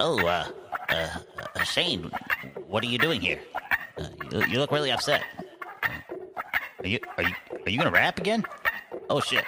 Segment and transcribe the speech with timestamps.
[0.00, 0.46] Oh, uh,
[0.90, 1.08] uh,
[1.56, 2.10] uh, Shane,
[2.68, 3.40] what are you doing here?
[3.98, 5.24] Uh, you, you look really upset.
[6.80, 7.34] Are you are you
[7.66, 8.44] are you gonna rap again?
[9.10, 9.44] Oh shit.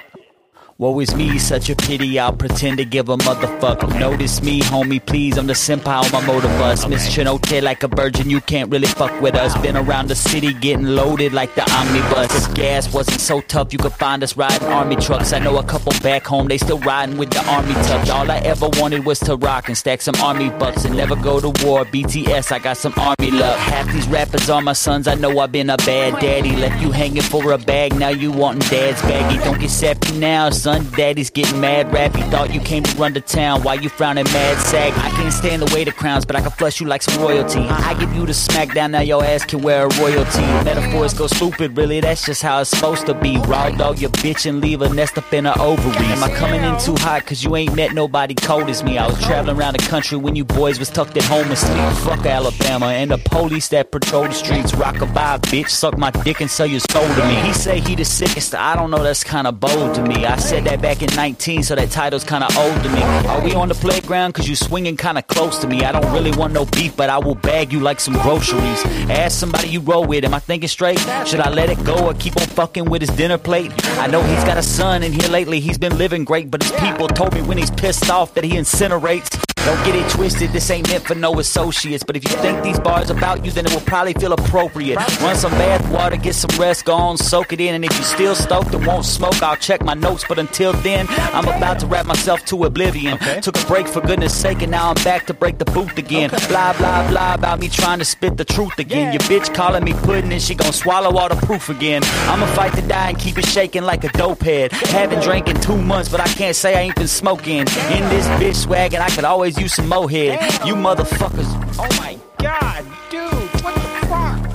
[0.80, 2.18] Woe is me, such a pity.
[2.18, 3.84] I'll pretend to give a motherfucker.
[3.84, 3.98] Okay.
[3.98, 5.36] Notice me, homie, please.
[5.36, 6.84] I'm the senpai on my motor bus.
[6.84, 6.94] Okay.
[6.94, 9.42] Miss Chinote like a virgin, you can't really fuck with wow.
[9.42, 9.58] us.
[9.58, 12.34] Been around the city getting loaded like the omnibus.
[12.34, 15.34] If gas wasn't so tough, you could find us riding army trucks.
[15.34, 18.08] I know a couple back home, they still riding with the army tuck.
[18.08, 21.40] All I ever wanted was to rock and stack some army bucks and never go
[21.40, 21.84] to war.
[21.84, 23.58] BTS, I got some army love.
[23.58, 25.06] Half these rappers are my sons.
[25.06, 26.56] I know I've been a bad daddy.
[26.56, 29.36] Left you hanging for a bag, now you wanting dad's baggy.
[29.44, 30.90] Don't get sappy now, son son.
[30.96, 32.14] Daddy's getting mad rap.
[32.14, 33.62] He thought you came to run to town.
[33.62, 34.92] Why you frowning mad sag?
[34.94, 37.60] I can't stand the way the crowns, but I can flush you like some royalty.
[37.60, 40.46] I give you the smackdown, now your ass can wear a royalty.
[40.64, 43.38] Metaphors go stupid, really, that's just how it's supposed to be.
[43.38, 46.10] Raw dog your bitch and leave a nest up in her ovaries.
[46.10, 47.26] Am I coming in too hot?
[47.26, 48.98] Cause you ain't met nobody cold as me.
[48.98, 51.92] I was traveling around the country when you boys was tucked at home asleep.
[52.04, 54.74] Fuck Alabama and the police that patrol the streets.
[54.74, 55.70] Rock a bye, bitch.
[55.70, 57.34] Suck my dick and sell your soul to me.
[57.46, 58.54] He say he the sickest.
[58.54, 60.24] I don't know, that's kinda bold to me.
[60.26, 63.02] I said said that back in 19, so that title's kinda old to me.
[63.28, 64.32] Are we on the playground?
[64.32, 65.84] Cause you swinging kinda close to me.
[65.84, 68.84] I don't really want no beef, but I will bag you like some groceries.
[69.08, 70.98] Ask somebody you roll with, am I thinking straight?
[71.26, 73.72] Should I let it go or keep on fucking with his dinner plate?
[73.98, 76.72] I know he's got a son, in here lately he's been living great, but his
[76.72, 79.28] people told me when he's pissed off that he incinerates.
[79.66, 82.02] Don't get it twisted, this ain't meant for no associates.
[82.02, 84.96] But if you think these bars about you, then it will probably feel appropriate.
[85.20, 87.74] Run some bath water, get some rest, go on, soak it in.
[87.74, 90.24] And if you're still stoked and won't smoke, I'll check my notes.
[90.28, 93.14] But until then, I'm about to wrap myself to oblivion.
[93.14, 93.40] Okay.
[93.40, 96.30] Took a break for goodness sake, and now I'm back to break the booth again.
[96.32, 96.48] Okay.
[96.48, 99.12] Blah, blah, blah about me trying to spit the truth again.
[99.12, 99.12] Yeah.
[99.12, 102.02] Your bitch calling me pudding, and she gon' swallow all the proof again.
[102.04, 104.72] I'ma fight to die and keep it shaking like a dope head.
[104.72, 107.60] Haven't drank in two months, but I can't say I ain't been smoking.
[107.60, 110.38] In this bitch swag, and I could always use some mohead.
[110.38, 110.66] Damn.
[110.66, 111.46] You motherfuckers.
[111.78, 114.50] Oh my god, dude, what the fuck?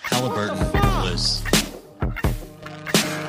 [0.00, 0.58] Halliburton
[1.02, 1.42] was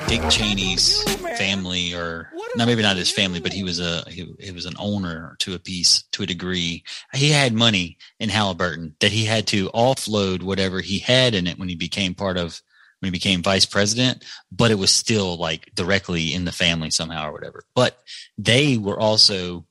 [0.07, 1.03] Dick Cheney's
[1.37, 4.73] family, or not maybe not his family, but he was a he, he was an
[4.79, 6.83] owner to a piece to a degree.
[7.13, 11.59] He had money in Halliburton that he had to offload whatever he had in it
[11.59, 12.61] when he became part of
[12.99, 17.29] when he became vice president, but it was still like directly in the family somehow
[17.29, 17.63] or whatever.
[17.75, 17.97] But
[18.37, 19.65] they were also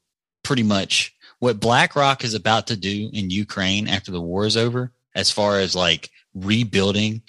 [0.48, 4.91] pretty much what BlackRock is about to do in Ukraine after the war is over,
[5.14, 7.20] as far as like rebuilding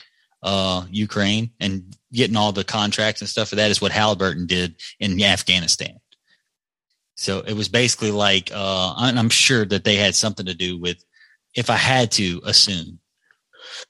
[0.41, 4.75] uh, Ukraine and getting all the contracts and stuff for that, is what Halliburton did
[5.01, 5.99] in Afghanistan.
[7.15, 11.03] So it was basically like, uh, I'm sure that they had something to do with,
[11.53, 12.99] if I had to assume.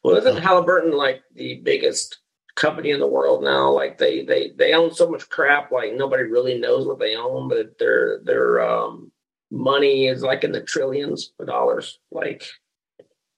[0.01, 2.17] Well, isn't Halliburton like the biggest
[2.56, 3.69] company in the world now?
[3.69, 7.47] Like they they they own so much crap, like nobody really knows what they own,
[7.47, 9.11] but they're they're um
[9.52, 12.00] money is like in the trillions of dollars.
[12.12, 12.44] Like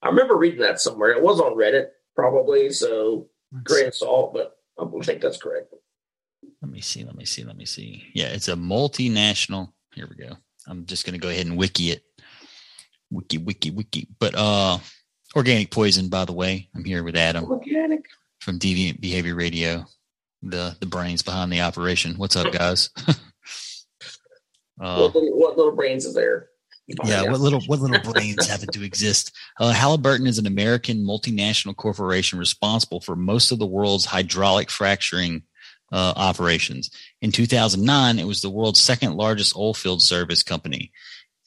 [0.02, 1.12] I remember reading that somewhere.
[1.12, 2.72] It was on Reddit, probably.
[2.72, 5.74] So of salt, but I think that's correct.
[6.62, 7.04] Let me see.
[7.04, 7.44] Let me see.
[7.44, 8.04] Let me see.
[8.14, 9.74] Yeah, it's a multinational.
[9.94, 10.38] Here we go.
[10.68, 12.04] I'm just going to go ahead and wiki it.
[13.10, 14.08] Wiki, wiki, wiki.
[14.20, 14.78] But uh,
[15.36, 16.70] organic poison, by the way.
[16.76, 17.46] I'm here with Adam.
[17.46, 18.06] Organic
[18.40, 19.86] from Deviant Behavior Radio,
[20.42, 22.16] the the brains behind the operation.
[22.18, 22.90] What's up, guys?
[24.82, 26.50] Uh, what, little, what, little, brains is there?
[27.06, 29.32] Yeah, what little what little brains happen to exist?
[29.60, 35.44] Uh, Halliburton is an American multinational corporation responsible for most of the world's hydraulic fracturing
[35.92, 36.90] uh, operations.
[37.22, 40.92] In 2009, it was the world's second largest oilfield service company.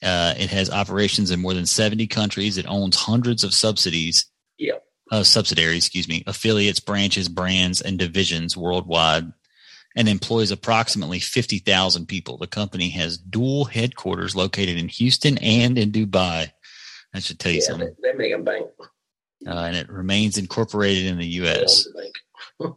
[0.01, 2.57] Uh, it has operations in more than 70 countries.
[2.57, 4.25] It owns hundreds of subsidies.
[4.57, 4.83] Yep.
[5.11, 9.31] Uh, subsidiaries, excuse me, affiliates, branches, brands, and divisions worldwide
[9.95, 12.37] and employs approximately 50,000 people.
[12.37, 16.51] The company has dual headquarters located in Houston and in Dubai.
[17.13, 17.95] That should tell you yeah, something.
[18.01, 18.67] They, they make a bank.
[19.47, 21.87] Uh, and it remains incorporated in the U.S.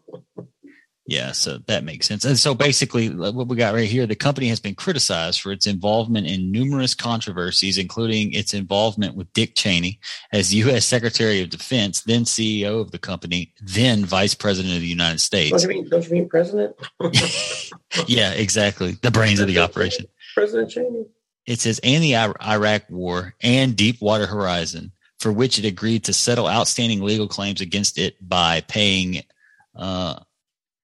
[1.09, 2.27] Yeah, so that makes sense.
[2.27, 5.67] And so basically, what we got right here, the company has been criticized for its
[5.67, 10.01] involvement in numerous controversies, including its involvement with Dick Cheney
[10.35, 10.85] as U.S.
[10.85, 15.51] Secretary of Defense, then CEO of the company, then Vice President of the United States.
[15.51, 16.77] Don't you mean, don't you mean President?
[18.07, 18.99] yeah, exactly.
[19.01, 20.05] The brains of the operation.
[20.35, 21.07] President Cheney.
[21.47, 26.47] It says, and the Iraq War and Deepwater Horizon, for which it agreed to settle
[26.47, 29.23] outstanding legal claims against it by paying.
[29.75, 30.19] Uh,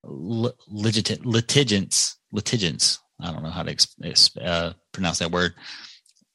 [0.06, 2.98] litigants, litigants.
[3.20, 3.76] I don't know how to
[4.42, 5.54] uh, pronounce that word.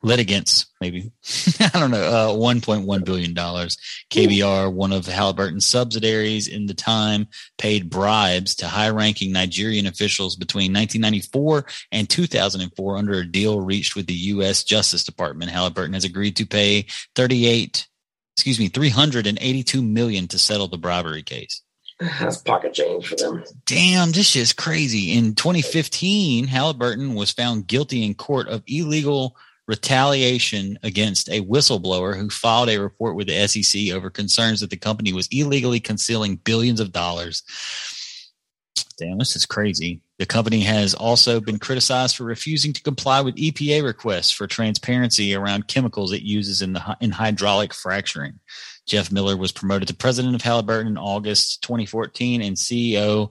[0.01, 1.11] litigants, maybe.
[1.59, 2.01] I don't know.
[2.01, 3.35] Uh, $1.1 billion.
[3.35, 7.27] KBR, one of Halliburton's subsidiaries in the time,
[7.57, 13.95] paid bribes to high ranking Nigerian officials between 1994 and 2004 under a deal reached
[13.95, 14.63] with the U.S.
[14.63, 15.51] Justice Department.
[15.51, 16.85] Halliburton has agreed to pay
[17.15, 17.87] 38,
[18.35, 21.61] excuse me, 382 million to settle the bribery case.
[21.99, 23.43] That's pocket change for them.
[23.65, 25.17] Damn, this is crazy.
[25.17, 29.35] In 2015, Halliburton was found guilty in court of illegal
[29.67, 34.77] retaliation against a whistleblower who filed a report with the SEC over concerns that the
[34.77, 37.43] company was illegally concealing billions of dollars.
[38.97, 40.01] Damn, this is crazy.
[40.17, 45.33] The company has also been criticized for refusing to comply with EPA requests for transparency
[45.33, 48.39] around chemicals it uses in the in hydraulic fracturing.
[48.85, 53.29] Jeff Miller was promoted to president of Halliburton in August 2014 and CEO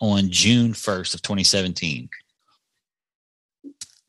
[0.00, 2.08] on June 1st of 2017.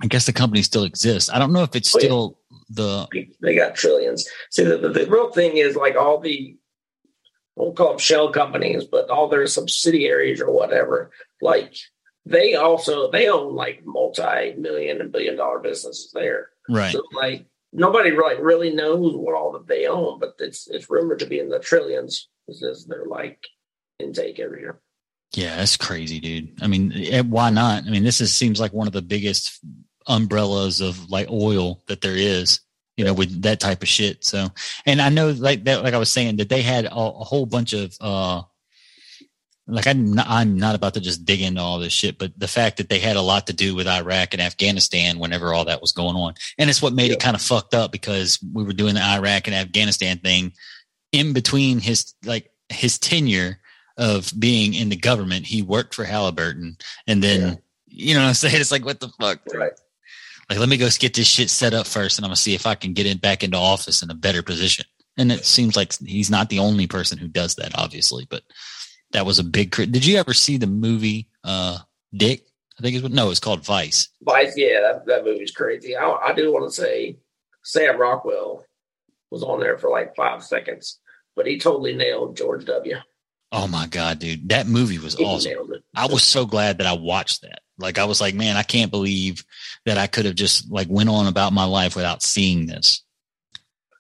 [0.02, 1.30] I guess the company still exists.
[1.30, 2.06] I don't know if it's Oh, yeah.
[2.06, 2.40] still
[2.70, 3.08] the
[3.42, 4.28] They got trillions.
[4.52, 6.56] See, the, the, the real thing is like all the,
[7.56, 11.12] won't call them shell companies, but all their subsidiaries or whatever,
[11.42, 11.74] like
[12.26, 16.50] they also, they own like multi-million and billion dollar businesses there.
[16.70, 16.92] right.
[16.92, 21.20] So like nobody really really knows what all that they own, but it's it's rumored
[21.20, 22.30] to be in the trillions.
[22.48, 23.48] Is their like
[24.00, 24.80] intake every year.
[25.34, 26.62] Yeah, that's crazy, dude.
[26.62, 27.84] I mean, eh, why not?
[27.86, 29.60] I mean, this is seems like one of the biggest
[30.08, 32.60] umbrellas of like oil that there is,
[32.98, 34.24] you know, with that type of shit.
[34.24, 34.48] So,
[34.86, 37.46] and I know like that, like I was saying that they had a, a whole
[37.46, 38.42] bunch of, uh,
[39.68, 42.48] like I'm not, I'm not about to just dig into all this shit, but the
[42.48, 45.82] fact that they had a lot to do with Iraq and Afghanistan whenever all that
[45.82, 48.74] was going on, and it's what made it kind of fucked up because we were
[48.74, 50.54] doing the Iraq and Afghanistan thing
[51.12, 53.60] in between his like his tenure
[53.98, 55.48] of being in the government.
[55.48, 56.78] He worked for Halliburton,
[57.08, 57.56] and then Yeah.
[57.88, 58.56] you know what I'm saying.
[58.62, 59.72] It's like what the fuck, Right.
[60.50, 62.68] Like let me go get this shit set up first, and I'm gonna see if
[62.68, 64.86] I can get in back into office in a better position.
[65.18, 68.44] And it seems like he's not the only person who does that, obviously, but
[69.12, 69.72] that was a big.
[69.72, 71.80] Crit- Did you ever see the movie uh,
[72.14, 72.46] Dick?
[72.78, 74.10] I think it's no, it's called Vice.
[74.22, 75.96] Vice, yeah, that, that movie's crazy.
[75.96, 77.18] I, I do want to say
[77.64, 78.66] Sam Rockwell
[79.32, 81.00] was on there for like five seconds,
[81.36, 82.98] but he totally nailed George W.
[83.58, 85.82] Oh my god, dude, that movie was He awesome.
[85.96, 87.62] I was so glad that I watched that.
[87.78, 89.46] Like I was like, man, I can't believe
[89.86, 93.02] that I could have just like went on about my life without seeing this.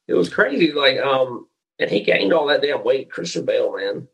[0.07, 0.73] It was crazy.
[0.73, 1.47] Like, um,
[1.79, 3.09] and he gained all that damn weight.
[3.09, 4.07] Christian Bale, man.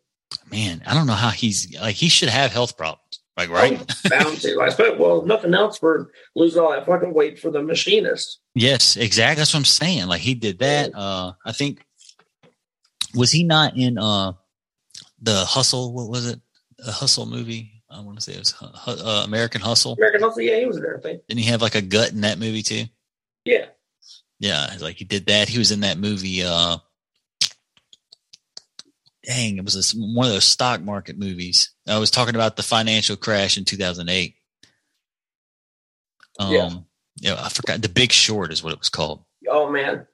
[0.52, 3.20] Man, I don't know how he's like he should have health problems.
[3.36, 3.80] Like right?
[3.80, 4.62] Oh, bound to.
[4.62, 8.40] I suppose, well, nothing else for losing all that fucking weight for the machinist.
[8.54, 9.42] Yes, exactly.
[9.42, 10.08] That's what I'm saying.
[10.08, 10.94] Like he did that.
[10.94, 11.84] Uh I think
[13.16, 14.34] was he not in uh
[15.22, 16.40] the hustle, what was it?
[16.86, 17.84] A hustle movie?
[17.90, 18.54] I want to say it was
[18.88, 19.94] uh, American Hustle.
[19.94, 21.20] American Hustle, yeah, he was in everything.
[21.28, 22.86] Didn't he have like a gut in that movie too?
[23.46, 23.66] Yeah.
[24.40, 25.50] Yeah, like he did that.
[25.50, 26.42] He was in that movie.
[26.42, 26.78] Uh,
[29.24, 31.72] dang, it was this, one of those stock market movies.
[31.88, 34.36] I was talking about the financial crash in 2008.
[36.40, 36.70] Um, Yeah.
[37.18, 37.82] yeah, I forgot.
[37.82, 39.24] The Big Short is what it was called.
[39.50, 40.08] Oh man,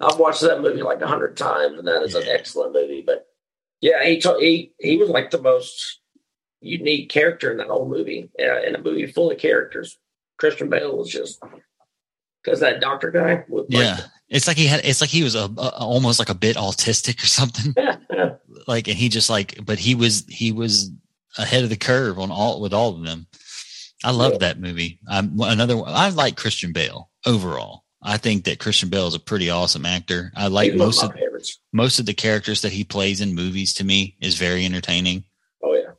[0.00, 3.02] I've watched that movie like a hundred times, and that is an excellent movie.
[3.04, 3.26] But
[3.82, 6.00] yeah, he ta- he he was like the most
[6.60, 9.98] unique character in that whole movie, uh, in a movie full of characters.
[10.38, 11.42] Christian Bale was just
[12.42, 13.44] because that doctor guy.
[13.48, 14.80] Like, Yeah, it's like he had.
[14.84, 17.74] It's like he was a, a almost like a bit autistic or something.
[18.68, 20.92] Like, and he just like, but he was he was
[21.36, 23.26] ahead of the curve on all with all of them.
[24.04, 24.38] I love Yeah.
[24.38, 25.00] that movie.
[25.08, 25.76] I'm another.
[25.76, 27.81] one- I like Christian Bale overall.
[28.02, 30.32] I think that Christian Bale is a pretty awesome actor.
[30.34, 31.60] I like most of favorites.
[31.72, 33.74] most of the characters that he plays in movies.
[33.74, 35.24] To me, is very entertaining.
[35.62, 35.92] Oh yeah,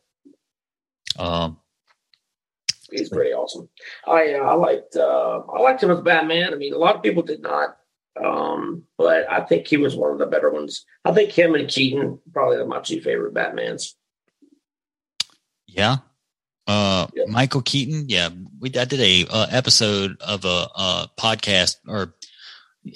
[1.18, 1.58] Um,
[2.92, 3.70] he's pretty awesome.
[4.06, 6.54] I uh, I liked uh, I liked him as Batman.
[6.54, 7.78] I mean, a lot of people did not,
[8.22, 10.86] um, but I think he was one of the better ones.
[11.06, 13.94] I think him and Keaton probably are my two favorite Batmans.
[15.68, 15.98] yeah.
[16.68, 17.24] Uh, Yeah.
[17.28, 18.06] Michael Keaton.
[18.08, 18.30] Yeah,
[18.60, 22.16] we I did a uh, episode of a uh, podcast, or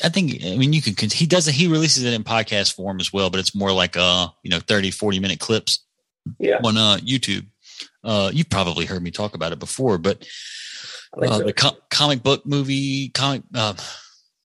[0.03, 1.09] I think I mean you can.
[1.09, 1.53] He does it.
[1.53, 4.59] He releases it in podcast form as well, but it's more like uh you know
[4.59, 5.79] 30, 40 minute clips
[6.39, 7.45] Yeah, on uh YouTube.
[8.03, 10.25] Uh, you've probably heard me talk about it before, but
[11.21, 11.43] uh, so.
[11.43, 13.73] the co- comic book movie, comic, uh,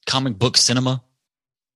[0.06, 1.02] comic book cinema.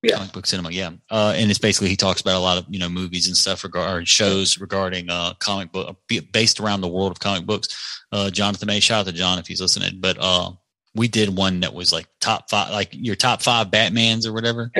[0.07, 0.17] Yeah.
[0.17, 0.91] Comic book cinema, yeah.
[1.09, 3.63] Uh, and it's basically he talks about a lot of you know movies and stuff
[3.63, 5.97] regarding shows regarding uh comic book
[6.31, 7.67] based around the world of comic books.
[8.11, 9.99] Uh, Jonathan May, shout out to John if he's listening.
[9.99, 10.51] But uh,
[10.95, 14.71] we did one that was like top five, like your top five Batmans or whatever,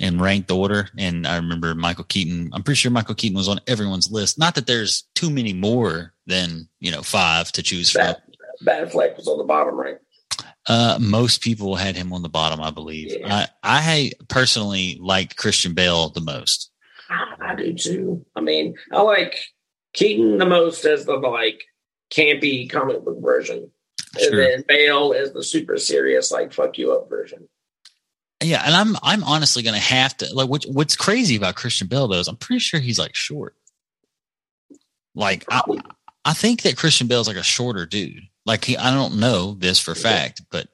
[0.00, 0.88] in ranked order.
[0.98, 2.50] And I remember Michael Keaton.
[2.52, 4.38] I'm pretty sure Michael Keaton was on everyone's list.
[4.38, 8.02] Not that there's too many more than you know five to choose from.
[8.02, 8.22] Bat,
[8.62, 9.98] Batfleck was on the bottom right.
[10.66, 13.14] Uh, most people had him on the bottom, I believe.
[13.20, 13.46] Yeah.
[13.62, 16.70] I, I personally like Christian Bale the most.
[17.10, 18.24] I, I do too.
[18.34, 19.36] I mean, I like
[19.92, 21.62] Keaton the most as the like
[22.10, 23.70] campy comic book version,
[24.18, 24.28] Sure.
[24.30, 27.48] and then Bale as the super serious like fuck you up version.
[28.42, 32.08] Yeah, and I'm I'm honestly gonna have to like what, what's crazy about Christian Bale
[32.08, 33.54] though is I'm pretty sure he's like short.
[35.14, 35.62] Like I,
[36.24, 38.22] I think that Christian Bale's like a shorter dude.
[38.46, 40.68] Like he, I don't know this for fact, but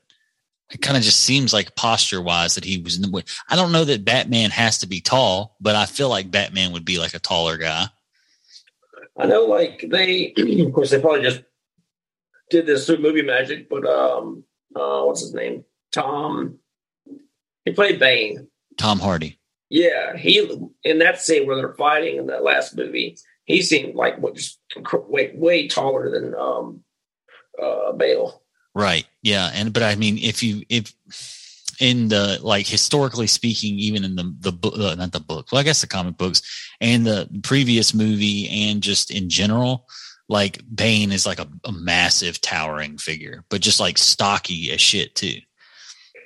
[0.72, 2.96] it kind of just seems like posture wise that he was.
[2.96, 6.30] in the- I don't know that Batman has to be tall, but I feel like
[6.30, 7.86] Batman would be like a taller guy.
[9.18, 10.32] I know, like they,
[10.66, 11.42] of course, they probably just
[12.50, 15.64] did this through movie magic, but um, uh, what's his name?
[15.92, 16.58] Tom.
[17.64, 18.48] He played Bane.
[18.78, 19.38] Tom Hardy.
[19.68, 20.38] Yeah, he
[20.82, 24.58] in that scene where they're fighting in that last movie, he seemed like what just
[25.08, 26.82] way way taller than um
[27.60, 28.40] uh Bale.
[28.74, 29.06] Right.
[29.22, 29.50] Yeah.
[29.52, 30.94] And but I mean, if you if
[31.80, 35.60] in the like historically speaking, even in the the book, uh, not the book, well,
[35.60, 36.42] I guess the comic books
[36.80, 39.88] and the previous movie, and just in general,
[40.28, 45.14] like Bane is like a, a massive towering figure, but just like stocky as shit
[45.14, 45.38] too.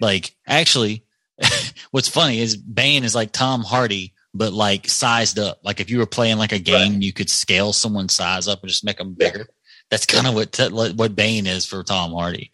[0.01, 1.07] Like actually,
[1.93, 4.13] what's funny is Bane is like Tom Hardy.
[4.37, 7.73] But like sized up, like if you were playing like a game, you could scale
[7.73, 9.47] someone's size up and just make them bigger.
[9.91, 10.59] That's kind of what
[10.97, 12.51] what Bane is for Tom Hardy.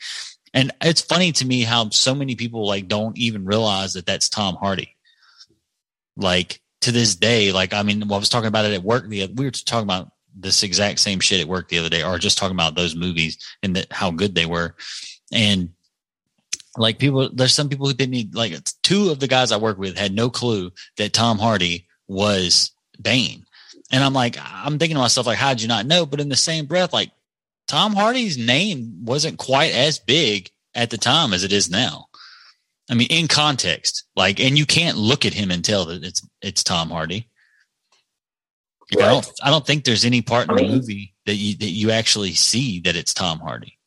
[0.53, 4.29] And it's funny to me how so many people like don't even realize that that's
[4.29, 4.97] Tom Hardy.
[6.17, 9.09] Like to this day, like I mean, well, I was talking about it at work.
[9.09, 12.19] The we were talking about this exact same shit at work the other day, or
[12.19, 14.75] just talking about those movies and that how good they were.
[15.33, 15.71] And
[16.77, 19.79] like people, there's some people who didn't need, like two of the guys I work
[19.79, 23.45] with had no clue that Tom Hardy was Bane.
[23.93, 26.07] And I'm like, I'm thinking to myself, like, how'd you not know?
[26.07, 27.11] But in the same breath, like
[27.71, 32.07] Tom Hardy's name wasn't quite as big at the time as it is now.
[32.91, 36.29] I mean, in context, like, and you can't look at him and tell that it's
[36.43, 37.29] it's Tom Hardy.
[38.93, 41.57] Like, I don't, I don't think there's any part in I the movie that you
[41.59, 43.79] that you actually see that it's Tom Hardy.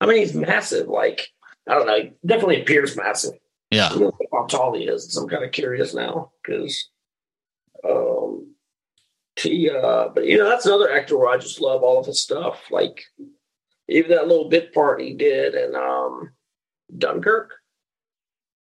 [0.00, 0.88] I mean, he's massive.
[0.88, 1.28] Like
[1.68, 3.34] I don't know, he definitely appears massive.
[3.70, 3.96] Yeah,
[4.32, 5.14] how tall he is.
[5.14, 6.88] So I'm kind of curious now because,
[7.88, 8.45] um,
[9.40, 9.70] he.
[9.70, 12.60] Uh, but you know, that's another actor where I just love all of his stuff.
[12.70, 13.02] Like
[13.88, 16.30] even that little bit part he did in um,
[16.96, 17.52] Dunkirk.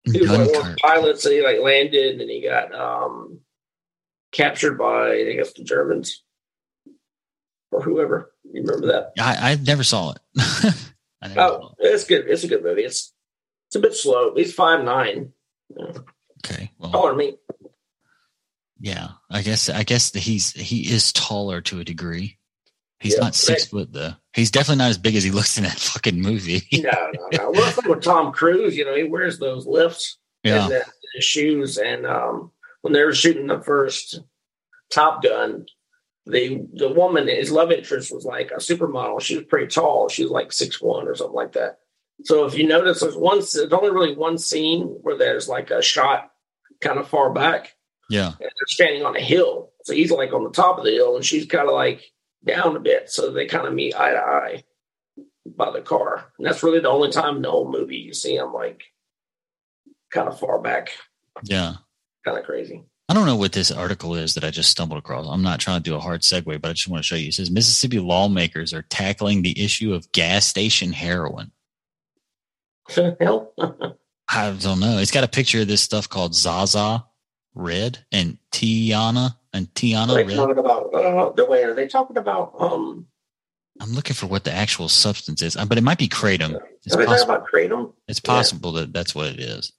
[0.03, 0.75] He was like one of Dunkirk.
[0.77, 3.39] the pilots and he like landed and he got um
[4.31, 6.23] captured by I guess the Germans
[7.71, 8.33] or whoever.
[8.51, 9.11] You remember that?
[9.19, 10.19] I, I never saw it.
[11.21, 12.25] Never saw Oh, it's good.
[12.27, 12.81] It's a good movie.
[12.83, 13.13] It's
[13.67, 14.33] it's a bit slow.
[14.35, 15.33] He's five nine.
[16.43, 17.37] Okay, well, Taller than me.
[18.81, 22.38] Yeah, I guess I guess that he's he is taller to a degree.
[23.00, 23.21] He's Yeah.
[23.21, 24.13] not six foot though.
[24.33, 26.63] He's definitely not as big as he looks in that fucking movie.
[26.73, 27.51] No, no, no.
[27.51, 30.85] Well, like with Tom Cruise, you know, he wears those lifts yeah, and the,
[31.15, 31.77] the shoes.
[31.77, 34.19] And um, when they were shooting the first
[34.91, 35.65] Top Gun,
[36.25, 39.21] the the woman, his love interest, was like a supermodel.
[39.21, 40.09] She was pretty tall.
[40.09, 41.79] She was like six one or something like that.
[42.23, 43.38] So if you notice, there's one.
[43.39, 46.29] There's only really one scene where there's like a shot
[46.81, 47.73] kind of far back,
[48.11, 49.71] yeah, and they're standing on a hill.
[49.83, 52.03] So he's like on the top of the hill, and she's kind of like
[52.45, 53.09] down a bit.
[53.09, 54.63] So they kind of meet eye to eye
[55.45, 56.31] by the car.
[56.37, 58.83] And that's really the only time in the whole movie you see him like
[60.11, 60.91] kind of far back,
[61.43, 61.75] yeah.
[62.25, 62.83] kind of crazy.
[63.09, 65.27] I don't know what this article is that I just stumbled across.
[65.27, 67.27] I'm not trying to do a hard segue, but I just want to show you.
[67.27, 71.51] It says Mississippi lawmakers are tackling the issue of gas station heroin.
[73.19, 73.53] Hell,
[74.29, 74.97] I don't know.
[74.99, 77.05] It's got a picture of this stuff called Zaza
[77.53, 80.36] Red and Tiana and are Tiana they Red.
[80.36, 80.93] talking about?
[80.93, 82.53] Uh, the way are they talking about?
[82.60, 83.08] Um,
[83.79, 86.60] I'm looking for what the actual substance is, uh, but it might be kratom.
[86.86, 87.36] It's are they talking possible.
[87.36, 87.93] about kratom?
[88.08, 89.72] It's possible that that's what it is.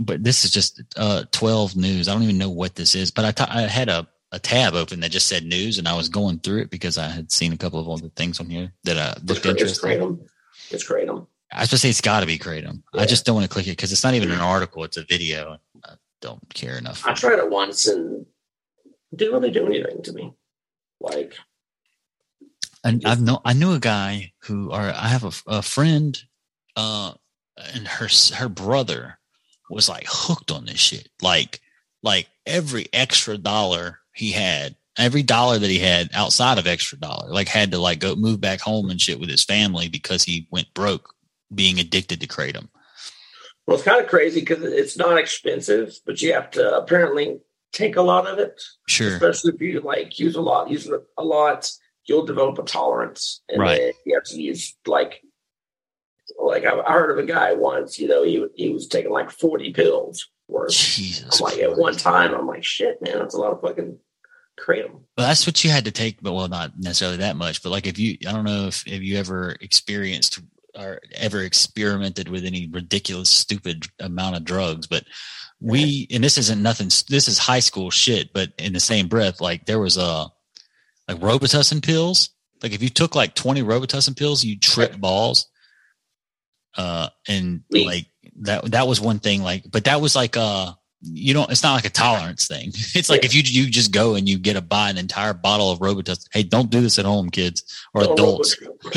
[0.00, 2.08] But this is just uh, 12 news.
[2.08, 5.00] I don't even know what this is, but I I had a, a tab open
[5.00, 7.56] that just said news, and I was going through it because I had seen a
[7.56, 9.90] couple of other things on here that I looked it's interesting.
[9.90, 10.26] kratom.
[10.70, 11.26] It's kratom.
[11.54, 12.82] I was to say it's got to be kratom.
[12.92, 15.04] I just don't want to click it because it's not even an article; it's a
[15.04, 15.58] video.
[15.84, 17.06] I don't care enough.
[17.06, 18.26] I tried it once and
[19.12, 20.32] it didn't really do anything to me.
[21.00, 21.34] Like,
[22.82, 26.18] And I've know I knew a guy who, or I have a, a friend,
[26.76, 27.12] uh,
[27.72, 29.18] and her her brother
[29.70, 31.08] was like hooked on this shit.
[31.22, 31.60] Like,
[32.02, 37.28] like every extra dollar he had, every dollar that he had outside of extra dollar,
[37.30, 40.48] like had to like go move back home and shit with his family because he
[40.50, 41.14] went broke
[41.52, 42.68] being addicted to kratom.
[43.66, 47.38] well, it's kind of crazy because it's not expensive, but you have to apparently
[47.72, 48.62] take a lot of it.
[48.88, 49.12] Sure.
[49.12, 51.70] especially if you like use a lot, use it a lot,
[52.06, 53.92] you'll develop a tolerance, and Right.
[54.06, 55.22] you have to use like
[56.38, 59.30] Like I, I heard of a guy once, you know, he he was taking like
[59.30, 60.72] forty pills worth.
[60.72, 61.40] Jesus.
[61.40, 63.98] Like at one time, I'm like, shit, man, that's a lot of fucking
[64.58, 64.92] kratom.
[65.16, 67.62] Well, that's what you had to take, but well, not necessarily that much.
[67.62, 70.40] But like, if you, I don't know if if you ever experienced
[70.76, 75.04] or ever experimented with any ridiculous, stupid amount of drugs, but
[75.60, 76.88] we, and this isn't nothing.
[77.08, 78.32] This is high school shit.
[78.32, 80.26] But in the same breath, like there was a
[81.08, 82.30] like Robitussin pills.
[82.62, 85.48] Like if you took like twenty Robitussin pills, you trip balls.
[86.76, 88.06] Uh, and like
[88.40, 89.42] that that was one thing.
[89.42, 90.72] Like, but that was like uh
[91.06, 93.26] you don't it's not like a tolerance thing it's like Yeah.
[93.26, 96.26] if you you just go and you get a buy an entire bottle of robitussin
[96.32, 98.56] hey don't do this at home kids or adults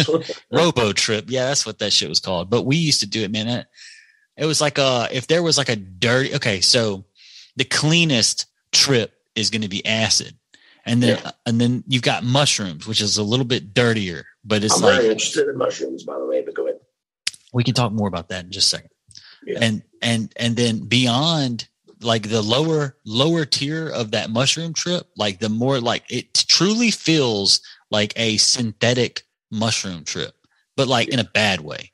[0.51, 3.31] robo- trip yeah that's what that shit was called but we used to do it
[3.31, 3.67] man it,
[4.37, 7.05] it was like uh if there was like a dirty okay so
[7.55, 10.33] the cleanest trip is going to be acid
[10.85, 11.31] and then Yeah.
[11.45, 14.95] and then you've got mushrooms which is a little bit dirtier but it's I'm like
[15.01, 16.41] very interested in mushrooms, by the way.
[16.41, 16.79] But go ahead.
[17.51, 18.89] we can talk more about that in just a second
[19.45, 19.59] Yeah.
[19.61, 21.67] and and and then beyond
[22.01, 26.91] like the lower lower tier of that mushroom trip like the more like it truly
[26.91, 30.33] feels like a synthetic mushroom trip
[30.75, 31.91] but like in a bad way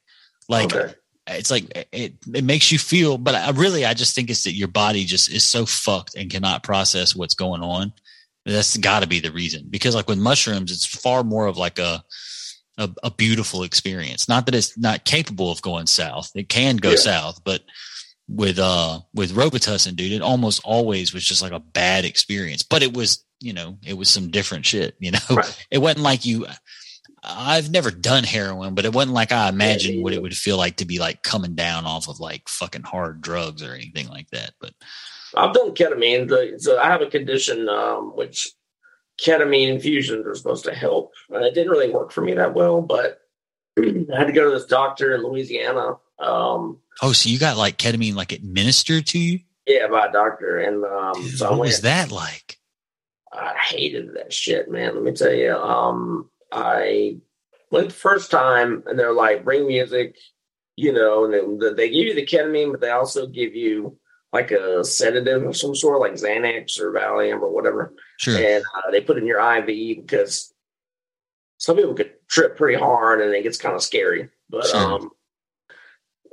[0.49, 0.93] like Okay.
[1.27, 4.53] it's like it, it makes you feel but i really i just think it's that
[4.53, 7.93] your body just is so fucked and cannot process what's going on
[8.45, 11.79] that's got to be the reason because like with mushrooms it's far more of like
[11.79, 12.03] a
[12.79, 16.89] a, a beautiful experience not that it's not capable of going south it can go
[16.89, 16.95] Yeah.
[16.97, 17.61] south but
[18.33, 22.81] with uh with robitussin dude it almost always was just like a bad experience but
[22.81, 25.65] it was you know it was some different shit you know Right.
[25.69, 26.45] it wasn't like you
[27.25, 30.75] I've never done heroin, but it wasn't like I imagined what it would feel like
[30.77, 34.51] to be like coming down off of like fucking hard drugs or anything like that.
[34.59, 34.73] But
[35.33, 36.27] I've done ketamine.
[36.27, 38.51] The- So I have a condition um, which
[39.25, 41.13] ketamine infusions are supposed to help.
[41.29, 43.19] And it didn't really work for me that well, but
[43.79, 43.83] I
[44.17, 45.93] had to go to this doctor in Louisiana.
[46.19, 49.39] Um, oh, so you got like ketamine like administered to you?
[49.65, 50.57] yeah, by a doctor.
[50.59, 51.67] And um, so what went.
[51.69, 52.57] was that like?
[53.31, 54.93] I hated that shit, man.
[54.95, 55.55] Let me tell you.
[55.55, 57.17] Um, I
[57.71, 60.17] went the first time, and they're like, "Bring music,"
[60.75, 63.97] you know, and they, they give you the ketamine, but they also give you
[64.31, 68.35] like a sedative of some sort, like Xanax or Valium or whatever, Sure.
[68.37, 70.53] and uh, they put in your IV because
[71.57, 74.29] some people could trip pretty hard, and it gets kind of scary.
[74.49, 74.77] But Sure.
[74.93, 75.09] um,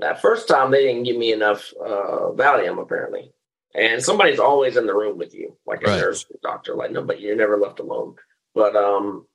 [0.01, 3.33] that first time, they didn't give me enough uh, Valium, apparently.
[3.75, 6.01] And somebody's always in the room with you, like a Right.
[6.01, 8.17] nurse, doctor, like nobody, you're never left alone.
[8.55, 9.27] But um,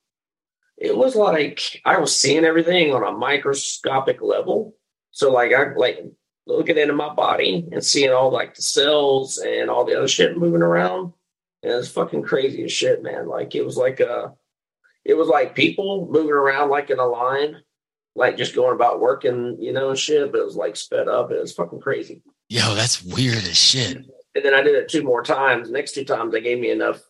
[0.77, 4.75] it was like I was seeing everything on a microscopic level.
[5.11, 6.03] So like I like
[6.45, 10.37] looking into my body and seeing all like the cells and all the other shit
[10.37, 11.13] moving around.
[11.63, 13.27] And it's fucking crazy as shit, man.
[13.29, 14.29] Like it was like uh
[15.05, 17.61] it was like people moving around like in a line,
[18.15, 21.31] like just going about working, you know, and shit, but it was like sped up.
[21.31, 22.21] It was fucking crazy.
[22.49, 23.97] Yo, that's weird as shit.
[24.35, 25.69] And then I did it two more times.
[25.71, 27.01] Next two times they gave me enough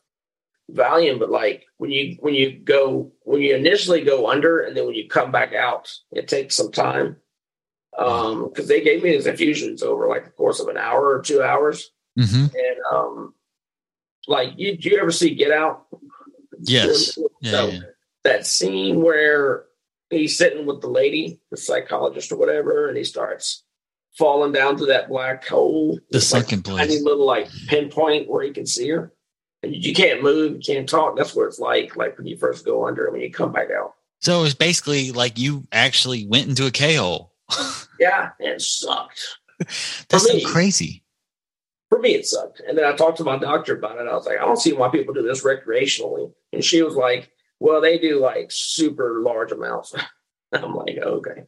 [0.71, 4.85] Valium, but like when you when you go when you initially go under and then
[4.85, 7.17] when you come back out, it takes some time.
[7.97, 11.21] Um, because they gave me these infusions over like the course of an hour or
[11.21, 11.91] two hours.
[12.17, 13.33] hmm And um
[14.27, 15.85] like you do you ever see Get Out?
[16.61, 17.17] Yes.
[17.41, 17.79] Yeah, So yeah.
[18.23, 19.65] that scene where
[20.09, 23.63] he's sitting with the lady, the psychologist or whatever, and he starts
[24.17, 25.99] falling down to that black hole.
[26.11, 29.11] The It's like sunken tiny little like pinpoint where you can see her.
[29.63, 31.17] And you can't move, you can't talk.
[31.17, 33.69] That's what it's like, like when you first go under and when you come back
[33.71, 33.93] out.
[34.21, 37.33] So it was basically like you actually went into a K hole.
[37.97, 39.37] Yeah, and it sucked.
[39.59, 41.03] That's so crazy.
[41.87, 42.61] For me, it sucked.
[42.67, 44.07] And then I talked to my doctor about it.
[44.09, 46.29] I was like, I don't see why people do this recreationally.
[46.51, 49.93] And she was like, Well, they do like super large amounts.
[50.53, 51.43] I'm like, okay.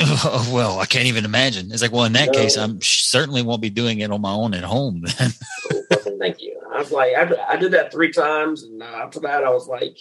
[0.52, 1.70] well, I can't even imagine.
[1.70, 2.32] It's like, well, in that No.
[2.32, 5.02] case, I'm certainly won't be doing it on my own at home.
[5.18, 5.30] Then.
[6.18, 6.60] Thank you.
[6.72, 9.68] I was like, I, I did that three times, and uh, after that, I was
[9.68, 9.96] like,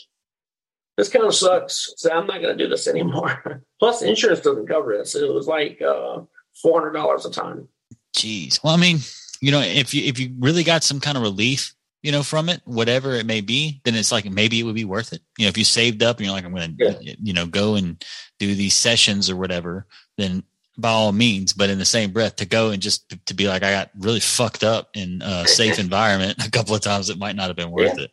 [0.98, 1.94] this kind of sucks.
[1.98, 3.64] So I'm not going to do this anymore.
[3.80, 5.16] Plus, insurance doesn't cover this.
[5.16, 6.22] It was like uh,
[6.62, 7.68] four hundred dollars a time.
[8.16, 8.64] Jeez.
[8.64, 9.00] Well, I mean,
[9.42, 12.50] you know, if you if you really got some kind of relief, you know, from
[12.50, 15.22] it, whatever it may be, then it's like maybe it would be worth it.
[15.38, 17.76] You know, if you saved up and you're like, I'm going to, you know, go
[17.76, 18.04] and
[18.40, 19.86] do these sessions or whatever,
[20.18, 20.44] then
[20.78, 21.54] by all means.
[21.54, 23.92] But in the same breath, to go and just to, to be like, I got
[24.00, 27.56] really fucked up in a safe environment a couple of times, it might not have
[27.56, 28.12] been worth it.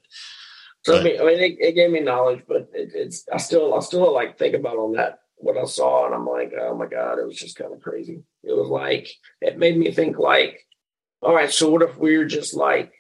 [0.85, 3.75] So I mean, I mean, it, it gave me knowledge, but it, it's I still
[3.75, 6.87] I still like think about on that what I saw, and I'm like, oh my
[6.87, 8.23] god, it was just kind of crazy.
[8.43, 9.09] It was like
[9.41, 10.65] it made me think like,
[11.21, 12.93] all right, so what if we're just like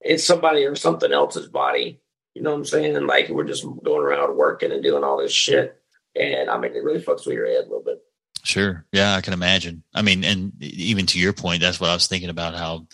[0.00, 2.00] it's somebody or something else's body?
[2.34, 3.06] You know what I'm saying?
[3.06, 5.76] Like we're just going around working and doing all this shit,
[6.14, 7.98] and I mean, it really fucks with your head a little bit.
[8.44, 8.84] Sure.
[8.92, 9.82] Yeah, I can imagine.
[9.94, 12.54] I mean, and even to your point, that's what I was thinking about.
[12.54, 12.86] How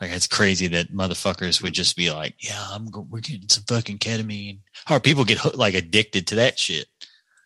[0.00, 3.64] like it's crazy that motherfuckers would just be like, "Yeah, I'm go- we're getting some
[3.68, 4.58] fucking ketamine,"
[4.90, 6.86] or people get like addicted to that shit.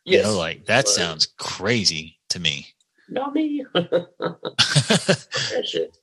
[0.07, 0.89] You know, like that Right.
[0.89, 2.69] sounds crazy to me.
[3.09, 3.65] Not me.
[3.75, 5.97] that shit.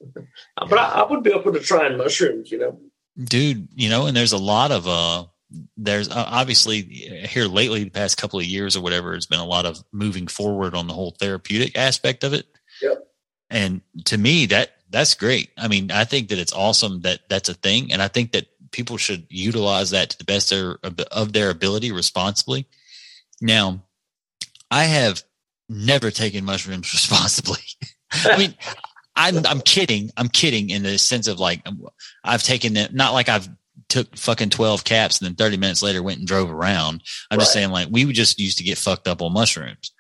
[0.56, 2.52] But I, I would be open to trying mushrooms.
[2.52, 2.80] You know.
[3.21, 5.26] Dude you know and there's a lot of uh
[5.76, 9.45] there's uh, obviously here lately the past couple of years or whatever it's been a
[9.45, 12.45] lot of moving forward on the whole therapeutic aspect of it.
[12.82, 13.08] Yep.
[13.50, 15.52] and to me that that's great.
[15.58, 18.47] I mean i think that it's awesome that that's a thing and i think that
[18.71, 22.67] people should utilize that to the best of their, of their ability responsibly.
[23.41, 23.84] Now
[24.69, 25.21] i have
[25.67, 27.62] never taken mushrooms responsibly.
[28.12, 28.56] I mean
[29.15, 30.12] I'm I'm kidding.
[30.17, 31.65] I'm kidding in the sense of like
[32.24, 33.50] I've taken them not like I've
[33.89, 37.04] took fucking 12 caps and then 30 minutes later went and drove around.
[37.30, 39.91] I'm just saying like we would just used to get fucked up on mushrooms.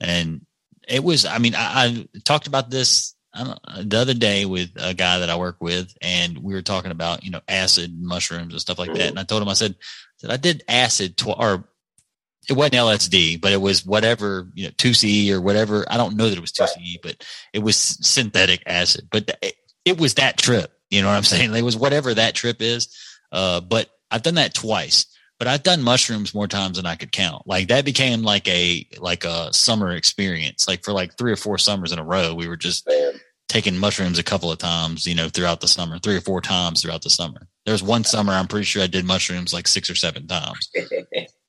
[0.00, 0.46] And
[0.88, 4.70] it was I mean I, I talked about this I don't, the other day with
[4.76, 8.54] a guy that I work with and we were talking about, you know, acid mushrooms
[8.54, 9.08] and stuff like that.
[9.08, 9.74] And I told him I said
[10.22, 11.68] that I did acid tw- or
[12.48, 15.84] it wasn't LSD, but it was whatever, you know, 2CE or whatever.
[15.88, 19.08] I don't know that it was 2CE, but it was synthetic acid.
[19.10, 19.54] But it,
[19.84, 20.72] it was that trip.
[20.90, 21.54] You know what I'm saying?
[21.54, 22.88] It was whatever that trip is.
[23.32, 25.06] Uh, but I've done that twice.
[25.38, 27.46] But I've done mushrooms more times than I could count.
[27.46, 30.68] Like that became like a like a summer experience.
[30.68, 33.14] Like for like three or four summers in a row, we were just Man.
[33.48, 36.82] taking mushrooms a couple of times, you know, throughout the summer, three or four times
[36.82, 37.48] throughout the summer.
[37.66, 40.70] There was one summer I'm pretty sure I did mushrooms like six or seven times.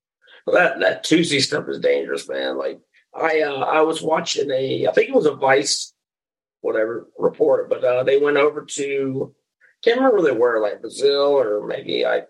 [0.45, 2.57] well, that that Tuesday stuff is dangerous, man.
[2.57, 2.79] Like
[3.13, 5.93] I uh, I was watching a I think it was a Vice
[6.61, 9.35] whatever report, but uh, they went over to
[9.83, 12.27] can't remember where they were, like Brazil or maybe like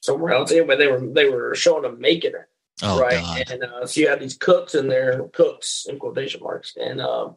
[0.00, 0.50] somewhere else.
[0.50, 2.48] Anyway, they were they were showing them making it.
[2.82, 3.12] Oh right.
[3.12, 3.50] God.
[3.50, 7.36] And uh, so you have these cooks in there, cooks in quotation marks, and um,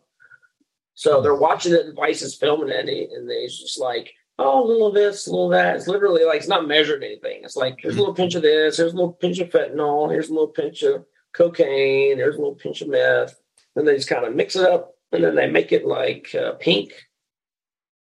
[0.96, 1.86] so they're watching it.
[1.86, 4.94] And Vice is filming it, and, he, and he's just like, "Oh, a little of
[4.94, 7.42] this, a little of that." It's literally like it's not measuring anything.
[7.44, 10.30] It's like here's a little pinch of this, here's a little pinch of fentanyl, here's
[10.30, 13.36] a little pinch of cocaine, there's a little pinch of meth.
[13.76, 16.54] Then they just kind of mix it up, and then they make it like uh,
[16.54, 16.92] pink,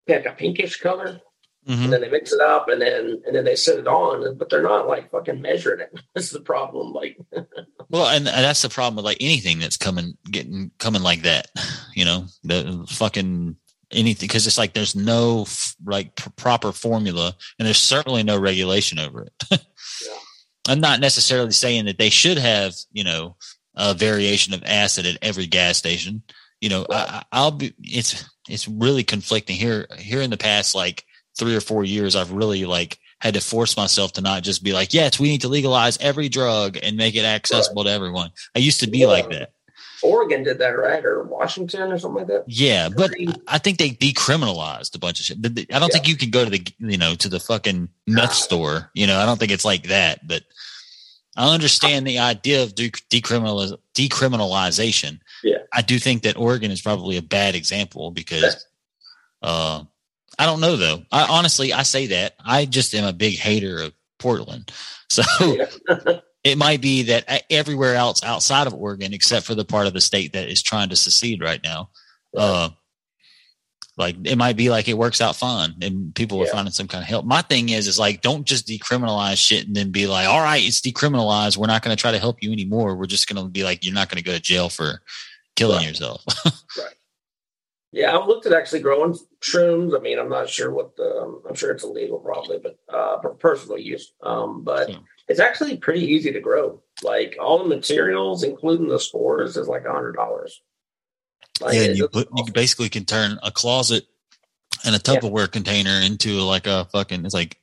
[0.08, 1.22] like a pinkish color
[1.68, 1.86] Mhm.
[1.86, 4.52] and then they mix it up and then and then they set it on but
[4.52, 7.18] they're not like fucking measuring it that's the problem like
[7.90, 11.48] Well, and, and that's the problem with like anything that's coming, getting coming like that,
[11.96, 13.56] you know, the fucking
[13.96, 18.38] anything because it's like there's no f- like pr- proper formula, and there's certainly no
[18.40, 19.62] regulation over it.
[20.68, 23.36] I'm not necessarily saying that they should have, you know,
[23.76, 26.24] a variation of acid at every gas station.
[26.62, 27.74] You know, I, I- I'll be.
[27.82, 29.88] It's it's really conflicting here.
[29.98, 31.04] Here in the past, like
[31.38, 34.74] three or four years, I've really like had to force myself to not just be
[34.74, 38.30] like, yes, we need to legalize every drug and make it accessible to everyone.
[38.56, 39.08] I used to be Yeah.
[39.08, 39.52] like that.
[40.04, 43.12] Oregon did that right or washington or something like that Yeah, but
[43.48, 45.38] I think they decriminalized a bunch of shit.
[45.74, 48.92] I don't think you can go to the you know to the fucking meth store.
[48.94, 50.28] You know, I don't think it's like that.
[50.28, 50.44] But
[51.36, 55.20] I understand the idea of de- decriminaliz- decriminalization.
[55.44, 55.58] Yeah.
[55.74, 58.66] I do think that Oregon is probably a bad example because
[59.42, 59.84] uh,
[60.40, 61.04] I don't know though.
[61.12, 64.72] I honestly I say that I just am a big hater of Portland,
[65.10, 65.24] so
[66.46, 70.00] it might be that everywhere else outside of Oregon, except for the part of the
[70.00, 71.90] state that is trying to secede right now,
[72.38, 72.70] uh,
[73.98, 77.02] like it might be like it works out fine and people are finding some kind
[77.02, 77.26] of help.
[77.26, 80.62] My thing is, is like don't just decriminalize shit and then be like, all right,
[80.64, 81.58] it's decriminalized.
[81.58, 82.96] We're not going to try to help you anymore.
[82.96, 85.02] We're just going to be like, you're not going to go to jail for
[85.56, 85.88] killing Right.
[85.88, 86.24] yourself.
[86.78, 86.94] Right.
[87.94, 91.56] Yeah i've looked at actually growing shrooms i mean i'm not sure what the i'm
[91.56, 94.98] sure it's illegal probably but uh for personal use um but Yeah.
[95.28, 99.86] It's actually pretty easy to grow like all the materials including the spores is like
[99.86, 100.62] a hundred dollars
[101.62, 104.06] like, yeah, and you put you basically can turn a closet
[104.84, 107.26] and a Tupperware container into like a fucking.
[107.26, 107.58] It's like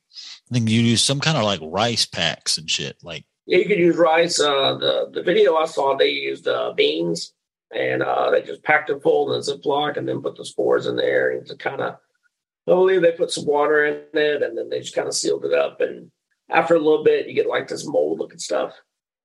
[0.49, 2.97] I think you use some kind of like rice packs and shit.
[3.03, 4.39] Like Yeah, you could use rice.
[4.39, 7.33] Uh, the the video I saw, they used uh, beans,
[7.73, 10.87] and uh, they just packed it full in a Ziploc and then put the spores
[10.87, 11.93] in there, and to kind of,
[12.67, 15.45] I believe they put some water in it, and then they just kind of sealed
[15.45, 15.81] it up.
[15.81, 16.11] And
[16.49, 18.73] after a little bit, you get like this mold looking stuff,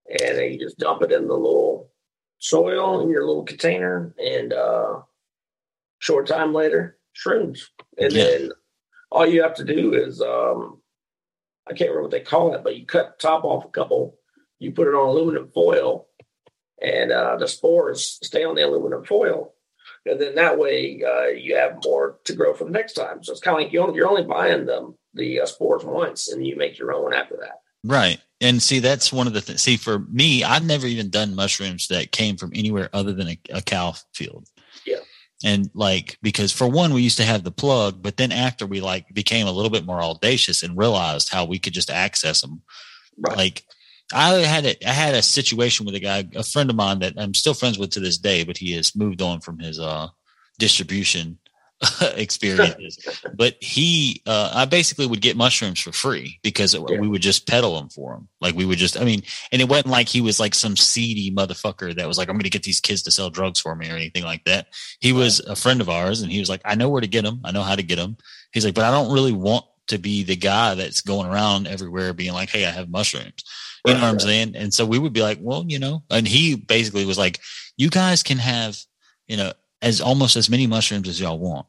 [0.08, 1.90] and then you just dump it in the little
[2.38, 5.00] soil in your little container, and uh,
[5.98, 7.60] short time later, shrooms,
[7.96, 8.24] and Yeah.
[8.24, 8.50] then
[9.10, 10.80] all you have to do is um,
[11.66, 14.18] I can't remember what they call it, but you cut the top off a couple,
[14.58, 16.08] you put it on aluminum foil,
[16.80, 19.54] and uh, the spores stay on the aluminum foil.
[20.04, 23.24] And then that way uh, you have more to grow for the next time.
[23.24, 26.28] So it's kind of like you only, you're only buying them the uh, spores once,
[26.28, 27.60] and you make your own after that.
[27.84, 29.62] right, And see, that's one of the things.
[29.62, 33.38] See, for me, I've never even done mushrooms that came from anywhere other than a,
[33.50, 34.46] a cow field.
[34.86, 34.98] Yeah.
[35.44, 38.80] And like, because for one, we used to have the plug, but then after we
[38.80, 42.62] like became a little bit more audacious and realized how we could just access them,
[43.20, 43.36] Right.
[43.36, 43.64] like
[44.12, 47.14] I had a, I had a situation with a guy, a friend of mine that
[47.16, 50.08] I'm still friends with to this day, but he has moved on from his uh,
[50.58, 51.38] distribution
[52.16, 52.98] experiences.
[53.34, 56.80] but he, uh, I basically would get mushrooms for free because Yeah.
[56.80, 58.28] we would just peddle them for him.
[58.40, 61.30] Like we would just, I mean, and it wasn't like he was like some seedy
[61.30, 63.88] motherfucker that was like, I'm going to get these kids to sell drugs for me
[63.90, 64.68] or anything like that.
[65.00, 67.22] He was a friend of ours and he was like, I know where to get
[67.24, 67.40] them.
[67.44, 68.16] I know how to get them.
[68.52, 72.12] He's like, but I don't really want to be the guy that's going around everywhere
[72.12, 73.44] being like, Hey, I have mushrooms.
[73.86, 74.54] You know what I'm saying?
[74.56, 77.40] And so we would be like, well, you know, and he basically was like,
[77.76, 78.76] you guys can have,
[79.28, 81.66] you know, as almost as many mushrooms as y'all want.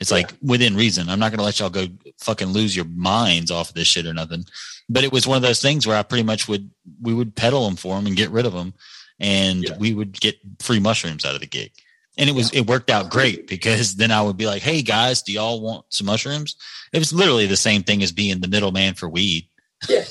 [0.00, 1.08] It's like within reason.
[1.08, 1.86] I'm not going to let y'all go
[2.20, 4.44] fucking lose your minds off of this shit or nothing.
[4.88, 6.70] But it was one of those things where I pretty much would,
[7.02, 8.74] we would peddle them for them and get rid of them.
[9.18, 9.76] And Yeah.
[9.76, 11.72] we would get free mushrooms out of the gig.
[12.16, 15.22] And it was, it worked out great because then I would be like, Hey guys,
[15.22, 16.54] do y'all want some mushrooms?
[16.92, 19.48] It was literally the same thing as being the middleman for weed.
[19.88, 20.04] Yeah.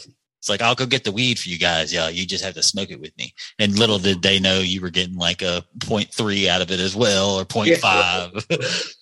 [0.47, 1.91] It's like I'll go get the weed for you guys.
[1.91, 3.33] Yeah, you just have to smoke it with me.
[3.59, 6.95] And little did they know you were getting like a 0.3 out of it as
[6.95, 8.95] well, or 0.5.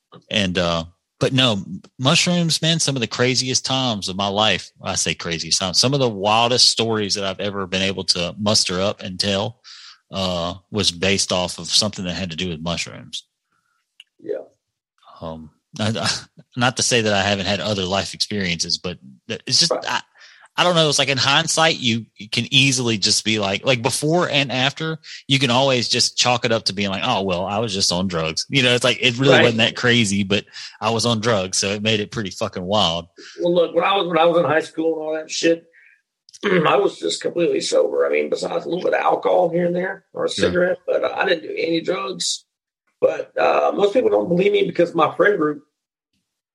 [0.30, 0.84] and uh,
[1.20, 1.62] but no
[1.98, 2.80] mushrooms, man.
[2.80, 4.70] Some of the craziest times of my life.
[4.82, 5.78] I say crazy times.
[5.78, 9.60] Some of the wildest stories that I've ever been able to muster up and tell
[10.10, 13.26] uh, was based off of something that had to do with mushrooms.
[14.18, 14.44] Yeah.
[15.20, 18.98] Um, not, not to say that I haven't had other life experiences, but
[19.28, 20.00] it's just I,
[20.58, 20.88] I don't know.
[20.88, 24.98] It's like in hindsight, you, you can easily just be like, like before and after,
[25.28, 27.92] you can always just chalk it up to being like, oh well, I was just
[27.92, 28.44] on drugs.
[28.48, 29.42] You know, it's like it really Right.
[29.42, 30.46] wasn't that crazy, but
[30.80, 33.06] I was on drugs, so it made it pretty fucking wild.
[33.40, 35.64] Well, look, when I was when I was in high school and all that shit,
[36.44, 38.04] I was just completely sober.
[38.04, 41.04] I mean, besides a little bit of alcohol here and there or a cigarette, but
[41.04, 42.44] uh, I didn't do any drugs.
[43.00, 45.62] But uh, most people don't believe me because my friend group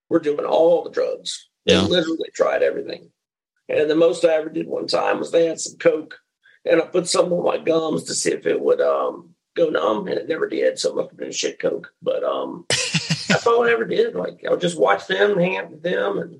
[0.10, 1.48] were doing all the drugs.
[1.66, 1.84] They Yeah.
[1.84, 3.12] literally tried everything.
[3.70, 6.20] And the most I ever did one time was they had some coke,
[6.66, 10.08] and I put some on my gums to see if it would um, go numb,
[10.08, 10.78] and it never did.
[10.80, 11.94] So it must have been shit coke.
[12.02, 14.16] But um, that's all I ever did.
[14.16, 16.40] Like I would just watch them, hang out with them, and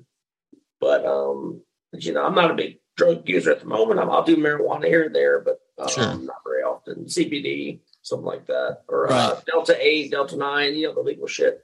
[0.80, 4.00] but um, you know, I'm not a big drug user at the moment.
[4.00, 6.14] I'm, I'll do marijuana here and there, but um, Sure.
[6.14, 7.06] not very often.
[7.06, 9.12] CBD, something like that, or Right.
[9.32, 11.62] uh, Delta Eight, Delta Nine, you know, the legal shit.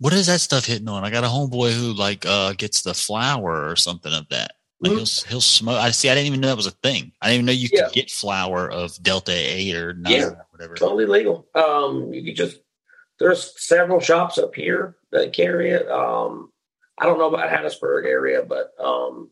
[0.00, 1.04] What is that stuff hitting on?
[1.04, 4.52] I got a homeboy who like uh gets the flower or something of that.
[4.80, 4.96] Like Mhm.
[4.96, 5.78] he'll he'll smoke.
[5.78, 6.08] I see.
[6.08, 7.12] I didn't even know that was a thing.
[7.20, 7.84] I didn't even know you Yeah.
[7.84, 10.24] could get flower of Delta Eight or nine Yeah.
[10.28, 10.74] or whatever.
[10.74, 11.46] totally legal.
[11.54, 12.58] Um, you could just
[13.18, 15.86] there's several shops up here that carry it.
[15.90, 16.50] Um,
[16.98, 19.30] I don't know about Hattiesburg area, but um,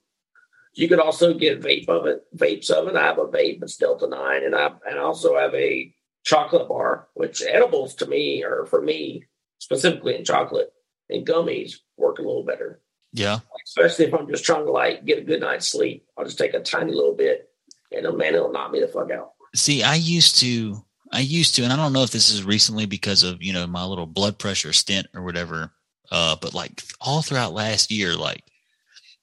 [0.74, 2.96] you could also get vape of it, vapes of it.
[2.96, 5.90] I have a vape, it's Delta Nine, and I and I also have a
[6.24, 9.24] chocolate bar, which edibles to me or for me
[9.58, 10.72] specifically in chocolate
[11.10, 12.80] and gummies work a little better.
[13.12, 13.40] Yeah.
[13.66, 16.06] Especially if I'm just trying to like get a good night's sleep.
[16.16, 17.48] I'll just take a tiny little bit,
[17.92, 19.32] and uh, man, it'll knock me the fuck out.
[19.54, 22.86] See, I used to, I used to, and I don't know if this is recently
[22.86, 25.72] because of you know my little blood pressure stint or whatever.
[26.10, 28.42] Uh, but like all throughout last year, like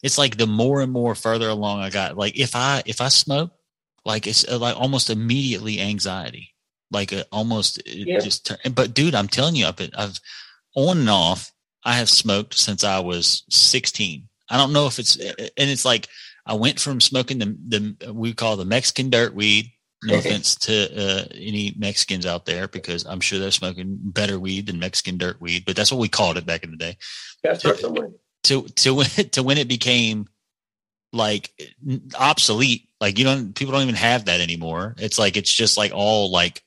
[0.04, 3.10] it's like the more and more further along I got, like if I if I
[3.10, 3.52] smoke,
[4.04, 6.55] like it's uh, like almost immediately anxiety,
[6.92, 8.20] like uh, almost Yeah.
[8.20, 8.52] just.
[8.74, 10.20] But dude, I'm telling you, I've been, I've
[10.76, 11.52] on and off.
[11.84, 14.28] I have smoked since I was 16.
[14.50, 16.08] I don't know if it's, and it's like
[16.46, 19.72] I went from smoking the the we call the Mexican dirt weed.
[20.04, 24.68] No offense to uh, any Mexicans out there, because I'm sure they're smoking better weed
[24.68, 26.98] than Mexican dirt weed, but that's what we called it back in the day.
[27.44, 27.80] Gotta start.
[28.44, 30.28] To to when to when it became
[31.16, 31.52] like
[32.20, 34.96] obsolete, like you don't people don't even have that anymore.
[34.98, 36.62] It's like it's just like all like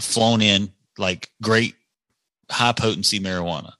[0.00, 1.74] flown in like great
[2.50, 3.72] high potency marijuana.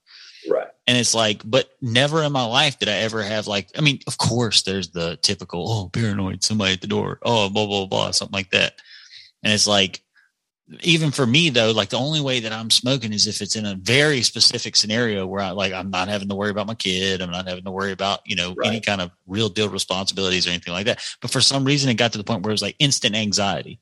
[0.49, 0.69] Right.
[0.87, 4.01] And it's like, but never in my life did I ever have like, I mean,
[4.07, 8.11] of course there's the typical, oh, paranoid, somebody at the door, oh, blah, blah, blah,
[8.11, 8.75] something like that.
[9.43, 10.03] And it's like,
[10.83, 13.66] even for me though, like the only way that I'm smoking is if it's in
[13.66, 17.20] a very specific scenario where I like, I'm not having to worry about my kid.
[17.20, 20.50] I'm not having to worry about, you know, any kind of real deal responsibilities or
[20.50, 21.02] anything like that.
[21.20, 23.80] But for some reason it got to the point where it was like instant anxiety.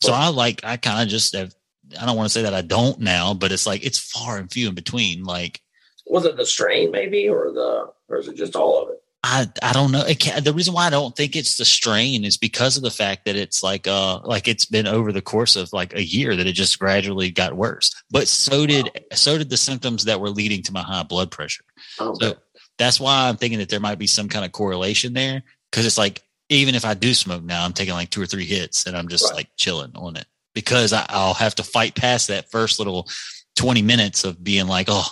[0.00, 1.54] So I like, I kind of just have,
[2.00, 4.50] I don't want to say that I don't now, but it's like, it's far and
[4.50, 5.24] few in between.
[5.24, 5.60] Like,
[6.06, 9.02] Was it the strain maybe, or the, or is it just all of it?
[9.24, 10.04] I I don't know.
[10.06, 12.90] It can, the reason why I don't think it's the strain is because of the
[12.90, 16.36] fact that it's like uh like it's been over the course of like a year
[16.36, 17.92] that it just gradually got worse.
[18.10, 21.64] But so did so did the symptoms that were leading to my high blood pressure.
[22.00, 22.26] Okay.
[22.26, 22.36] So
[22.78, 25.98] that's why I'm thinking that there might be some kind of correlation there because it's
[25.98, 28.96] like even if I do smoke now, I'm taking like two or three hits and
[28.96, 29.34] I'm just Right.
[29.34, 33.08] like chilling on it because I, I'll have to fight past that first little
[33.56, 35.06] 20 minutes of being like, oh,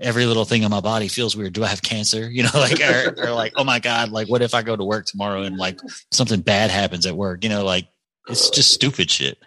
[0.00, 1.52] every little thing in my body feels weird.
[1.52, 2.30] Do I have cancer?
[2.36, 4.84] You know, like, or, or like, oh my God, like, what if I go to
[4.84, 5.78] work tomorrow and like
[6.10, 7.42] something bad happens at work?
[7.44, 7.88] You know, like,
[8.28, 9.38] it's just stupid shit.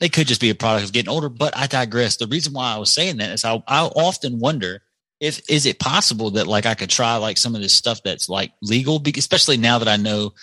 [0.00, 2.16] It could just be a product of getting older, but I digress.
[2.16, 4.82] The reason why I was saying that is I, I often wonder
[5.20, 8.28] if is it possible that like I could try like some of this stuff that's
[8.28, 10.34] like legal, especially now that I know.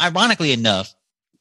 [0.00, 0.94] Ironically enough,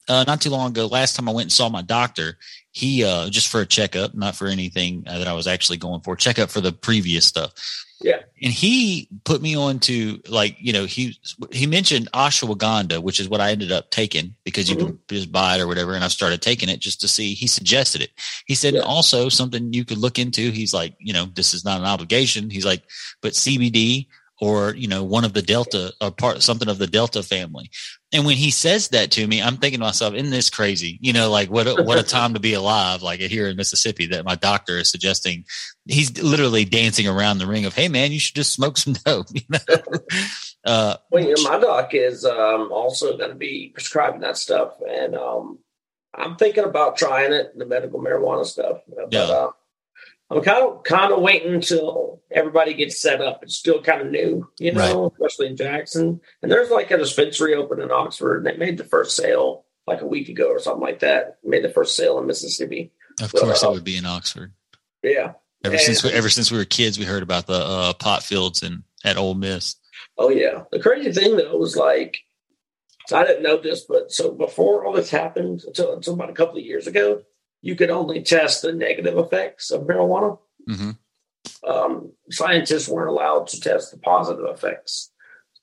[0.10, 2.40] uh, not too long ago, last time I went and saw my doctor,
[2.78, 6.02] he uh, just for a checkup, not for anything uh, that I was actually going
[6.02, 7.52] for, checkup for the previous stuff.
[8.00, 8.20] Yeah.
[8.44, 11.18] and he put me on to like you know he
[11.52, 15.56] he mentioned ashwagandha, which is what I ended up taking because you can just buy
[15.56, 17.34] it or whatever, and I started taking it just to see.
[17.34, 18.12] He suggested it.
[18.46, 18.82] He said Yeah.
[18.82, 20.52] also something you could look into.
[20.52, 22.52] He's like, you know, this is not an obligation.
[22.52, 22.84] He's like,
[23.24, 24.06] but CBD
[24.40, 27.72] or you know one of the delta or part something of the delta family
[28.14, 31.14] and when he says that to me i'm thinking to myself isn't this crazy you
[31.14, 34.26] know like what a, what a time to be alive like here in mississippi that
[34.26, 35.44] my doctor is suggesting
[35.86, 39.28] he's literally dancing around the ring of hey man you should just smoke some dope
[39.34, 39.60] you know
[40.66, 44.74] uh Well, you know, my doc is um, also going to be prescribing that stuff,
[44.88, 45.60] and um,
[46.14, 48.82] I'm thinking about trying it, the medical marijuana stuff.
[48.88, 49.22] But Yeah.
[49.24, 49.52] uh,
[50.30, 53.44] I'm kind of kind of waiting until everybody gets set up.
[53.44, 56.20] It's still kind of new, you know, especially in Jackson.
[56.42, 60.02] And there's like a dispensary open in Oxford, and they made the first sale like
[60.02, 61.38] a week ago or something like that.
[61.46, 62.92] Made the first sale in Mississippi.
[63.22, 64.54] of course it would be in oxford
[65.02, 65.34] Yeah.
[65.64, 68.22] ever And- since we, ever since we were kids we heard about the uh pot
[68.22, 69.76] fields and at Ole miss
[70.20, 70.64] Oh yeah.
[70.72, 72.18] The crazy thing though was like
[73.14, 76.58] I didn't know this, but so before all this happened, until, until about a couple
[76.58, 77.22] of years ago,
[77.62, 80.38] you could only test the negative effects of marijuana.
[80.68, 80.92] hmm
[81.66, 85.12] Um, scientists weren't allowed to test the positive effects.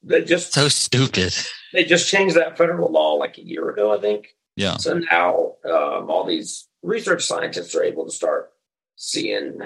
[0.03, 1.35] They just so stupid
[1.73, 4.29] they just changed that federal law like a year ago, I think.
[4.57, 8.53] yeah So now um, all these research scientists are able to start
[8.97, 9.61] seeing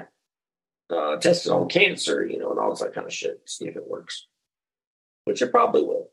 [0.91, 3.87] uh, testing on cancer, you know, and all that kind of shit, see if it
[3.87, 4.27] works,
[5.25, 6.09] which it probably will.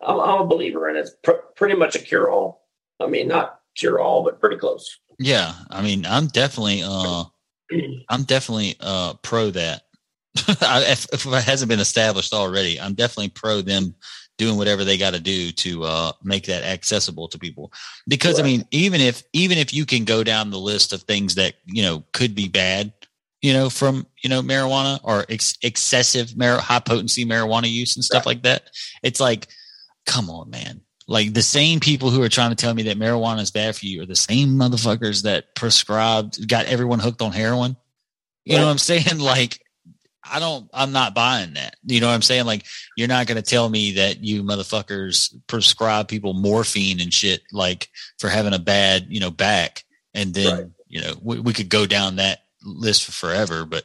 [0.00, 1.00] I'm, I'm a believer in it.
[1.00, 2.66] It's pr- pretty much a cure all.
[3.00, 4.98] I mean, not cure all, but pretty close.
[5.18, 7.24] Yeah, I mean, I'm definitely, uh,
[8.08, 9.82] I'm definitely uh, pro that.
[10.60, 13.94] I, if, if it hasn't been established already, I'm definitely pro them
[14.38, 17.72] doing whatever they got to do to uh, make that accessible to people.
[18.06, 21.36] Because I mean, even if even if you can go down the list of things
[21.36, 22.92] that you know could be bad,
[23.40, 28.04] you know, from you know marijuana or ex- excessive mar- high potency marijuana use and
[28.04, 28.70] stuff like that,
[29.02, 29.48] it's like,
[30.04, 30.82] come on, man.
[31.08, 33.86] Like the same people who are trying to tell me that marijuana is bad for
[33.86, 37.76] you are the same motherfuckers that prescribed, got everyone hooked on heroin.
[38.44, 39.04] You know what I'm saying?
[39.18, 39.60] Like,
[40.28, 41.76] I don't, I'm not buying that.
[41.84, 42.46] You know what I'm saying?
[42.46, 42.64] Like,
[42.96, 47.88] you're not going to tell me that you motherfuckers prescribe people morphine and shit, like
[48.18, 49.84] for having a bad, you know, back.
[50.14, 50.66] And then, Right.
[50.88, 53.84] you know, we, we could go down that list for forever, but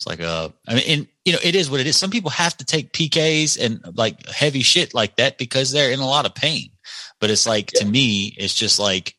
[0.00, 1.94] it's like, uh, I mean, and you know, it is what it is.
[1.94, 6.00] Some people have to take PKs and like heavy shit like that because they're in
[6.00, 6.70] a lot of pain.
[7.20, 9.14] But it's like, to me, it's just like,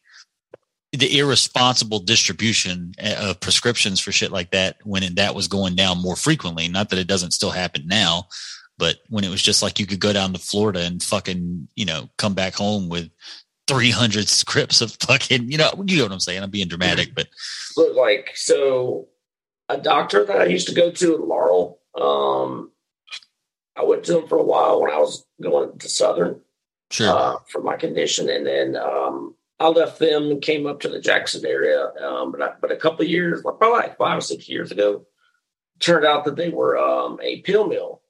[0.94, 6.02] the irresponsible distribution uh, of prescriptions for shit like that when that was going down
[6.02, 6.68] more frequently.
[6.68, 8.28] Not that it doesn't still happen now,
[8.78, 11.86] but when it was just like you could go down to Florida and fucking, you
[11.86, 13.10] know, come back home with
[13.68, 16.44] 300 scripts of fucking, you know, you know what I'm saying?
[16.44, 17.28] I'm being dramatic, but
[17.78, 19.08] Look like so
[19.72, 21.80] a doctor that I used to go to in Laurel.
[22.00, 22.72] Um,
[23.78, 26.42] I went to him for a while when I was going to Southern.
[26.92, 27.10] sure.
[27.10, 31.00] uh, for my condition, and then um, I left them and came up to the
[31.00, 31.92] Jackson area.
[32.02, 34.72] Um, but I, but a couple of years, like probably like five or six years
[34.72, 35.06] ago,
[35.80, 38.02] turned out that they were um, a pill mill.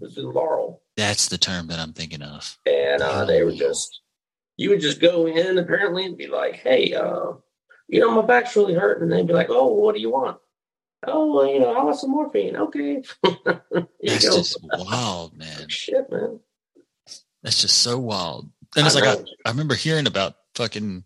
[0.00, 2.58] It was in Laurel, That's the term that I'm thinking of.
[2.66, 4.00] and uh, they were just
[4.56, 7.32] you would just go in apparently and be like, "Hey, uh,
[7.88, 10.38] you know, my back's really hurting," and they'd be like, "Oh, what do you want?"
[11.06, 12.56] Oh, well, you know, I want some morphine.
[12.56, 13.02] Okay,
[14.02, 14.36] That's go.
[14.36, 15.68] just wild, man.
[15.68, 16.40] shit, man.
[17.42, 18.50] That's just so wild.
[18.76, 19.24] And it's I like I.
[19.46, 21.04] I remember hearing about fucking.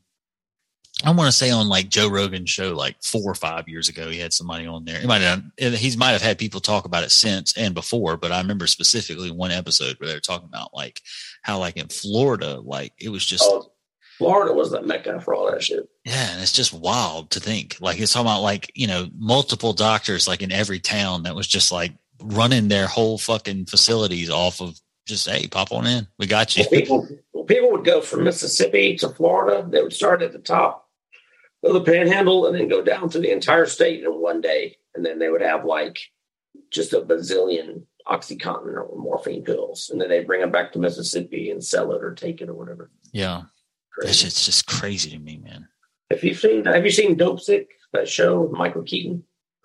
[1.04, 4.08] I want to say on like Joe Rogan's show like four or five years ago,
[4.08, 4.98] he had somebody on there.
[4.98, 8.32] He might have he might have had people talk about it since and before, but
[8.32, 11.02] I remember specifically one episode where they were talking about like
[11.42, 13.70] how like in Florida, like it was just Oh,
[14.18, 15.88] Florida was the mecca for all that shit.
[16.04, 17.76] yeah, and it's just wild to think.
[17.80, 21.46] Like it's talking about like, you know, multiple doctors like in every town that was
[21.46, 21.92] just like
[22.22, 26.06] running their whole fucking facilities off of just hey, pop on in.
[26.18, 26.64] We got you.
[26.70, 29.66] Well, people well, people would go from Mississippi to Florida.
[29.68, 30.88] They would start at the top
[31.62, 35.04] of the Panhandle and then go down to the entire state in one day, and
[35.04, 35.98] then they would have like
[36.70, 41.50] just a bazillion OxyContin or morphine pills, and then they bring them back to Mississippi
[41.50, 42.90] and sell it or take it or whatever.
[43.12, 43.42] Yeah,
[43.98, 44.24] that Crazy.
[44.24, 45.68] shit's just crazy to me, man.
[46.10, 47.66] Have you seen Have you seen Dopesick?
[47.92, 49.24] That show with Michael Keaton.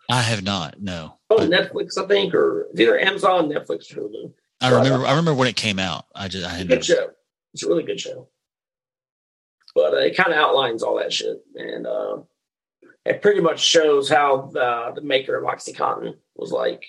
[0.10, 0.82] I have not.
[0.82, 4.34] No, Oh, Netflix, I think, or either Amazon, Netflix, or Hulu.
[4.62, 5.06] I remember.
[5.06, 6.06] I remember when it came out.
[6.16, 7.10] I just I It's a had good show.
[7.54, 8.30] It's a really good show.
[9.74, 12.18] But uh, it kind of outlines all that shit, and uh,
[13.06, 16.84] it pretty much shows how the the maker of OxyContin was like.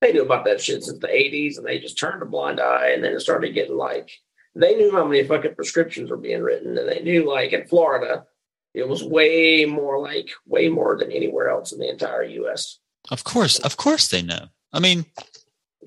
[0.00, 2.90] They knew about that shit since the '80s, and they just turned a blind eye,
[2.90, 4.10] and then it started getting like
[4.54, 8.26] they knew how many fucking prescriptions were being written, and they knew like in Florida,
[8.74, 12.78] it was way more like way more than anywhere else in the entire U.S.
[13.10, 14.46] Of course, of course, they know.
[14.72, 15.06] I mean,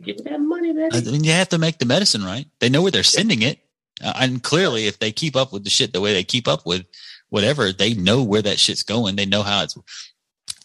[0.01, 0.89] Give me that money, man.
[0.93, 2.47] I mean, you have to make the medicine right.
[2.59, 3.59] They know where they're sending it,
[4.03, 6.65] uh, and clearly, if they keep up with the shit the way they keep up
[6.65, 6.85] with
[7.29, 9.15] whatever, they know where that shit's going.
[9.15, 9.77] They know how it's.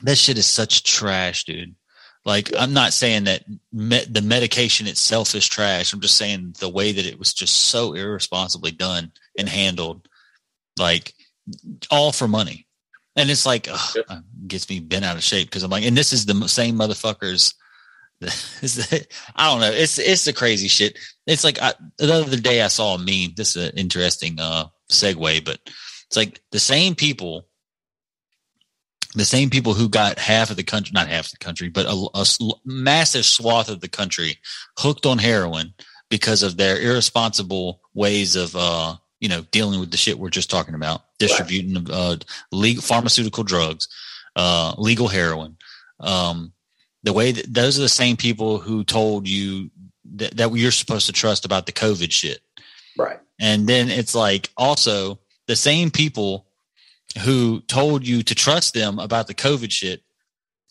[0.02, 1.74] That shit is such trash, dude.
[2.24, 5.92] Like, I'm not saying that me- the medication itself is trash.
[5.92, 10.06] I'm just saying the way that it was just so irresponsibly done and handled,
[10.78, 11.14] like
[11.90, 12.66] all for money.
[13.16, 14.06] And it's like, ugh, Yep.
[14.10, 16.76] it gets me bent out of shape because I'm like, and this is the same
[16.76, 17.54] motherfuckers
[18.20, 19.70] is I don't know.
[19.70, 20.98] It's it's the crazy shit.
[21.26, 23.32] It's like I, the other day I saw a meme.
[23.34, 25.58] This is an interesting uh, segue, but
[26.06, 27.46] it's like the same people,
[29.14, 31.86] the same people who got half of the country, not half of the country, but
[31.86, 32.24] a, a
[32.64, 34.38] massive swath of the country
[34.78, 35.74] hooked on heroin
[36.08, 40.50] because of their irresponsible ways of uh, you know dealing with the shit we're just
[40.50, 42.16] talking about, distributing uh,
[42.52, 43.88] legal pharmaceutical drugs,
[44.36, 45.56] uh, legal heroin.
[45.98, 46.52] Um,
[47.02, 49.70] the way that those are the same people who told you
[50.16, 52.40] that, that you're supposed to trust about the COVID shit.
[52.96, 53.18] right.
[53.40, 56.46] And then it's like also the same people
[57.24, 60.02] who told you to trust them about the COVID shit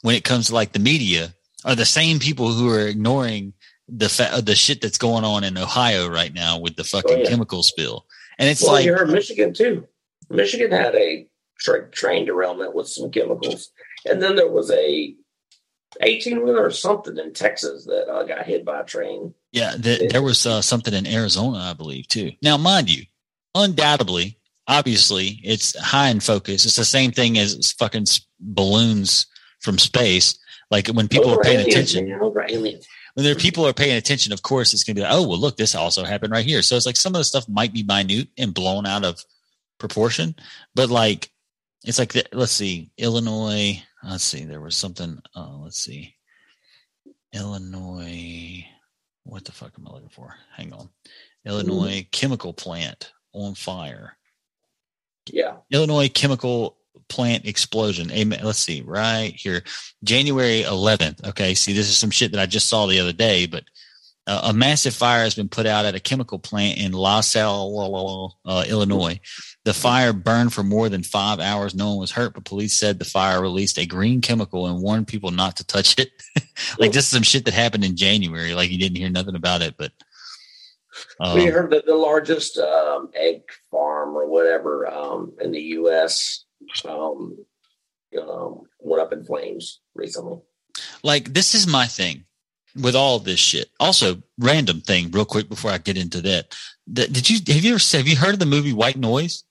[0.01, 1.33] when it comes to like the media
[1.65, 3.53] are the same people who are ignoring
[3.87, 7.19] the fa- the shit that's going on in Ohio right now with the fucking Oh,
[7.23, 7.29] yeah.
[7.29, 8.05] chemical spill.
[8.37, 9.85] And it's well, like you heard Michigan too.
[10.29, 11.27] Michigan had a
[11.59, 13.71] tra- train derailment with some chemicals,
[14.05, 15.13] and then there was a
[16.01, 19.33] eighteen wheeler or something in Texas that uh, got hit by a train.
[19.51, 22.31] Yeah, th- there was uh, something in Arizona, I believe, too.
[22.41, 23.03] Now, mind you,
[23.55, 24.38] undoubtedly,
[24.69, 26.65] obviously, it's high in focus.
[26.65, 28.05] It's the same thing as fucking
[28.39, 29.25] balloons
[29.59, 30.39] from space.
[30.71, 32.19] Like when people are paying aliens, attention, man.
[32.19, 32.87] Those aliens.
[33.15, 35.27] when there are people are paying attention, of course, it's going to be like, oh,
[35.27, 36.61] well, look, this also happened right here.
[36.61, 39.25] So it's like some of the stuff might be minute and blown out of
[39.79, 40.35] proportion,
[40.75, 41.31] but like
[41.83, 43.81] it's like the, let's see, Illinois.
[44.03, 45.19] Let's see, there was something.
[45.35, 46.15] Uh, let's see,
[47.33, 48.65] Illinois.
[49.23, 50.35] What the fuck am I looking for?
[50.55, 50.89] Hang on,
[51.45, 54.17] Illinois chemical plant on fire.
[55.33, 56.77] Yeah, Illinois chemical
[57.07, 58.11] plant explosion.
[58.11, 58.39] Amen.
[58.43, 59.63] Let's see, right here,
[60.03, 61.27] January 11th.
[61.29, 63.63] Okay, see, this is some shit that I just saw the other day, but
[64.27, 68.37] uh, a massive fire has been put out at a chemical plant in La Salle,
[68.45, 69.19] uh, Illinois.
[69.65, 71.73] The fire burned for more than five hours.
[71.73, 75.07] No one was hurt, but police said the fire released a green chemical and warned
[75.07, 76.09] people not to touch it.
[76.77, 78.53] like this is some shit that happened in January.
[78.53, 79.91] Like you didn't hear nothing about it, but
[81.19, 83.41] um, we heard that the largest um, egg
[83.71, 86.45] farm or whatever um, in the U.S.
[86.87, 87.37] Um,
[88.19, 90.39] um, went up in flames recently.
[91.03, 92.25] like this is my thing
[92.79, 93.69] with all this shit.
[93.79, 96.55] Also, random thing, real quick before I get into that.
[96.93, 99.43] Th- Did you have you ever have you heard of the movie White Noise?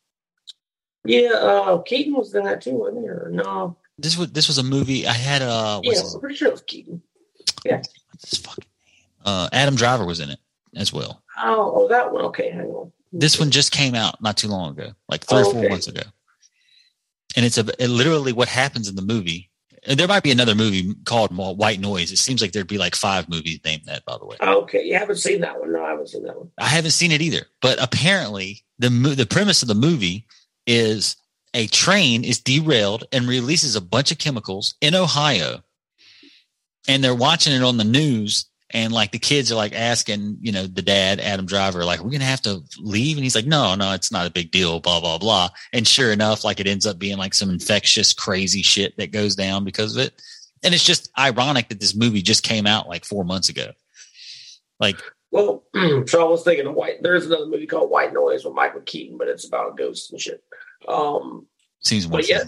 [1.05, 3.09] Yeah, uh, Keaton was in that too, wasn't he?
[3.09, 3.77] Or no?
[3.99, 5.07] This was this was a movie.
[5.07, 7.03] I had uh, Yeah, I'm pretty sure it was Keaton.
[7.65, 7.77] Yeah,
[8.13, 9.05] what's his fucking name?
[9.25, 10.39] Uh, Adam Driver was in it
[10.77, 11.23] as well.
[11.43, 12.25] Oh, oh, that one.
[12.27, 12.93] Okay, hang on.
[13.13, 15.69] This one just came out not too long ago, like three Oh, or four okay.
[15.69, 16.03] months ago.
[17.37, 19.51] And it's a it literally what happens in the movie.
[19.85, 22.11] And there might be another movie called White Noise.
[22.13, 24.37] It seems like there'd be like five movies named that, by the way.
[24.43, 25.73] Okay, you haven't seen that one.
[25.73, 26.51] No, I haven't seen that one.
[26.59, 30.27] I haven't seen it either, but apparently the mo- the premise of the movie
[30.67, 31.17] is
[31.55, 35.63] a train is derailed and releases a bunch of chemicals in Ohio,
[36.89, 38.47] and they're watching it on the news.
[38.71, 42.11] And like the kids are like asking, you know, the dad, Adam Driver, like, we're
[42.11, 43.17] going to have to leave.
[43.17, 45.49] And he's like, no, no, it's not a big deal, blah, blah, blah.
[45.73, 49.35] And sure enough, like it ends up being like some infectious, crazy shit that goes
[49.37, 50.21] down because of it.
[50.63, 53.71] And it's just ironic that this movie just came out like four months ago.
[54.79, 55.01] Like,
[55.31, 55.65] Well,
[56.07, 57.03] so I was thinking of White.
[57.03, 60.43] There's another movie called White Noise with Michael Keaton, but it's about ghosts and shit.
[60.87, 61.47] Um,
[61.81, 62.45] seems one yeah.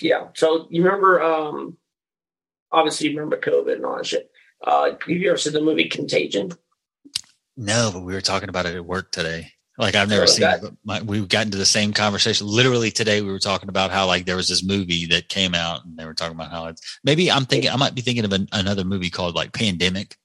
[0.00, 0.28] yeah.
[0.34, 1.22] So you remember?
[1.22, 1.76] Um,
[2.70, 4.30] obviously, you remember COVID and all that shit.
[4.64, 6.52] Uh, have you ever seen the movie Contagion?
[7.56, 9.52] No, but we were talking about it at work today.
[9.78, 12.48] Like I've never Oh, seen it, but my, we've gotten to the same conversation.
[12.48, 15.84] Literally today, we were talking about how like there was this movie that came out,
[15.84, 18.32] and they were talking about how it's maybe I'm thinking I might be thinking of
[18.32, 20.16] an, another movie called like Pandemic.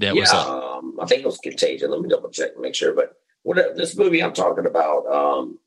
[0.00, 1.90] That yeah, was uh, um, I think it was Contagion.
[1.92, 2.92] Let me double check and make sure.
[2.92, 5.58] But what this movie I'm talking about um,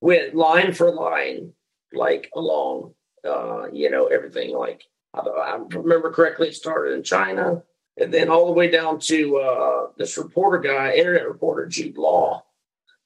[0.00, 1.52] went line for line,
[1.92, 2.94] like along,
[3.26, 4.56] uh, you know, everything.
[4.56, 7.62] Like I, I remember correctly, it started in China,
[7.96, 12.44] and then all the way down to uh, this reporter guy, internet reporter Jude Law.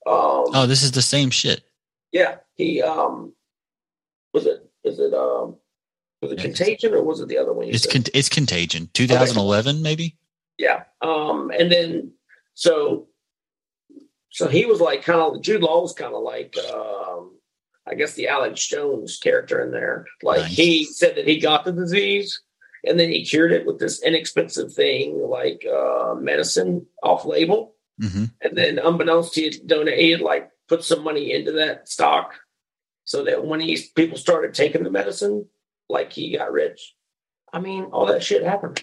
[0.06, 1.62] Um, oh, this is the same shit.
[2.12, 3.32] yeah, he um,
[4.32, 5.56] was it is it um,
[6.20, 7.68] was it Yeah, Contagion or was it the other one?
[7.68, 10.16] It's con- it's Contagion, 2011 maybe.
[10.58, 10.84] Yeah.
[11.00, 12.12] Um, and then
[12.52, 13.08] so
[14.30, 17.33] so he was like kind of Jude Law was kind of like um
[17.86, 20.06] I guess the Alex Jones character in there.
[20.22, 20.56] Like Nice.
[20.56, 22.40] he said that he got the disease
[22.86, 27.74] and then he cured it with this inexpensive thing like uh medicine off label.
[28.00, 32.32] hmm And then unbeknownst he had like put some money into that stock
[33.04, 35.46] so that when he people started taking the medicine,
[35.88, 36.94] like he got rich.
[37.52, 38.82] I mean, all that shit happened.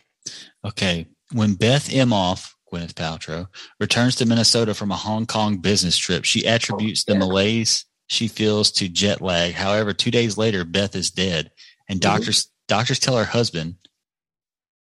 [0.64, 1.08] Okay.
[1.34, 3.48] When Beth Emhoff, Gwyneth Paltrow,
[3.80, 8.72] returns to Minnesota from a Hong Kong business trip, she attributes the malaise she feels
[8.72, 9.54] to jet lag.
[9.54, 11.50] However, two days later, Beth is dead,
[11.88, 12.04] and Mhm.
[12.04, 13.76] doctors doctors tell her husband,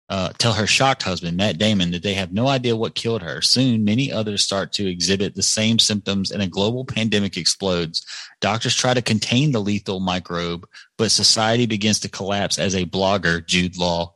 [0.09, 3.41] uh, tell her shocked husband Matt Damon that they have no idea what killed her.
[3.41, 8.03] Soon, many others start to exhibit the same symptoms, and a global pandemic explodes.
[8.41, 10.67] Doctors try to contain the lethal microbe,
[10.97, 14.15] but society begins to collapse as a blogger, Jude Law,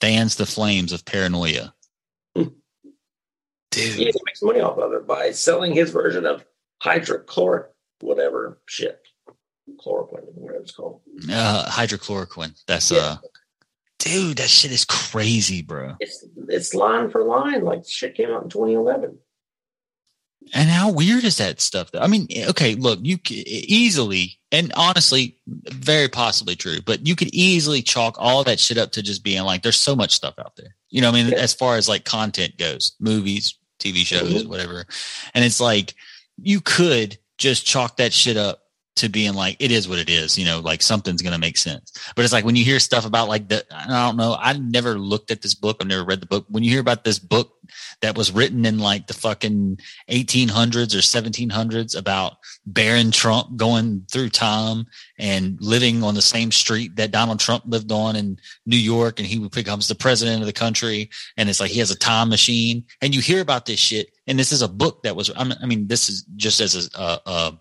[0.00, 1.74] fans the flames of paranoia.
[2.36, 2.54] Dude,
[3.72, 6.44] he makes money off of it by selling his version of
[6.80, 7.72] hydrochloric,
[8.02, 9.00] whatever shit,
[9.84, 11.00] chloroquine, whatever it's called.
[11.30, 12.60] uh, hydrochloroquine.
[12.66, 12.98] That's Yeah.
[12.98, 13.16] uh,
[13.98, 15.94] dude, that shit is crazy, bro.
[16.00, 19.18] It's it's line for line, like shit came out in 2011.
[20.54, 21.92] And how weird is that stuff?
[21.92, 22.00] Though?
[22.00, 27.80] I mean, okay, look, you easily and honestly, very possibly true, but you could easily
[27.80, 30.74] chalk all that shit up to just being like, there's so much stuff out there.
[30.90, 31.38] You know, what I mean, Yeah.
[31.38, 34.48] as far as like content goes, movies, TV shows, Mhm.
[34.48, 34.84] whatever,
[35.32, 35.94] and it's like
[36.42, 38.61] you could just chalk that shit up
[38.96, 41.92] to being like it is what it is you know like something's gonna make sense.
[42.14, 44.98] But it's like when you hear stuff about like the i don't know i never
[44.98, 46.46] looked at this book i've never read the book.
[46.48, 47.56] When you hear about this book
[48.00, 49.78] that was written in like the fucking
[50.10, 52.36] 1800s or 1700s about
[52.66, 54.86] baron trump going through time
[55.18, 58.36] and living on the same street that donald trump lived on in
[58.66, 61.90] new york and he becomes the president of the country and it's like he has
[61.90, 65.16] a time machine and you hear about this shit and this is a book that
[65.16, 67.58] was i mean, this is just as a, a, a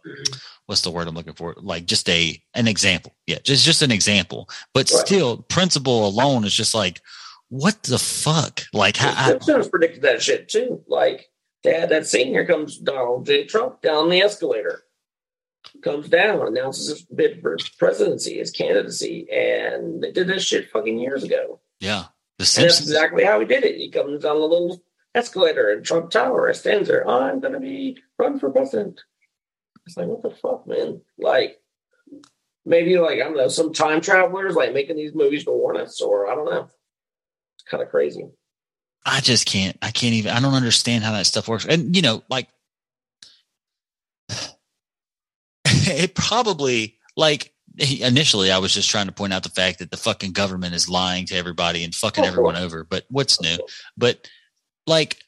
[0.72, 1.54] what's the word I'm looking for?
[1.58, 3.14] Like just a an example.
[3.28, 4.50] Yeah, just just an example.
[4.74, 5.06] But Right.
[5.06, 7.02] still, principle alone is just like,
[7.50, 8.62] what the fuck?
[8.72, 10.82] Like, how, I, Simpsons predicted that shit too.
[10.88, 11.30] Like
[11.66, 12.28] they had that scene.
[12.28, 13.44] Here comes Donald J.
[13.44, 14.84] Trump down the escalator.
[15.84, 20.98] Comes down, announces his bid for presidency, his candidacy, and they did this shit fucking
[21.00, 21.60] years ago.
[21.82, 22.06] yeah,
[22.40, 23.76] the And that's exactly how he did it.
[23.76, 24.82] He comes down the little
[25.14, 27.08] escalator in Trump Tower stands there.
[27.08, 29.02] I'm going to be run for president.
[29.92, 31.02] It's like, what the fuck, man?
[31.18, 31.60] Like,
[32.66, 36.00] maybe like, I don't know, some time travelers like making these movies to warn us,
[36.00, 36.70] or I don't know.
[37.56, 38.30] It's kind of crazy.
[39.06, 39.78] I just can't.
[39.82, 40.32] I can't even.
[40.32, 41.66] I don't understand how that stuff works.
[41.66, 42.48] And you know, like,
[45.66, 49.98] it probably like initially I was just trying to point out the fact that the
[49.98, 52.86] fucking government is lying to everybody and fucking everyone over.
[52.86, 53.58] But what's new?
[53.98, 54.30] But
[54.88, 55.22] like,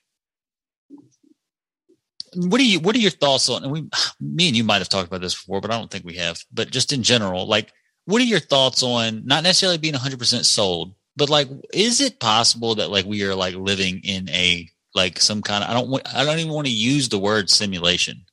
[2.35, 2.79] what are you?
[2.79, 3.63] What are your thoughts on?
[3.63, 6.05] And we, me and you might have talked about this before, but I don't think
[6.05, 6.39] we have.
[6.51, 7.71] But just in general, like,
[8.05, 12.19] what are your thoughts on not necessarily being 100 percent sold, but like, is it
[12.19, 15.89] possible that like we are like living in a like some kind of I don't
[15.89, 18.25] want I don't even want to use the word simulation,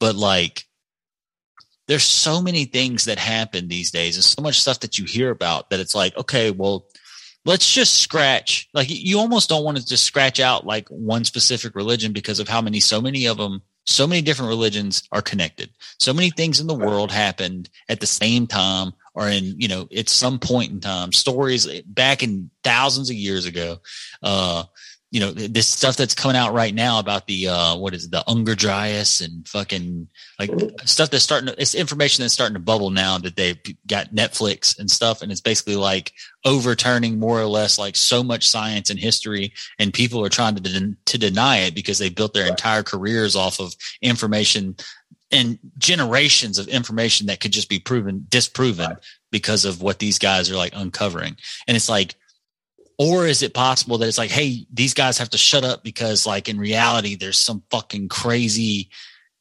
[0.00, 0.64] but like
[1.86, 5.30] there's so many things that happen these days and so much stuff that you hear
[5.30, 6.86] about that it's like okay well
[7.44, 11.74] let's just scratch like you almost don't want to just scratch out like one specific
[11.74, 15.70] religion because of how many so many of them so many different religions are connected.
[15.98, 19.88] So many things in the world happened at the same time or in you know
[19.96, 21.10] at some point in time.
[21.12, 23.78] Stories back in thousands of years ago
[24.22, 24.64] uh
[25.10, 28.10] you know this stuff that's coming out right now about the uh what is it
[28.10, 30.06] the Younger Dryas and fucking
[30.38, 30.50] like
[30.84, 34.78] stuff that's starting to, it's information that's starting to bubble now that they've got Netflix
[34.78, 36.12] and stuff and it's basically like
[36.44, 40.62] overturning more or less like so much science and history and people are trying to
[40.62, 44.76] den- to deny it because they built their entire careers off of information
[45.30, 48.96] and generations of information that could just be proven disproven
[49.30, 51.36] because of what these guys are like uncovering.
[51.66, 52.14] And it's like
[52.98, 56.26] or is it possible that it's like hey these guys have to shut up because
[56.26, 58.90] like in reality there's some fucking crazy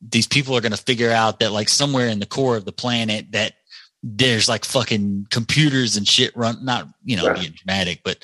[0.01, 2.72] these people are going to figure out that like somewhere in the core of the
[2.72, 3.53] planet that
[4.03, 7.39] there's like fucking computers and shit run not you know Right.
[7.39, 8.24] being dramatic but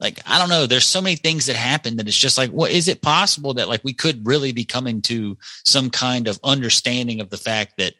[0.00, 0.66] like I don't know.
[0.66, 3.68] There's so many things that happen that it's just like, well, is it possible that
[3.68, 7.94] like we could really be coming to some kind of understanding of the fact that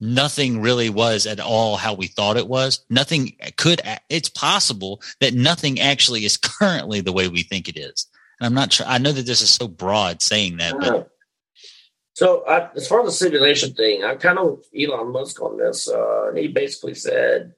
[0.00, 2.84] nothing really was at all how we thought it was.
[2.88, 3.80] Nothing could.
[4.08, 8.06] It's possible that nothing actually is currently the way we think it is.
[8.40, 8.86] And I'm not sure.
[8.86, 11.10] I know that this is so broad saying that, but.
[12.14, 15.88] So as far as the simulation thing, I kind of Elon Musk on this.
[15.88, 17.54] Uh, he basically said,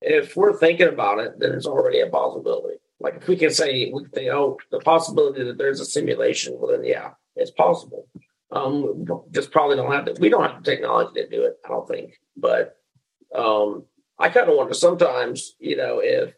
[0.00, 2.78] if we're thinking about it, then it's already a possibility.
[2.98, 6.56] Like if we can say we can say, oh, the possibility that there's a simulation,
[6.58, 8.08] well then yeah, it's possible.
[8.52, 11.58] Um, just probably don't have the we don't have the technology to do it.
[11.64, 12.76] I don't think, but
[13.34, 13.84] um,
[14.18, 16.34] I kind of wonder sometimes, you know, if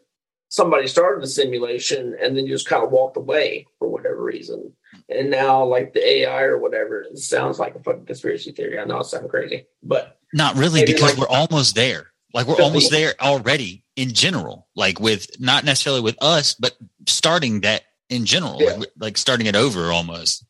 [0.49, 4.73] somebody started the simulation and then just kind of walked away for whatever reason,
[5.09, 8.79] and now like the AI or whatever, it sounds like a fucking conspiracy theory.
[8.79, 12.13] I know it sounds crazy, but not really because like, we're almost there.
[12.35, 14.69] Like we're almost there already in general.
[14.77, 16.77] Like with not necessarily with us, but
[17.09, 18.73] starting that in general, yeah.
[18.75, 20.45] like, like starting it over almost.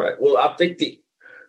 [0.00, 0.14] Right.
[0.18, 0.98] Well, I think the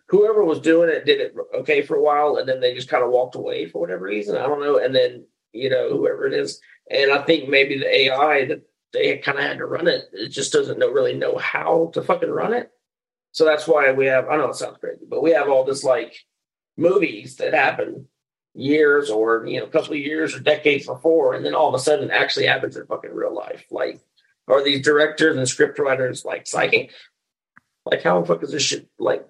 [0.08, 3.02] whoever was doing it did it okay for a while, and then they just kind
[3.02, 4.36] of walked away for whatever reason.
[4.36, 4.76] I don't know.
[4.76, 9.16] And then you know whoever it is, and I think maybe the AI that they
[9.18, 12.30] kind of had to run it, it just doesn't know really know how to fucking
[12.30, 12.70] run it.
[13.32, 14.28] So that's why we have.
[14.28, 16.14] I know it sounds crazy, but we have all this like
[16.76, 18.06] movies that happen
[18.54, 21.74] years or you know a couple of years or decades before, and then all of
[21.74, 23.64] a sudden it actually happens in fucking real life.
[23.70, 23.98] Like,
[24.46, 26.90] are these directors and script writers like psychic?
[27.84, 29.26] Like, how the fuck is this shit like?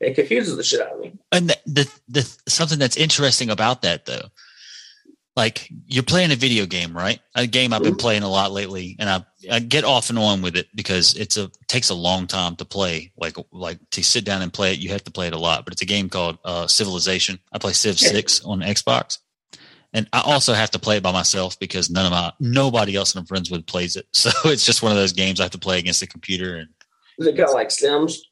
[0.00, 1.14] It confuses the shit out of me.
[1.30, 4.28] And the, the, the something that's interesting about that though,
[5.34, 7.20] like you're playing a video game, right?
[7.34, 8.00] A game I've been mm-hmm.
[8.00, 11.36] playing a lot lately, and I, I get off and on with it because it's
[11.36, 13.12] a takes a long time to play.
[13.16, 15.64] Like like to sit down and play it, you have to play it a lot.
[15.64, 17.38] But it's a game called uh, Civilization.
[17.52, 19.18] I play Civ Six on Xbox,
[19.94, 23.14] and I also have to play it by myself because none of my nobody else
[23.14, 24.06] I'm friends with plays it.
[24.12, 26.56] So it's just one of those games I have to play against the computer.
[26.56, 26.68] And
[27.18, 28.22] is it kind of like Sims?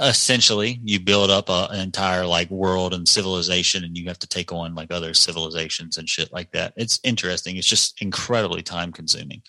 [0.00, 4.26] essentially you build up a, an entire like world and civilization and you have to
[4.26, 6.72] take on like other civilizations and shit like that.
[6.76, 7.56] It's interesting.
[7.56, 9.42] It's just incredibly time consuming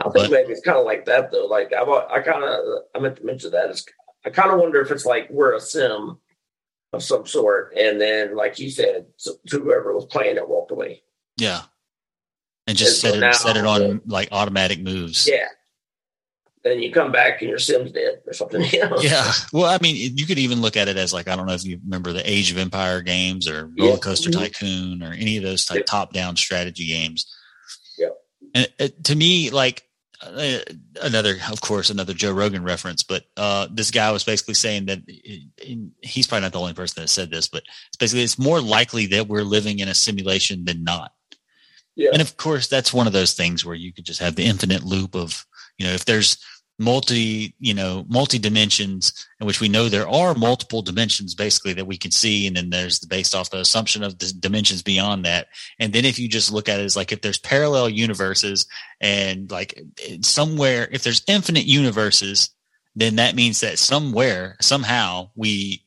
[0.00, 1.46] i think but, maybe it's kind of like that though.
[1.46, 2.60] Like i i kind of
[2.94, 3.70] i meant to mention that.
[3.70, 3.84] Is
[4.24, 6.18] i kind of wonder if it's like we're a sim
[6.92, 11.02] of some sort and then like you said so whoever was playing it walked away.
[11.36, 11.62] Yeah.
[12.66, 15.28] And just and set so it set it on like automatic moves.
[15.28, 15.48] Yeah
[16.64, 18.62] then you come back and your sim's dead or something.
[18.64, 18.98] You know?
[19.00, 19.32] Yeah.
[19.52, 21.64] Well, I mean, you could even look at it as like I don't know if
[21.64, 24.40] you remember the Age of Empire games or Roller Coaster mm-hmm.
[24.40, 27.26] Tycoon or any of those type top-down strategy games.
[27.98, 28.10] Yeah.
[28.54, 29.82] And it, to me, like
[30.22, 30.58] uh,
[31.02, 35.00] another, of course, another Joe Rogan reference, but uh, this guy was basically saying that
[35.08, 38.60] it, he's probably not the only person that said this, but it's basically it's more
[38.60, 41.10] likely that we're living in a simulation than not.
[41.96, 42.10] Yeah.
[42.12, 44.84] And of course, that's one of those things where you could just have the infinite
[44.84, 45.44] loop of,
[45.82, 46.36] you know, if there's
[46.78, 51.86] multi you know multi dimensions in which we know there are multiple dimensions basically that
[51.86, 55.24] we can see and then there's the based off the assumption of the dimensions beyond
[55.24, 55.48] that.
[55.80, 58.64] And then if you just look at it as like if there's parallel universes
[59.00, 59.80] and like
[60.22, 62.50] somewhere if there's infinite universes
[62.94, 65.82] then that means that somewhere somehow we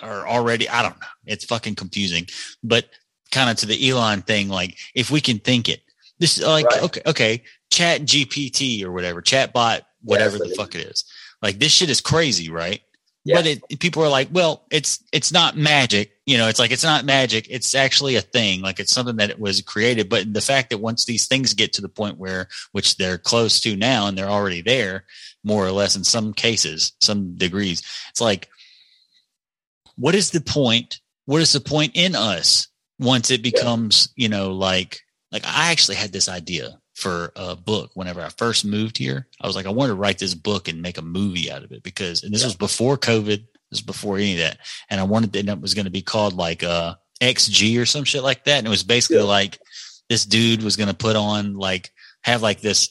[0.00, 2.26] are already i don't know it's fucking confusing.
[2.62, 2.86] But
[3.32, 5.82] kind of to the elon thing like if we can think it
[6.18, 6.82] this is like right.
[6.82, 11.04] okay okay chat gpt or whatever chat bot whatever the fuck it is.
[11.42, 12.80] Like this shit is crazy, right?
[13.24, 13.36] Yeah.
[13.36, 16.48] But it, people are like, well, it's it's not magic, you know.
[16.48, 17.46] It's like it's not magic.
[17.50, 18.62] It's actually a thing.
[18.62, 20.08] Like it's something that it was created.
[20.08, 23.60] But the fact that once these things get to the point where, which they're close
[23.60, 25.04] to now, and they're already there,
[25.44, 28.48] more or less in some cases, some degrees, it's like,
[29.96, 31.00] what is the point?
[31.26, 34.22] What is the point in us once it becomes, yeah.
[34.22, 35.00] you know, like
[35.30, 39.28] like I actually had this idea for a book whenever I first moved here.
[39.40, 41.70] I was like, I want to write this book and make a movie out of
[41.70, 42.48] it because, and this yeah.
[42.48, 44.58] was before COVID, this was before any of that.
[44.90, 47.86] And I wanted to, and it was going to be called like uh, XG or
[47.86, 48.58] some shit like that.
[48.58, 49.24] And it was basically yeah.
[49.24, 49.60] like
[50.08, 52.90] this dude was going to put on like, have like this,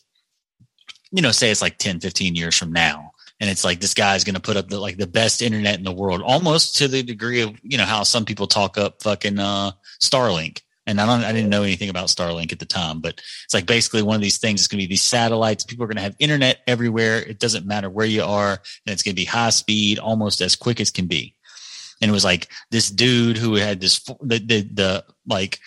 [1.12, 3.12] you know, say it's like 10, 15 years from now.
[3.40, 5.84] And it's like this guy's going to put up the, like the best internet in
[5.84, 9.38] the world, almost to the degree of you know how some people talk up fucking
[9.38, 13.22] uh, Starlink and I don't, I didn't know anything about Starlink at the time, but
[13.44, 14.62] it's like basically one of these things.
[14.62, 15.66] It's going to be these satellites.
[15.66, 17.18] People are going to have internet everywhere.
[17.18, 20.56] It doesn't matter where you are, and it's going to be high speed, almost as
[20.56, 21.36] quick as can be.
[22.02, 25.60] And it was like this dude who had this the the, the like.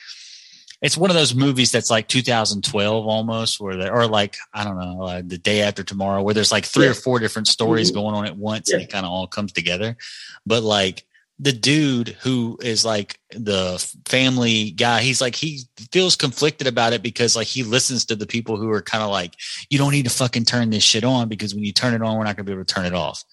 [0.82, 4.78] It's one of those movies that's like 2012 almost, where they or like I don't
[4.78, 6.92] know, uh, the day after tomorrow, where there's like three yeah.
[6.92, 8.00] or four different stories mm-hmm.
[8.00, 8.76] going on at once, yeah.
[8.76, 9.98] and it kind of all comes together.
[10.46, 11.04] But like
[11.43, 17.03] the dude who is like the family guy, he's like he feels conflicted about it
[17.03, 19.34] because like he listens to the people who are kind of like,
[19.70, 22.16] you don't need to fucking turn this shit on because when you turn it on,
[22.18, 23.24] we're not gonna be able to turn it off.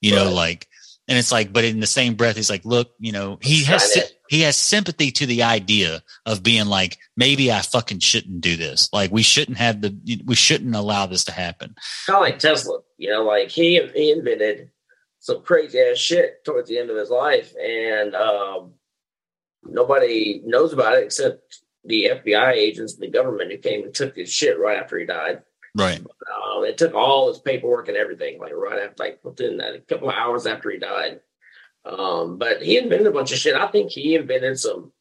[0.00, 0.24] You right.
[0.24, 0.68] know, like
[1.08, 4.12] and it's like, but in the same breath, he's like, look, you know, he has
[4.28, 8.88] he has sympathy to the idea of being like, maybe I fucking shouldn't do this.
[8.92, 11.76] Like, we shouldn't have the, we shouldn't allow this to happen.
[12.06, 14.70] Kind of like Tesla, you know, like he he invented
[15.26, 18.74] some crazy ass shit towards the end of his life, and um,
[19.64, 24.14] nobody knows about it except the FBI agents and the government who came and took
[24.14, 25.42] his shit right after he died.
[25.74, 25.98] Right.
[25.98, 29.80] Um, it took all his paperwork and everything, like right after, like within that, a
[29.80, 31.18] couple of hours after he died.
[31.84, 33.56] Um, but he invented a bunch of shit.
[33.56, 34.92] I think he invented some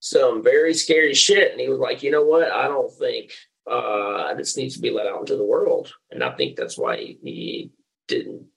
[0.00, 2.52] some very scary shit, and he was like, you know what?
[2.52, 3.32] I don't think
[3.66, 6.98] uh, this needs to be let out into the world, and I think that's why
[6.98, 7.72] he, he
[8.08, 8.48] didn't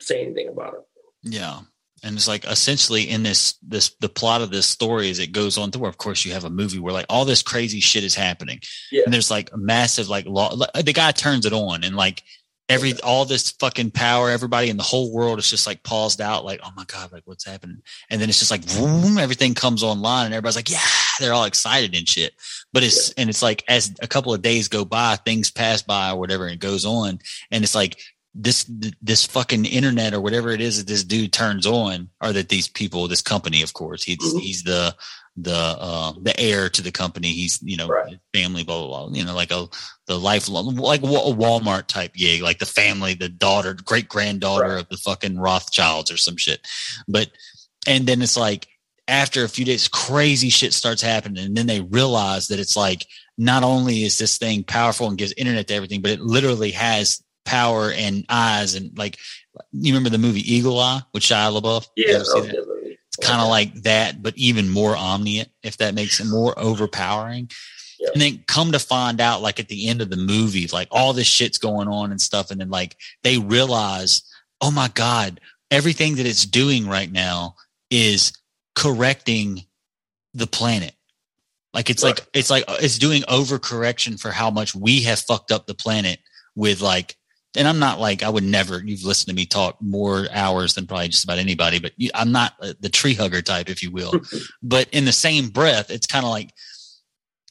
[0.00, 0.80] say anything about it.
[1.22, 1.60] Yeah
[2.02, 5.58] and it's like essentially in this this the plot of this story as it goes
[5.58, 8.14] on through of course you have a movie where like all this crazy shit is
[8.14, 9.02] happening yeah.
[9.04, 12.22] and there's like a massive like law the guy turns it on and like
[12.68, 16.44] every all this fucking power everybody in the whole world is just like paused out
[16.44, 17.80] like oh my god like what's happening
[18.10, 20.78] and then it's just like boom everything comes online and everybody's like yeah
[21.18, 22.34] they're all excited and shit
[22.72, 23.14] but it's yeah.
[23.18, 26.44] and it's like as a couple of days go by things pass by or whatever
[26.44, 27.18] and it goes on
[27.50, 27.98] and it's like
[28.34, 28.70] this
[29.02, 32.68] this fucking internet or whatever it is that this dude turns on, or that these
[32.68, 34.38] people, this company, of course, he's mm-hmm.
[34.38, 34.94] he's the
[35.36, 37.28] the uh, the heir to the company.
[37.28, 38.18] He's you know right.
[38.34, 39.16] family, blah blah blah.
[39.16, 39.68] You know, like a
[40.06, 44.80] the life like a Walmart type gig, like the family, the daughter, great granddaughter right.
[44.80, 46.66] of the fucking Rothschilds or some shit.
[47.06, 47.30] But
[47.86, 48.68] and then it's like
[49.06, 53.06] after a few days, crazy shit starts happening, and then they realize that it's like
[53.38, 57.22] not only is this thing powerful and gives internet to everything, but it literally has
[57.48, 59.18] power and eyes and like
[59.72, 61.88] you remember the movie Eagle Eye with Shia LaBeouf?
[61.96, 66.26] Yeah, oh, it's kind of like that, but even more omniscient, if that makes it
[66.26, 67.50] more overpowering.
[67.98, 68.10] Yeah.
[68.12, 71.12] And then come to find out, like at the end of the movie, like all
[71.12, 74.22] this shit's going on and stuff, and then like they realize,
[74.60, 75.40] oh my god,
[75.70, 77.56] everything that it's doing right now
[77.90, 78.32] is
[78.76, 79.64] correcting
[80.34, 80.92] the planet.
[81.74, 82.18] Like it's right.
[82.18, 86.20] like it's like it's doing overcorrection for how much we have fucked up the planet
[86.54, 87.16] with like
[87.56, 88.82] and I'm not like I would never.
[88.84, 92.32] You've listened to me talk more hours than probably just about anybody, but you, I'm
[92.32, 94.12] not uh, the tree hugger type, if you will.
[94.62, 96.52] but in the same breath, it's kind of like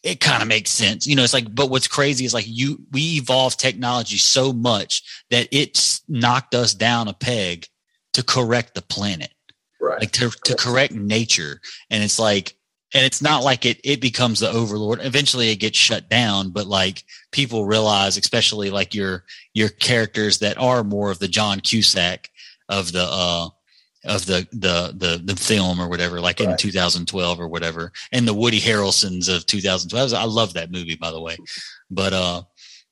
[0.03, 1.23] it kind of makes sense, you know.
[1.23, 6.01] It's like, but what's crazy is like you we evolved technology so much that it's
[6.07, 7.65] knocked us down a peg
[8.13, 9.33] to correct the planet,
[9.81, 9.99] right?
[9.99, 12.56] Like to to correct nature, and it's like
[12.93, 14.99] and it's not like it it becomes the overlord.
[15.01, 19.23] Eventually it gets shut down but like people realize especially like your
[19.53, 22.29] your characters that are more of the john cusack
[22.69, 23.49] of the uh
[24.07, 26.49] of the the the the film or whatever like right.
[26.49, 27.91] in 2012 or whatever.
[28.11, 31.37] And the woody harrelsons of 2012 i love that movie by the way.
[31.89, 32.43] But uh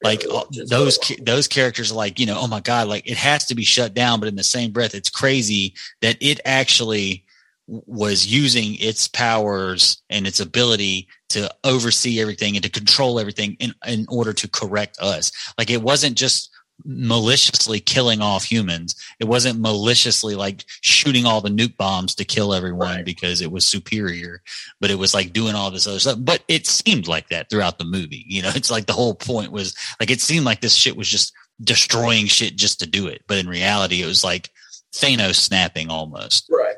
[0.04, 3.46] like uh, those those characters are like you know oh my god like it has
[3.46, 7.24] to be shut down but in the same breath it's crazy that it actually
[7.68, 13.74] was using its powers and its ability to oversee everything and to control everything in,
[13.88, 15.32] in order to correct us.
[15.57, 16.51] Like it wasn't just
[16.84, 18.95] maliciously killing off humans.
[19.20, 23.05] It wasn't maliciously like shooting all the nuke bombs to kill everyone right.
[23.05, 24.41] because it was superior,
[24.80, 26.18] but it was like doing all this other stuff.
[26.20, 28.26] But it seemed like that throughout the movie.
[28.28, 31.07] You know, it's like the whole point was like it seemed like this shit was
[31.07, 33.24] just destroying shit just to do it.
[33.28, 34.49] But in reality, it was like
[34.93, 36.47] Thanos snapping almost.
[36.51, 36.76] Right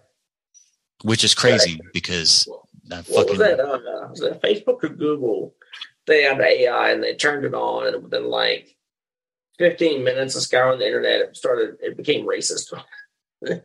[1.03, 2.47] which is crazy because
[2.87, 3.59] what fucking, was that?
[3.59, 5.55] Uh, was that Facebook or Google?
[6.05, 8.75] They had AI and they turned it on, and within like
[9.59, 11.77] 15 minutes of scouring the internet, it started.
[11.81, 12.73] It became racist.
[13.41, 13.63] it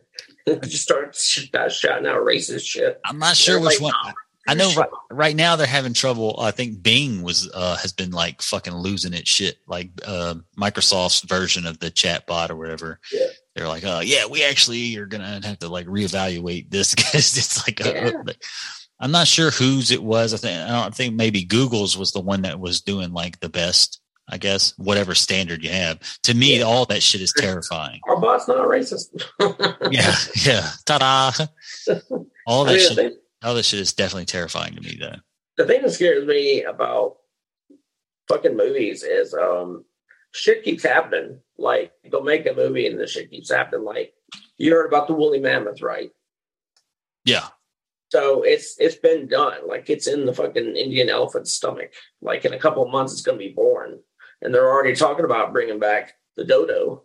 [0.63, 2.99] just started shouting out racist shit.
[3.05, 3.93] I'm not sure which like, one.
[4.05, 4.11] Oh,
[4.45, 6.35] I know right, right, now they're having trouble.
[6.37, 9.57] I think Bing was uh, has been like fucking losing its shit.
[9.67, 12.99] Like uh, Microsoft's version of the chat bot or whatever.
[13.11, 17.37] Yeah they're like, oh yeah, we actually are gonna have to like reevaluate this because
[17.37, 18.11] it's like, yeah.
[18.27, 18.33] a,
[18.99, 20.33] I'm not sure whose it was.
[20.33, 23.49] I think I don't think maybe Google's was the one that was doing like the
[23.49, 23.99] best.
[24.29, 25.99] I guess whatever standard you have.
[26.23, 26.63] To me, yeah.
[26.63, 27.99] all that shit is terrifying.
[28.07, 29.07] Our bot's not racist.
[29.91, 30.69] yeah, yeah.
[30.85, 31.45] Ta-da!
[32.47, 32.95] All that I mean, shit.
[32.95, 35.17] Thing, all that shit is definitely terrifying to me, though.
[35.57, 37.17] The thing that scares me about
[38.29, 39.83] fucking movies is um
[40.31, 41.39] shit keeps happening.
[41.57, 43.85] Like they'll make a movie and the shit keeps happening.
[43.85, 44.13] Like
[44.57, 46.11] you heard about the woolly mammoth, right?
[47.25, 47.47] Yeah.
[48.09, 49.67] So it's it's been done.
[49.67, 51.93] Like it's in the fucking Indian elephant's stomach.
[52.21, 53.99] Like in a couple of months, it's going to be born,
[54.41, 57.03] and they're already talking about bringing back the dodo.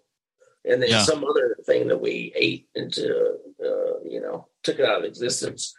[0.65, 1.03] and then Yeah.
[1.03, 5.73] some other thing that we ate into, uh, you know, took it out of existence.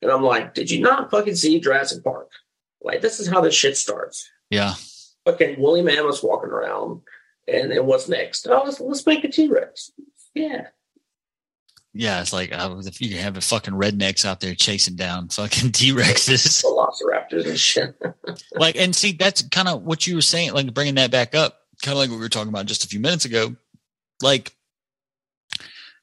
[0.00, 2.30] And I'm like, did you not fucking see Jurassic Park?
[2.80, 4.30] Like, this is how this shit starts.
[4.50, 4.74] Yeah.
[5.24, 7.00] Fucking woolly mammoths walking around,
[7.48, 8.46] and then what's next?
[8.48, 9.92] Oh, let's, let's make a T Rex.
[10.34, 10.66] Yeah,
[11.92, 12.20] Yeah.
[12.20, 15.92] It's like, uh, if you have a fucking rednecks out there chasing down fucking T
[15.92, 16.62] Rexes.
[16.64, 18.00] velociraptors and shit.
[18.52, 21.58] like, and see, that's kind of what you were saying, like bringing that back up,
[21.82, 23.56] kind of like what we were talking about just a few minutes ago.
[24.22, 24.54] Like,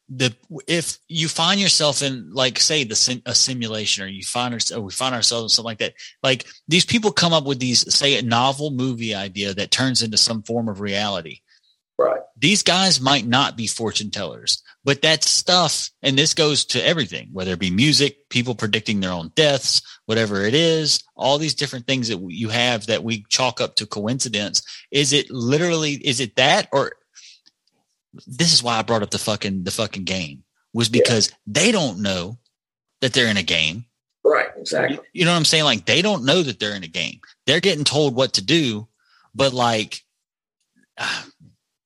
[0.10, 0.36] the
[0.68, 4.84] if you find yourself in like say the sim, a simulation or you find ourselves
[4.84, 8.18] we find ourselves in something like that like these people come up with these say
[8.18, 11.40] a novel movie idea that turns into some form of reality
[11.98, 12.22] right.
[12.38, 17.30] these guys might not be fortune tellers, but that stuff, and this goes to everything,
[17.32, 21.88] whether it be music, people predicting their own deaths, whatever it is, all these different
[21.88, 24.62] things that you have that we chalk up to coincidence.
[24.92, 26.94] Is it literally, is it that, or
[28.28, 30.44] this is why I brought up the fucking, the fucking game
[30.74, 32.38] was because they don't know
[33.02, 33.86] that they're in a game.
[34.24, 34.48] Right.
[34.58, 34.96] Exactly.
[34.98, 35.64] You, you know what I'm saying?
[35.66, 37.20] Like they don't know that they're in a game.
[37.46, 38.88] They're getting told what to do,
[39.36, 40.02] but like,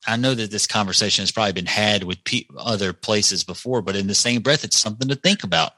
[0.08, 3.96] I know that this conversation has probably been had with pe- other places before, but
[3.96, 5.76] in the same breath, it's something to think about You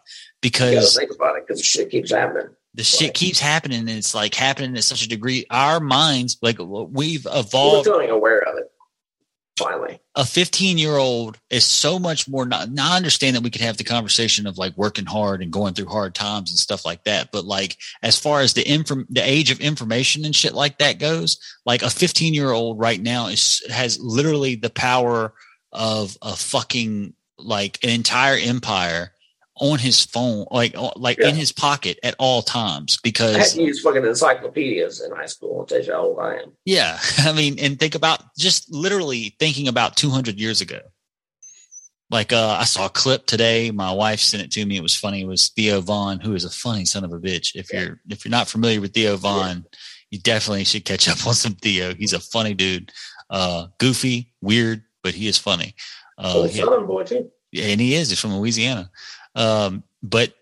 [0.52, 2.50] because think about it because the shit keeps happening.
[2.76, 3.14] the shit Right.
[3.16, 5.46] keeps happening and it's like happening at such a degree.
[5.50, 7.86] Our minds, like we've We're evolved.
[7.86, 8.61] becoming aware of it.
[9.58, 10.00] Finally.
[10.16, 12.46] A 15 year old is so much more.
[12.46, 15.74] Not, I understand that we could have the conversation of like working hard and going
[15.74, 17.32] through hard times and stuff like that.
[17.32, 21.00] But like, as far as the inform, the age of information and shit like that
[21.00, 25.34] goes, like a 15 year old right now is, has literally the power
[25.72, 29.14] of a fucking, like an entire empire
[29.62, 33.62] on his phone, like, like in his pocket at all times I had because to
[33.62, 35.60] use fucking encyclopedias in high school.
[35.60, 36.52] I'll tell you how old I am.
[36.66, 36.98] Yeah.
[37.20, 40.80] I mean, and think about just literally thinking about 200 years ago.
[42.10, 43.70] Like, uh, I saw a clip today.
[43.72, 44.78] My wife sent it to me.
[44.78, 45.22] It was funny.
[45.22, 47.56] It was Theo Von, who is a funny son of a bitch.
[47.56, 49.64] If you're, if you're not familiar with Theo Von,
[50.10, 51.94] you definitely should catch up on some Theo.
[51.94, 52.92] He's a funny dude.
[53.30, 55.76] Uh, goofy, weird, but he is funny.
[56.18, 57.32] Uh, Oh, he- boy too.
[57.52, 58.10] Yeah, and he is.
[58.10, 58.90] He's from Louisiana.
[59.36, 60.34] Um, but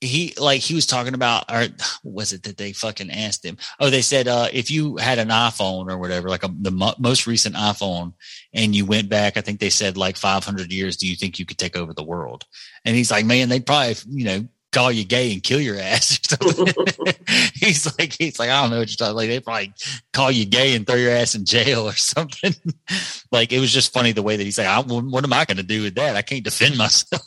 [0.00, 1.66] he like he was talking about or
[2.04, 3.56] was it that they fucking asked him?
[3.80, 6.94] Oh, they said uh, if you had an iPhone or whatever, like a, the mo-
[6.98, 8.12] most recent iPhone,
[8.52, 10.96] and you went back, I think they said like 500 years.
[10.96, 12.44] Do you think you could take over the world?
[12.84, 16.20] And he's like, man, they'd probably you know call you gay and kill your ass
[16.40, 16.84] or something.
[17.54, 19.16] he's like, he's like, I don't know what you're talking.
[19.16, 19.72] Like they probably
[20.12, 22.54] call you gay and throw your ass in jail or something.
[23.32, 25.56] like it was just funny the way that he's like, I, what am I going
[25.56, 26.16] to do with that?
[26.16, 27.22] I can't defend myself.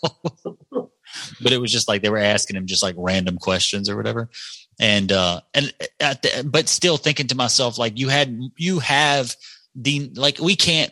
[0.71, 4.29] but it was just like they were asking him just like random questions or whatever.
[4.79, 9.35] And uh and at the, but still thinking to myself like you had you have
[9.75, 10.91] the like we can't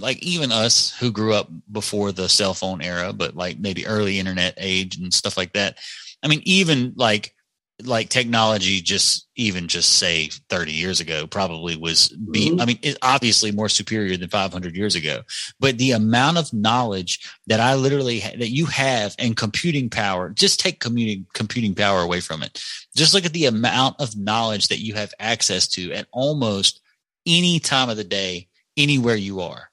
[0.00, 4.18] like even us who grew up before the cell phone era, but like maybe early
[4.18, 5.78] internet age and stuff like that.
[6.22, 7.34] I mean, even like
[7.82, 12.62] like technology just even just say 30 years ago probably was be Mhm.
[12.62, 15.22] i mean it's obviously more superior than 500 years ago
[15.58, 17.18] but the amount of knowledge
[17.48, 22.00] that i literally ha- that you have and computing power just take commuting computing power
[22.00, 22.62] away from it
[22.94, 26.80] just look at the amount of knowledge that you have access to at almost
[27.26, 29.68] any time of the day anywhere you are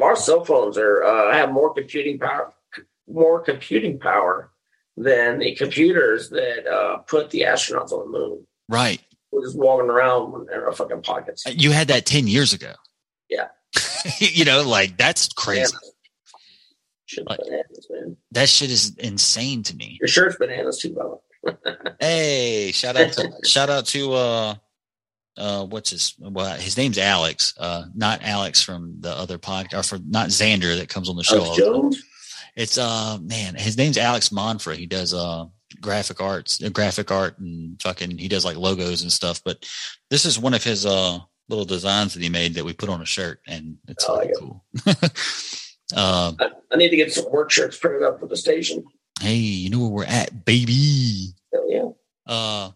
[0.00, 2.52] Our cell phones are uh, have more computing power,
[3.08, 4.50] more computing power
[4.96, 8.46] than the computers that uh, put the astronauts on the moon.
[8.68, 11.44] right We're just walking around in our fucking pockets.
[11.46, 12.72] you had that 10 years ago
[13.30, 13.48] Yeah.
[14.18, 15.74] you know like that's crazy
[17.06, 18.16] Shit's Like- bananas, man.
[18.32, 21.16] that shit is insane to me Your shirt's bananas too, brother.
[22.00, 24.54] Hey, shout out to shout out to uh
[25.36, 29.82] uh what's his well his name's Alex, uh not Alex from the other podcast or
[29.82, 31.36] from not Xander that comes on the show.
[31.44, 31.72] Alex all the time.
[31.82, 32.02] Jones.
[32.56, 34.74] It's uh man, his name's Alex Monfra.
[34.76, 35.46] He does uh
[35.80, 39.66] graphic arts, uh, graphic art and fucking he does like logos and stuff, but
[40.10, 41.18] this is one of his uh
[41.48, 44.30] little designs that he made that we put on a shirt and it's I like
[44.38, 44.64] cool.
[45.96, 48.84] um I, I need to get some work shirts printed up for the station.
[49.20, 51.32] hey, you know where we're at, baby.
[51.52, 51.88] Hell yeah.
[52.26, 52.70] Uh,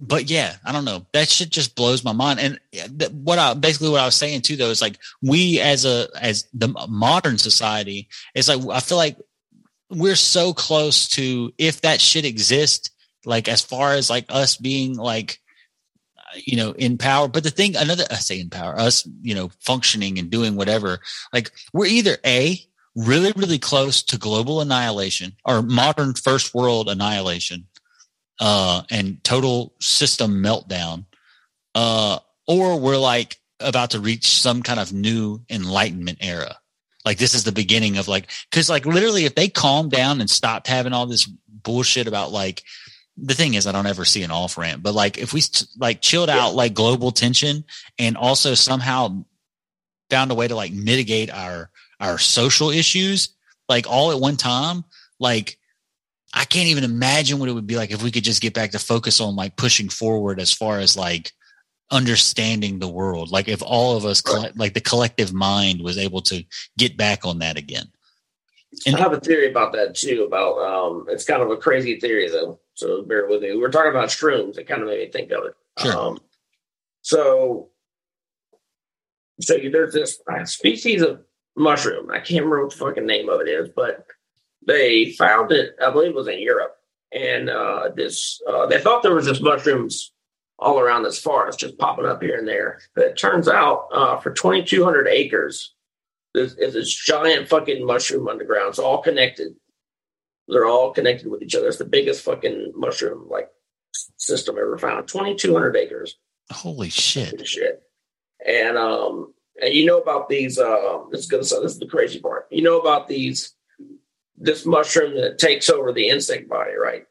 [0.00, 1.06] but yeah, I don't know.
[1.12, 2.38] That shit just blows my mind.
[2.40, 5.84] And th- what I basically what I was saying too, though, is like we as
[5.84, 9.16] a as the modern society, it's like I feel like
[9.90, 12.90] we're so close to if that shit exists,
[13.24, 15.40] like as far as like us being like
[16.34, 19.50] you know in power but the thing another i say in power us you know
[19.60, 21.00] functioning and doing whatever
[21.32, 22.60] like we're either a
[22.94, 27.66] really really close to global annihilation or modern first world annihilation
[28.40, 31.04] uh and total system meltdown
[31.74, 36.56] uh or we're like about to reach some kind of new enlightenment era.
[37.04, 40.30] Like this is the beginning of like, cause like literally if they calmed down and
[40.30, 42.62] stopped having all this bullshit about like,
[43.16, 45.42] the thing is I don't ever see an off ramp, but like if we
[45.76, 47.64] like chilled out like global tension
[47.98, 49.24] and also somehow
[50.08, 51.70] found a way to like mitigate our,
[52.00, 53.30] our social issues,
[53.68, 54.84] like all at one time,
[55.18, 55.58] like
[56.34, 58.72] I can't even imagine what it would be like if we could just get back
[58.72, 61.32] to focus on like pushing forward as far as like
[61.90, 63.30] understanding the world.
[63.30, 64.22] Like if all of us,
[64.56, 66.44] like the collective mind was able to
[66.76, 67.86] get back on that again.
[68.86, 70.24] And I have a theory about that too.
[70.26, 73.56] About um, it's kind of a crazy theory though, so bear with me.
[73.56, 74.58] We're talking about shrooms.
[74.58, 75.54] It kind of made me think of it.
[75.78, 75.96] Sure.
[75.96, 76.18] Um,
[77.00, 77.70] so,
[79.40, 81.22] so there's this species of
[81.56, 82.10] mushroom.
[82.10, 84.04] I can't remember what the fucking name of it is, but
[84.66, 85.74] they found it.
[85.82, 86.76] I believe it was in Europe,
[87.12, 90.12] and uh, this uh, they thought there was this mushrooms
[90.58, 92.80] all around this forest, just popping up here and there.
[92.94, 95.74] But it turns out uh, for 2,200 acres,
[96.34, 98.70] there's, there's this giant fucking mushroom underground.
[98.70, 99.54] It's all connected.
[100.48, 101.68] They're all connected with each other.
[101.68, 103.48] It's the biggest fucking mushroom like
[104.16, 105.06] system ever found.
[105.08, 106.16] 2,200 acres.
[106.50, 107.46] Holy shit!
[107.46, 107.82] Shit.
[108.46, 110.58] And um, and you know about these.
[110.58, 111.42] Um, this is gonna.
[111.42, 112.46] This is the crazy part.
[112.50, 113.54] You know about these.
[114.40, 117.04] This mushroom that takes over the insect body, right?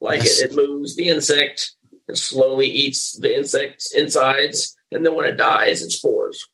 [0.00, 0.40] Like yes.
[0.40, 1.74] it, it moves the insect
[2.08, 6.46] it slowly eats the insect's insides, and then when it dies, it spores,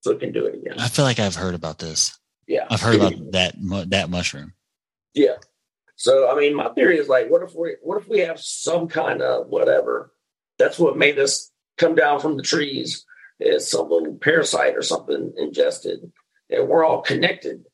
[0.00, 0.78] so it can do it again.
[0.78, 2.18] I feel like I've heard about this.
[2.46, 3.54] Yeah, I've heard about that
[3.90, 4.52] that mushroom.
[5.14, 5.36] Yeah.
[5.96, 8.88] So I mean, my theory is like, what if we what if we have some
[8.88, 10.12] kind of whatever?
[10.58, 13.06] That's what made us come down from the trees
[13.40, 16.12] is some little parasite or something ingested,
[16.50, 17.64] and we're all connected.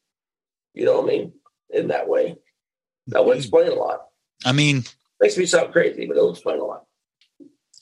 [0.72, 1.32] You know what I mean?
[1.70, 2.36] In that way,
[3.08, 4.06] that would explain a lot.
[4.44, 4.84] I mean,
[5.20, 6.84] makes me sound crazy, but it'll explain a lot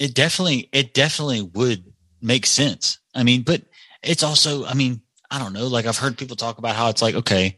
[0.03, 1.85] it definitely it definitely would
[2.21, 2.99] make sense.
[3.15, 3.63] I mean, but
[4.03, 5.69] it's also, I mean, I don't know.
[5.69, 7.57] Like I've heard people talk about how it's like, okay,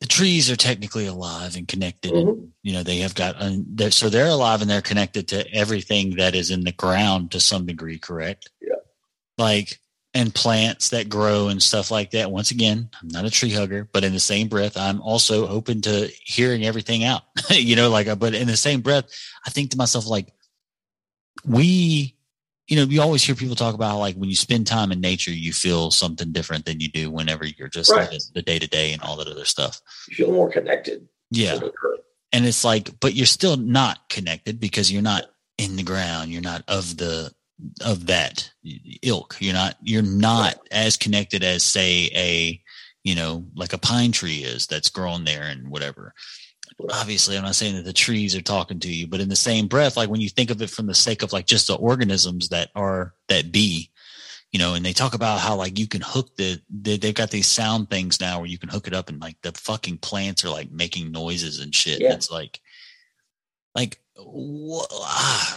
[0.00, 2.28] the trees are technically alive and connected, mm-hmm.
[2.28, 6.16] and you know they have got, they're, so they're alive and they're connected to everything
[6.16, 8.48] that is in the ground to some degree, correct?
[8.62, 8.76] Yeah.
[9.36, 9.78] Like
[10.12, 12.30] and plants that grow and stuff like that.
[12.30, 15.80] Once again, I'm not a tree hugger, but in the same breath, I'm also open
[15.82, 17.22] to hearing everything out.
[17.50, 19.04] you know, like, uh, but in the same breath,
[19.46, 20.32] I think to myself, like,
[21.44, 22.16] we,
[22.66, 25.32] you know, you always hear people talk about like when you spend time in nature,
[25.32, 28.10] you feel something different than you do whenever you're just right.
[28.10, 29.80] like the day to day and all that other stuff.
[30.08, 31.08] You feel more connected.
[31.30, 31.58] Yeah.
[32.32, 35.24] And it's like, but you're still not connected because you're not
[35.58, 36.30] in the ground.
[36.30, 37.32] You're not of the,
[37.84, 38.50] of that
[39.02, 39.36] ilk.
[39.40, 40.68] You're not, you're not right.
[40.70, 42.60] as connected as say a,
[43.04, 46.14] you know, like a pine tree is that's grown there and whatever
[46.92, 49.66] obviously i'm not saying that the trees are talking to you but in the same
[49.66, 52.48] breath like when you think of it from the sake of like just the organisms
[52.48, 53.90] that are that be
[54.52, 57.30] you know and they talk about how like you can hook the they, they've got
[57.30, 60.44] these sound things now where you can hook it up and like the fucking plants
[60.44, 62.12] are like making noises and shit yeah.
[62.12, 62.60] it's like
[63.74, 64.00] like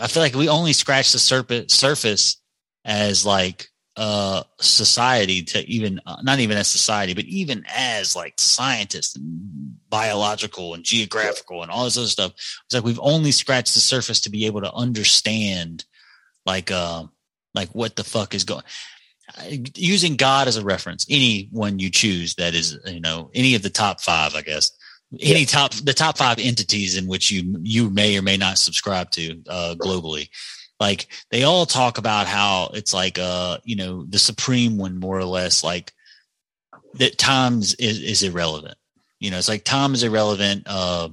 [0.01, 2.41] i feel like we only scratch the surface surface
[2.85, 8.33] as like uh society to even uh, not even as society but even as like
[8.39, 12.31] scientists and biological and geographical and all this other stuff.
[12.33, 15.85] It's like we've only scratched the surface to be able to understand
[16.47, 17.03] like uh
[17.53, 18.63] like what the fuck is going
[19.75, 23.69] using god as a reference anyone you choose that is you know any of the
[23.69, 24.71] top five i guess
[25.19, 25.45] any yeah.
[25.45, 29.41] top the top five entities in which you you may or may not subscribe to
[29.47, 30.29] uh globally.
[30.79, 35.17] Like they all talk about how it's like uh you know the supreme one more
[35.17, 35.93] or less like
[36.95, 38.75] that times is, is irrelevant.
[39.19, 41.09] You know it's like time is irrelevant uh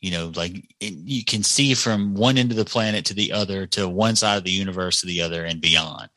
[0.00, 3.32] you know like it, you can see from one end of the planet to the
[3.32, 6.08] other to one side of the universe to the other and beyond.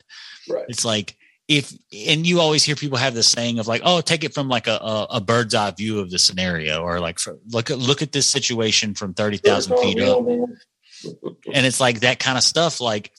[0.48, 0.64] Right.
[0.68, 1.16] It's like
[1.48, 1.72] if
[2.08, 4.66] and you always hear people have this saying of like oh take it from like
[4.66, 8.02] a, a, a bird's eye view of the scenario or like for, look at look
[8.02, 10.26] at this situation from 30,000 feet up.
[10.26, 13.12] and it's like that kind of stuff like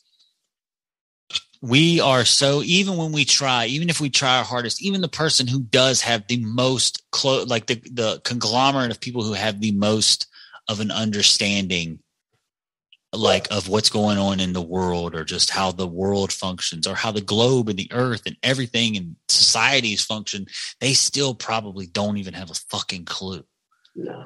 [1.62, 5.08] we are so even when we try even if we try our hardest even the
[5.08, 9.62] person who does have the most close like the the conglomerate of people who have
[9.62, 10.28] the most
[10.68, 12.00] of an understanding
[13.18, 16.96] like of what's going on in the world or just how the world functions or
[16.96, 20.46] how the globe and the earth and everything and societies function
[20.80, 23.44] they still probably don't even have a fucking clue
[23.96, 24.26] no.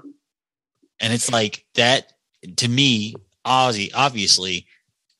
[0.99, 2.13] and it's like that
[2.57, 3.15] to me
[3.45, 4.67] Ozzy, obviously,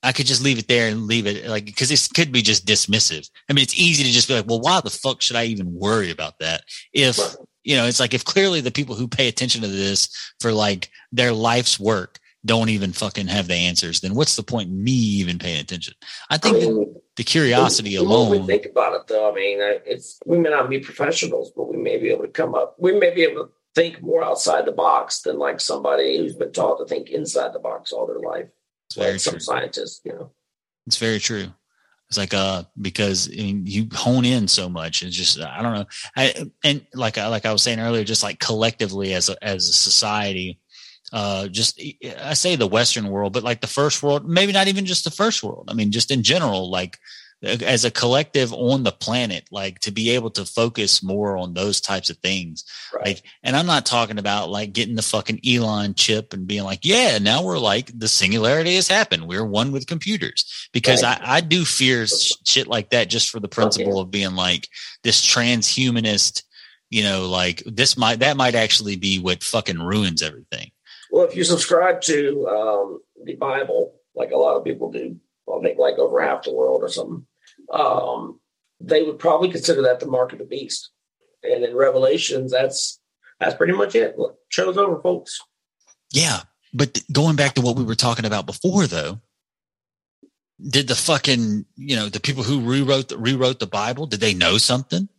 [0.04, 2.66] I could just leave it there and leave it like because this could be just
[2.66, 3.30] dismissive.
[3.50, 5.74] I mean, it's easy to just be like, well, why the fuck should I even
[5.74, 6.64] worry about that?
[6.94, 7.20] If
[7.64, 10.10] you know, it's like if clearly the people who pay attention to this
[10.40, 14.70] for like their life's work don't even fucking have the answers, then what's the point
[14.70, 15.94] in me even paying attention?
[16.30, 18.32] I think I mean, the curiosity alone.
[18.32, 21.78] we think about it, though, I mean, it's we may not be professionals, but we
[21.78, 22.76] may be able to come up.
[22.80, 26.52] We may be able to think more outside the box than like somebody who's been
[26.52, 28.50] taught to think inside the box all their life.
[28.98, 30.32] Like some scientists, you know.
[30.88, 31.48] It's very true.
[32.10, 35.02] It's like uh because I mean, you hone in so much.
[35.02, 35.86] It's just I don't know.
[36.18, 39.70] I and like I like I was saying earlier, just like collectively as a as
[39.70, 40.60] a society,
[41.12, 41.82] uh, just
[42.20, 45.12] I say the Western world, but like the first world, maybe not even just the
[45.12, 45.70] first world.
[45.70, 47.00] I mean, just in general, like
[47.44, 51.82] as a collective on the planet, like to be able to focus more on those
[51.82, 52.64] types of things.
[52.94, 53.08] Right.
[53.08, 56.82] Like, and I'm not talking about like getting the fucking Elon chip and being like,
[56.84, 59.28] yeah, now we're like the singularity has happened.
[59.28, 61.20] We're one with computers because right.
[61.20, 62.06] I, I do fear
[62.46, 64.02] shit like that just for the principle okay.
[64.02, 64.68] of being like
[65.04, 66.44] this transhumanist,
[66.92, 70.72] you know, like this might, that might actually be what fucking ruins everything.
[71.12, 75.18] Well, if you subscribe to um, the Bible, like a lot of people do,
[75.52, 77.26] I think like over half the world or something,
[77.72, 78.40] um,
[78.80, 80.90] they would probably consider that the mark of the beast.
[81.44, 83.00] And in Revelations, that's
[83.40, 84.16] that's pretty much it.
[84.50, 85.40] Show's over, folks.
[86.12, 86.42] Yeah,
[86.74, 89.20] but going back to what we were talking about before, though,
[90.62, 94.34] did the fucking you know the people who rewrote the, rewrote the Bible did they
[94.34, 95.10] know something?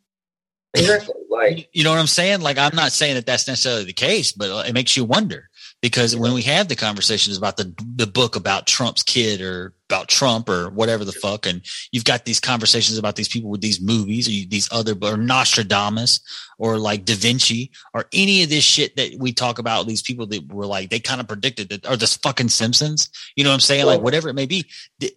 [0.75, 1.15] Exactly.
[1.29, 2.41] Like you know what I'm saying?
[2.41, 5.51] Like I'm not saying that that's necessarily the case, but it makes you wonder
[5.83, 10.09] because when we have the conversations about the the book about Trump's kid or about
[10.09, 11.61] Trump or whatever the fuck, and
[11.91, 16.21] you've got these conversations about these people with these movies or these other or Nostradamus
[16.57, 20.27] or like Da Vinci or any of this shit that we talk about, these people
[20.29, 23.55] that were like they kind of predicted that or the fucking Simpsons, you know what
[23.55, 23.85] I'm saying?
[23.85, 24.65] Like whatever it may be.
[25.01, 25.13] Did,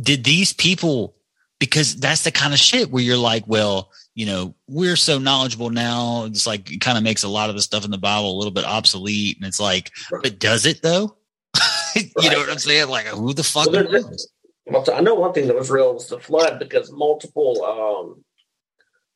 [0.00, 1.16] did these people
[1.58, 5.70] because that's the kind of shit where you're like, well, you know, we're so knowledgeable
[5.70, 6.26] now.
[6.26, 8.36] It's like it kind of makes a lot of the stuff in the Bible a
[8.36, 9.38] little bit obsolete.
[9.38, 10.22] And it's like, right.
[10.22, 11.16] but does it though?
[11.96, 12.30] you right.
[12.30, 12.90] know what I'm saying?
[12.90, 14.28] Like, who the fuck well, knows?
[14.66, 18.22] Well, I know one thing that was real was the flood because multiple um,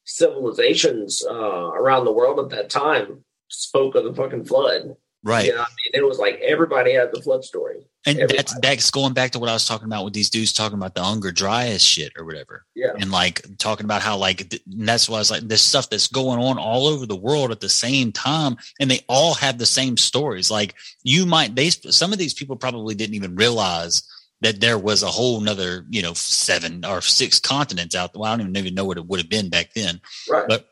[0.06, 4.96] civilizations uh, around the world at that time spoke of the fucking flood.
[5.24, 5.46] Right.
[5.46, 6.02] You know I mean?
[6.02, 7.78] It was like everybody had the flood story.
[8.06, 8.36] And everybody.
[8.36, 10.94] that's that's going back to what I was talking about with these dudes talking about
[10.94, 12.66] the Younger Dryas shit or whatever.
[12.74, 12.92] Yeah.
[12.98, 16.38] And like talking about how like that's why I was like this stuff that's going
[16.38, 19.96] on all over the world at the same time, and they all have the same
[19.96, 20.50] stories.
[20.50, 24.02] Like you might they some of these people probably didn't even realize
[24.42, 28.20] that there was a whole nother, you know, seven or six continents out there.
[28.20, 30.02] Well, I don't even know what it would have been back then.
[30.28, 30.44] Right.
[30.46, 30.68] But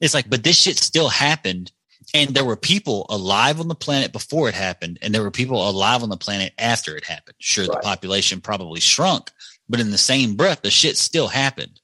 [0.00, 1.72] it's like, but this shit still happened
[2.14, 5.68] and there were people alive on the planet before it happened, and there were people
[5.68, 7.36] alive on the planet after it happened.
[7.38, 7.76] Sure, right.
[7.76, 9.30] the population probably shrunk,
[9.68, 11.80] but in the same breath, the shit still happened.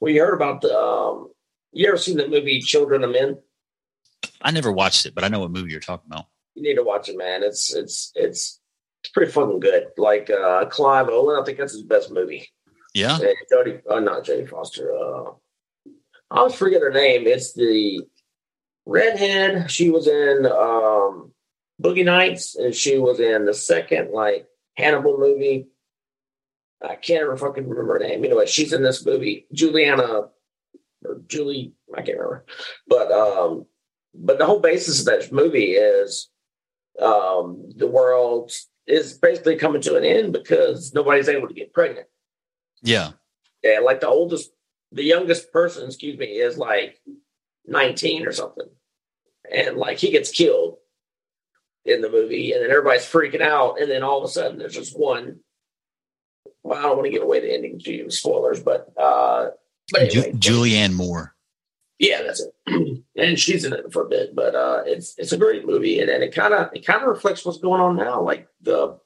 [0.00, 0.76] Well, you heard about the.
[0.76, 1.30] Um,
[1.72, 3.38] you ever seen the movie Children of Men?
[4.40, 6.26] I never watched it, but I know what movie you're talking about.
[6.54, 7.42] You need to watch it, man.
[7.42, 8.60] It's it's it's
[9.02, 9.88] it's pretty fucking good.
[9.96, 12.48] Like uh Clive Owen, I think that's his best movie.
[12.94, 13.16] Yeah.
[13.16, 14.92] And Jodie, uh, not Jodie Foster.
[14.92, 15.30] Uh,
[16.30, 17.26] I always forget her name.
[17.26, 18.02] It's the
[18.86, 19.70] redhead.
[19.70, 21.32] She was in um,
[21.82, 25.68] Boogie Nights, and she was in the second like Hannibal movie.
[26.82, 28.24] I can't ever fucking remember her name.
[28.24, 30.30] Anyway, she's in this movie, Juliana
[31.04, 31.72] or Julie.
[31.94, 32.44] I can't remember,
[32.86, 33.66] but um,
[34.14, 36.28] but the whole basis of that movie is
[37.00, 38.52] um, the world
[38.86, 42.08] is basically coming to an end because nobody's able to get pregnant.
[42.82, 43.10] Yeah,
[43.62, 43.78] yeah.
[43.78, 44.50] Like the oldest,
[44.90, 47.00] the youngest person, excuse me, is like
[47.66, 48.68] 19 or something.
[49.52, 50.78] And like he gets killed
[51.84, 53.80] in the movie, and then everybody's freaking out.
[53.80, 55.40] And then all of a sudden, there's just one.
[56.62, 59.50] Well, I don't want to give away the ending to you, spoilers, but uh,
[59.90, 61.34] but anyway, Ju- Julianne Moore.
[61.98, 63.02] Yeah, that's it.
[63.16, 66.08] and she's in it for a bit, but uh, it's it's a great movie, and,
[66.08, 68.22] and it kind of it kind of reflects what's going on now.
[68.22, 68.98] Like the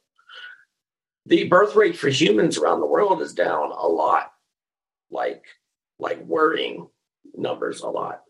[1.25, 4.33] the birth rate for humans around the world is down a lot,
[5.11, 5.45] like
[5.99, 6.89] like worrying
[7.35, 8.23] numbers a lot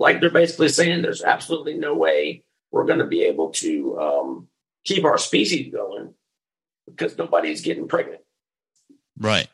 [0.00, 4.48] like they're basically saying there's absolutely no way we're going to be able to um,
[4.82, 6.14] keep our species going
[6.86, 8.22] because nobody's getting pregnant.
[9.18, 9.46] Right.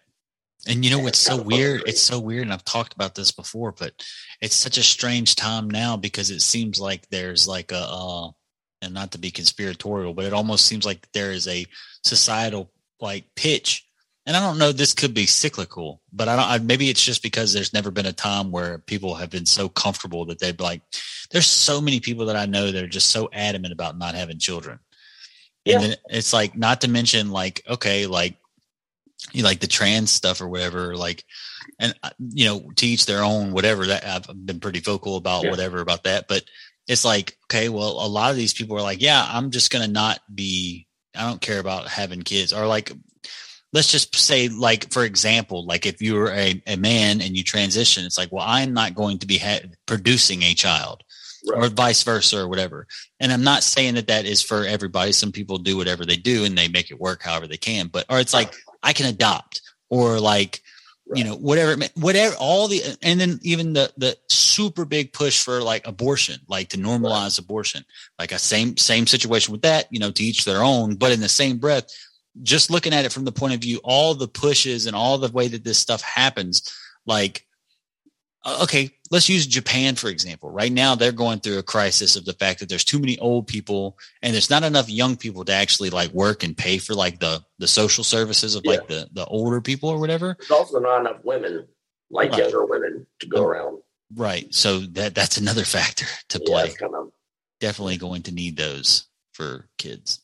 [0.69, 1.83] And you know what's so weird?
[1.87, 3.93] It's so weird, and I've talked about this before, but
[4.41, 8.31] it's such a strange time now because it seems like there's like a, uh,
[8.83, 11.67] and not to be conspiratorial, but it almost seems like there is a
[12.05, 12.71] societal
[13.01, 13.86] like pitch
[14.27, 17.23] and I don't know, this could be cyclical, but I don't, I, maybe it's just
[17.23, 20.83] because there's never been a time where people have been so comfortable that they'd like,
[21.31, 24.39] there's so many people that I know that are just so adamant about not having
[24.39, 24.81] children.
[25.65, 25.77] Yeah.
[25.77, 28.37] And then it's like, not to mention like, okay, like,
[29.33, 31.25] you like the trans stuff or whatever, like,
[31.79, 35.45] and uh, you know, to each their own, whatever that I've been pretty vocal about,
[35.45, 35.51] yeah.
[35.51, 36.29] whatever about that.
[36.29, 36.45] But
[36.87, 39.85] it's like, okay, well, a lot of these people are like, yeah, I'm just going
[39.85, 42.53] to not be, I don't care about having kids.
[42.53, 42.93] Or like,
[43.77, 48.07] let's just say, like, for example, like if you're a, a man and you transition,
[48.07, 51.03] it's like, well, I'm not going to be ha- producing a child.
[51.49, 51.67] Right.
[51.67, 52.89] Or vice versa, or whatever.
[53.21, 55.13] And I'm not saying that that is for everybody.
[55.13, 57.87] Some people do whatever they do and they make it work however they can.
[57.87, 60.63] But, or it's like, I can adopt, or like,
[61.09, 61.19] Right.
[61.19, 65.63] you know whatever whatever all the and then even the the super big push for
[65.63, 67.39] like abortion like to normalize right.
[67.39, 67.85] abortion
[68.19, 71.21] like a same same situation with that you know to each their own but in
[71.21, 71.87] the same breath
[72.43, 75.31] just looking at it from the point of view all the pushes and all the
[75.31, 76.71] way that this stuff happens
[77.07, 77.47] like
[78.45, 80.51] uh, okay let's use Japan for example.
[80.51, 83.47] Right now, they're going through a crisis of the fact that there's too many old
[83.47, 87.21] people and there's not enough young people to actually like work and pay for like
[87.21, 88.73] the the social services of yeah.
[88.73, 90.37] like the the older people or whatever.
[90.39, 91.67] There's also not enough women,
[92.11, 92.41] like right.
[92.41, 93.81] younger women, to go around.
[94.15, 94.53] Right.
[94.55, 96.69] So that that's another factor to play.
[96.69, 97.13] Yeah, kind of,
[97.59, 100.21] Definitely going to need those for kids.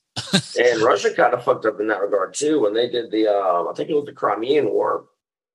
[0.59, 3.71] And Russia kind of fucked up in that regard too when they did the uh,
[3.71, 5.07] I think it was the Crimean War.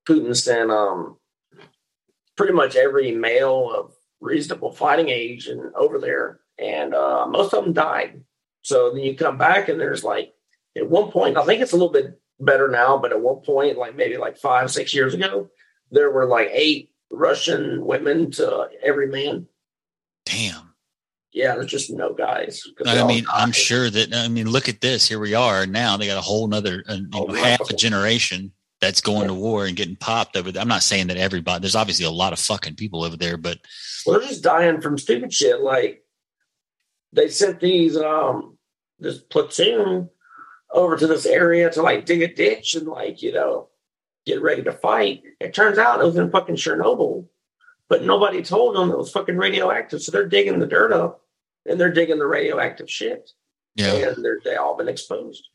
[0.07, 1.17] Putin sent um
[2.35, 7.63] pretty much every male of reasonable fighting age and over there, and uh, most of
[7.63, 8.21] them died.
[8.61, 10.33] So then you come back and there's like
[10.75, 13.77] at one point, I think it's a little bit better now, but at one point,
[13.77, 15.49] like maybe like five, six years ago,
[15.91, 19.47] there were like eight Russian women to every man.
[20.25, 20.66] Damn.
[21.33, 22.63] Yeah, there's just no guys.
[22.85, 24.13] I mean, I'm sure that.
[24.13, 25.07] I mean, look at this.
[25.07, 25.97] Here we are now.
[25.97, 29.27] They got a whole nother uh, you know, half a generation that's going yeah.
[29.27, 30.61] to war and getting popped over there.
[30.61, 33.59] I'm not saying that everybody, there's obviously a lot of fucking people over there, but
[34.05, 35.61] well, they're just dying from stupid shit.
[35.61, 36.03] Like
[37.11, 38.57] they sent these, um,
[38.99, 40.09] this platoon
[40.71, 43.69] over to this area to like dig a ditch and like, you know,
[44.25, 45.23] get ready to fight.
[45.39, 47.25] It turns out it was in fucking Chernobyl,
[47.89, 50.01] but nobody told them it was fucking radioactive.
[50.01, 51.21] So they're digging the dirt up
[51.65, 53.29] and they're digging the radioactive shit.
[53.75, 53.93] Yeah.
[53.93, 55.47] And they're, they all been exposed.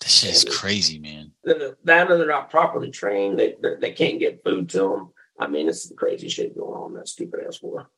[0.00, 1.32] This shit's crazy, man.
[1.44, 3.38] That and they're not properly trained.
[3.38, 5.10] They they can't get food to them.
[5.40, 7.90] I mean, it's some crazy shit going on that stupid ass war.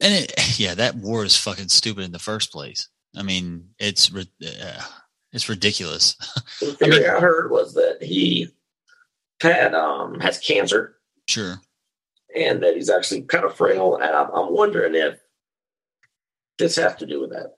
[0.00, 2.88] And it, yeah, that war is fucking stupid in the first place.
[3.16, 4.82] I mean, it's uh,
[5.32, 6.16] it's ridiculous.
[6.60, 8.48] The theory I, mean, I heard was that he
[9.40, 10.96] had um has cancer.
[11.26, 11.60] Sure.
[12.34, 15.20] And that he's actually kind of frail, and I'm, I'm wondering if
[16.58, 17.54] this has to do with that.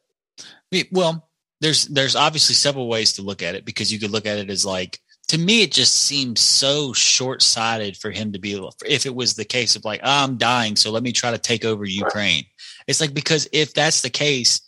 [0.92, 1.26] Well,
[1.60, 4.50] there's there's obviously several ways to look at it because you could look at it
[4.50, 9.14] as like to me it just seems so short-sighted for him to be if it
[9.14, 11.84] was the case of like oh, i'm dying so let me try to take over
[11.84, 12.44] ukraine
[12.86, 14.60] it's like because if that's the case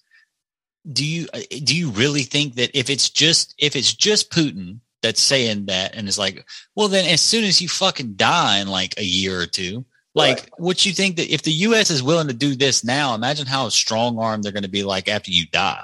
[0.90, 1.26] do you
[1.64, 5.94] do you really think that if it's just if it's just putin that's saying that
[5.94, 6.44] and is like
[6.74, 9.84] well then as soon as you fucking die in like a year or two
[10.18, 10.50] like right.
[10.58, 13.68] what you think that if the us is willing to do this now imagine how
[13.68, 15.82] strong armed they're going to be like after you die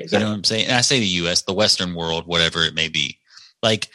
[0.00, 0.18] Exactly.
[0.18, 0.66] You know what I'm saying?
[0.66, 3.18] And I say the US, the Western world, whatever it may be.
[3.62, 3.88] Like,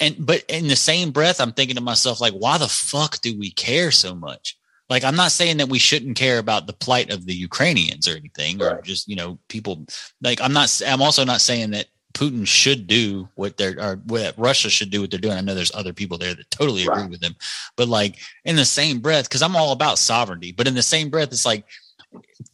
[0.00, 3.36] and but in the same breath, I'm thinking to myself, like, why the fuck do
[3.36, 4.56] we care so much?
[4.88, 8.16] Like, I'm not saying that we shouldn't care about the plight of the Ukrainians or
[8.16, 8.74] anything, right.
[8.74, 9.86] or just, you know, people
[10.22, 14.34] like I'm not I'm also not saying that Putin should do what they're or what
[14.36, 15.36] Russia should do what they're doing.
[15.36, 17.10] I know there's other people there that totally agree right.
[17.10, 17.36] with them.
[17.76, 21.10] But like in the same breath, because I'm all about sovereignty, but in the same
[21.10, 21.64] breath, it's like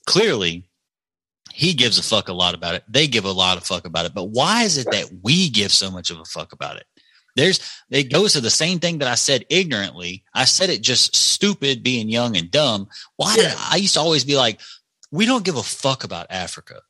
[0.07, 0.69] clearly
[1.53, 2.85] he gives a fuck a lot about it.
[2.89, 4.15] They give a lot of fuck about it.
[4.15, 6.87] But why is it that we give so much of a fuck about it?
[7.37, 7.61] There's
[7.91, 10.25] it goes to the same thing that I said ignorantly.
[10.35, 12.89] I said it just stupid, being young and dumb.
[13.17, 14.61] Why did I, I used to always be like,
[15.11, 16.83] we don't give a fuck about Africa.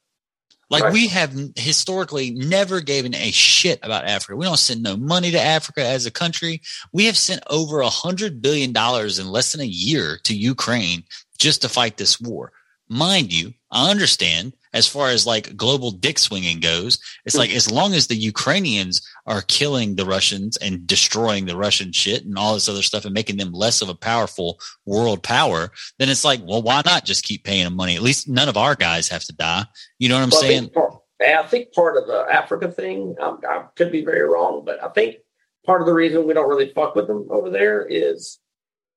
[0.70, 0.92] Like right.
[0.92, 4.36] we have historically never given a shit about Africa.
[4.36, 6.62] We don't send no money to Africa as a country.
[6.92, 11.04] We have sent over a hundred billion dollars in less than a year to Ukraine
[11.38, 12.52] just to fight this war.
[12.88, 16.98] Mind you, I understand as far as like global dick swinging goes.
[17.24, 21.92] It's like as long as the Ukrainians are killing the Russians and destroying the Russian
[21.92, 25.70] shit and all this other stuff and making them less of a powerful world power,
[25.98, 27.94] then it's like, well, why not just keep paying them money?
[27.94, 29.64] At least none of our guys have to die.
[29.98, 30.58] You know what I'm well, saying?
[30.58, 30.92] I think, part,
[31.22, 34.88] I think part of the Africa thing, um, I could be very wrong, but I
[34.88, 35.16] think
[35.64, 38.40] part of the reason we don't really fuck with them over there is,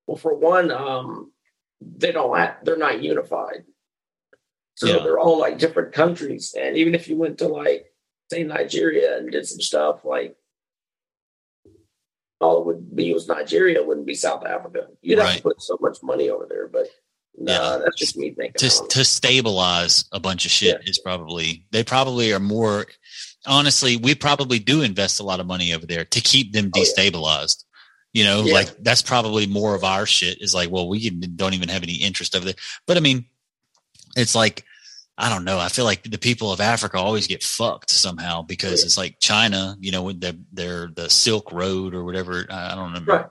[0.07, 1.31] well, for one, um,
[1.79, 2.35] they don't,
[2.65, 3.63] they're not unified.
[4.77, 5.03] So yeah.
[5.03, 6.53] they're all like different countries.
[6.55, 7.91] And even if you went to like
[8.31, 10.35] say Nigeria and did some stuff, like
[12.39, 14.87] all it would be was Nigeria, wouldn't be South Africa.
[15.01, 15.29] You'd right.
[15.29, 16.85] have to put so much money over there, but
[17.35, 17.77] no, yeah.
[17.83, 18.53] that's just me thinking.
[18.69, 20.89] To, to stabilize a bunch of shit yeah.
[20.89, 22.85] is probably they probably are more
[23.47, 26.79] honestly, we probably do invest a lot of money over there to keep them oh,
[26.79, 27.63] destabilized.
[27.63, 27.63] Oh.
[28.13, 31.69] You know, like that's probably more of our shit is like, well, we don't even
[31.69, 32.55] have any interest over there.
[32.85, 33.25] But I mean,
[34.15, 34.65] it's like
[35.17, 35.57] I don't know.
[35.57, 39.75] I feel like the people of Africa always get fucked somehow because it's like China,
[39.79, 42.45] you know, with their their the Silk Road or whatever.
[42.49, 43.11] I don't remember.
[43.13, 43.25] Right.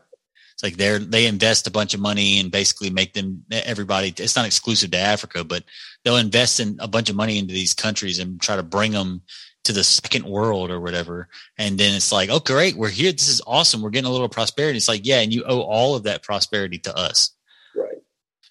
[0.54, 4.12] It's like they're they invest a bunch of money and basically make them everybody.
[4.16, 5.62] It's not exclusive to Africa, but
[6.02, 9.22] they'll invest in a bunch of money into these countries and try to bring them
[9.64, 11.28] to the second world or whatever.
[11.58, 13.12] And then it's like, oh great, we're here.
[13.12, 13.82] This is awesome.
[13.82, 14.78] We're getting a little prosperity.
[14.78, 17.35] It's like, yeah, and you owe all of that prosperity to us.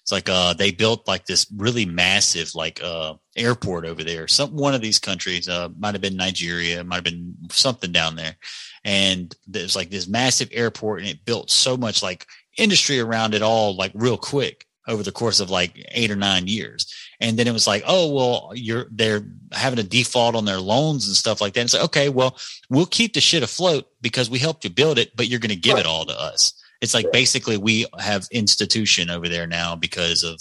[0.06, 4.28] It's like uh they built like this really massive like uh airport over there.
[4.28, 8.14] Some one of these countries, uh might have been Nigeria, might have been something down
[8.14, 8.36] there.
[8.84, 12.24] And there's like this massive airport and it built so much like
[12.56, 16.46] industry around it all like real quick over the course of like eight or nine
[16.46, 16.86] years.
[17.20, 21.08] And then it was like, oh well, you're they're having a default on their loans
[21.08, 21.60] and stuff like that.
[21.62, 22.38] And it's like, okay, well,
[22.70, 25.56] we'll keep the shit afloat because we helped you build it, but you're going to
[25.56, 25.80] give Right.
[25.80, 26.52] it all to us.
[26.80, 27.12] It's like Right.
[27.12, 30.40] basically we have institution over there now because of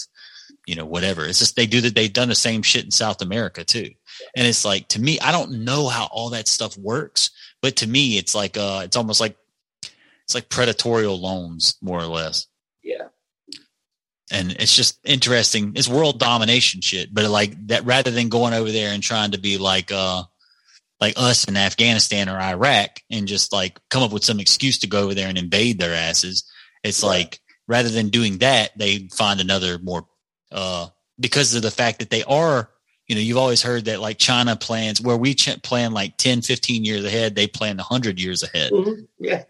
[0.68, 1.26] you know whatever.
[1.26, 1.96] It's just they do that.
[1.96, 3.92] They've done the same shit in South America too.
[4.36, 7.30] And it's like to me, I don't know how all that stuff works,
[7.62, 9.38] but to me, it's like uh, it's almost like
[10.24, 12.48] it's like predatorial loans more or less
[12.84, 13.10] Yeah.
[14.32, 15.74] and it's just interesting.
[15.76, 19.40] It's world domination shit, but like that rather than going over there and trying to
[19.40, 20.24] be like uh
[21.02, 24.88] like us in Afghanistan or Iraq and just like come up with some excuse to
[24.88, 26.44] go over there and invade their asses.
[26.84, 27.10] It's Right.
[27.10, 30.08] like rather than doing that, they find another more
[30.52, 30.88] uh
[31.20, 32.70] because of the fact that they are
[33.08, 36.42] you know, you've always heard that like China plans where we ch- plan like 10,
[36.42, 38.72] 15 years ahead, they plan 100 years ahead.
[38.72, 39.08] Mhm.
[39.20, 39.44] Yeah.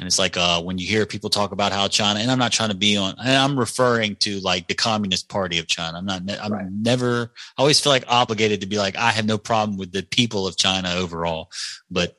[0.00, 2.52] And it's like uh, when you hear people talk about how China, and I'm not
[2.52, 5.98] trying to be on, and I'm referring to like the Communist Party of China.
[5.98, 6.66] I'm not, I'm Right.
[6.72, 10.02] never, I always feel like obligated to be like, I have no problem with the
[10.02, 11.50] people of China overall,
[11.90, 12.16] but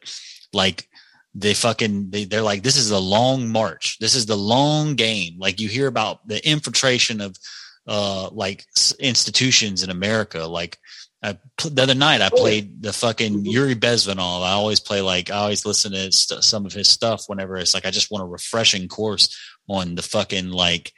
[0.53, 0.87] like
[1.33, 3.97] they fucking, they, they're like, this is a long march.
[3.99, 5.39] This is the long game.
[5.39, 7.35] Like you hear about the infiltration of
[7.87, 8.65] uh, like
[8.99, 10.77] institutions in America, like
[11.23, 12.37] I, the other night I Oh.
[12.37, 13.45] played the fucking.
[13.45, 14.41] Yuri Bezmenov.
[14.43, 17.73] I always play like I always listen to st- some of his stuff whenever it's
[17.73, 19.35] like I just want a refreshing course
[19.69, 20.91] on the fucking like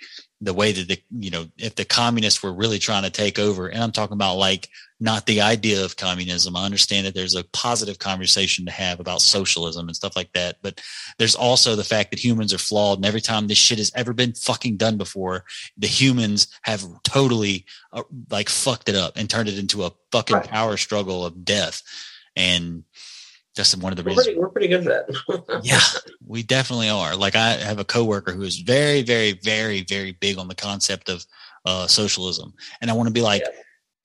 [0.44, 3.68] the way that the you know if the communists were really trying to take over.
[3.68, 4.68] And I'm talking about like
[4.99, 6.56] not the idea of communism.
[6.56, 10.57] I understand that there's a positive conversation to have about socialism and stuff like that,
[10.61, 10.80] but
[11.18, 14.14] there's also the fact that humans are flawed, and every time this shit has ever
[14.14, 15.44] been fucking done before,
[15.78, 20.38] the humans have totally uh, like fucked it up and turned it into a fucking
[20.38, 20.48] Right.
[20.49, 21.82] power struggle of death.
[22.36, 22.84] And
[23.56, 24.26] that's one of the We're reasons.
[24.28, 25.62] pretty, we're pretty good at that.
[25.64, 25.80] Yeah,
[26.26, 27.16] we definitely are.
[27.16, 31.10] Like I have a coworker who is very, very, very, very big on the concept
[31.10, 31.26] of
[31.66, 33.52] uh, socialism, and I want to be like, Yeah.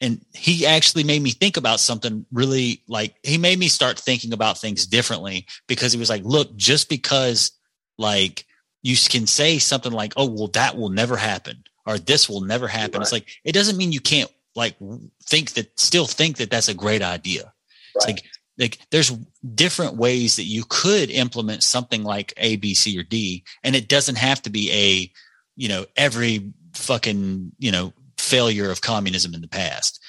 [0.02, 4.32] and he actually made me think about something really like he made me start thinking
[4.32, 7.52] about things differently because he was like, look, just because
[7.96, 8.44] like
[8.82, 12.68] you can say something like, oh, well, that will never happen or this will never
[12.68, 13.00] happen.
[13.02, 14.76] It's like it doesn't mean you can't like
[15.24, 17.52] think that still think that that's a great idea.
[17.96, 18.24] It's like
[18.58, 19.10] like there's
[19.54, 23.88] different ways that you could implement something like A, B, C, or D, and it
[23.88, 25.12] doesn't have to be a
[25.56, 30.00] you know every fucking you know failure of communism in the past.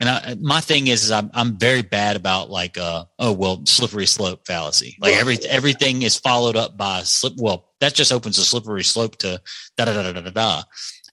[0.00, 3.62] And I, my thing is, is I'm I'm very bad about like uh oh well
[3.66, 4.96] slippery slope fallacy.
[4.98, 7.34] Like every everything is followed up by slip.
[7.36, 9.40] Well, that just opens a slippery slope to
[9.76, 10.30] da da da da da da.
[10.30, 10.62] da.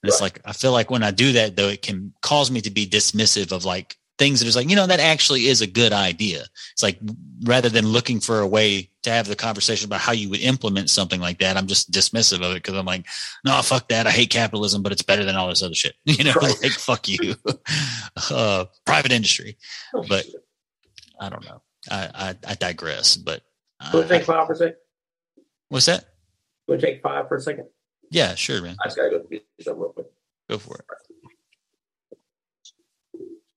[0.04, 2.62] And it's like I feel like when I do that though, it can cause me
[2.62, 5.68] to be dismissive of like things that is like you know that actually is a
[5.68, 6.44] good idea.
[6.74, 7.00] It's like
[7.44, 10.90] rather than looking for a way to have the conversation about how you would implement
[10.90, 13.06] something like that, I'm just dismissive of it because I'm like,
[13.46, 14.08] no, fuck that.
[14.08, 15.94] I hate capitalism, but it's better than all this other shit.
[16.06, 16.56] You know, Right.
[16.64, 17.36] like fuck you,
[18.32, 19.58] uh, private industry.
[20.08, 20.26] But
[21.20, 21.62] I don't know.
[21.90, 23.18] I I, I digress.
[23.18, 23.44] But
[23.94, 24.76] we uh, take five for a second?
[25.70, 26.06] what's that?
[26.68, 27.68] We take five for a second?
[28.10, 28.76] Yeah, sure, man.
[28.84, 30.08] I just gotta go do something real quick.
[30.50, 30.86] Go for it.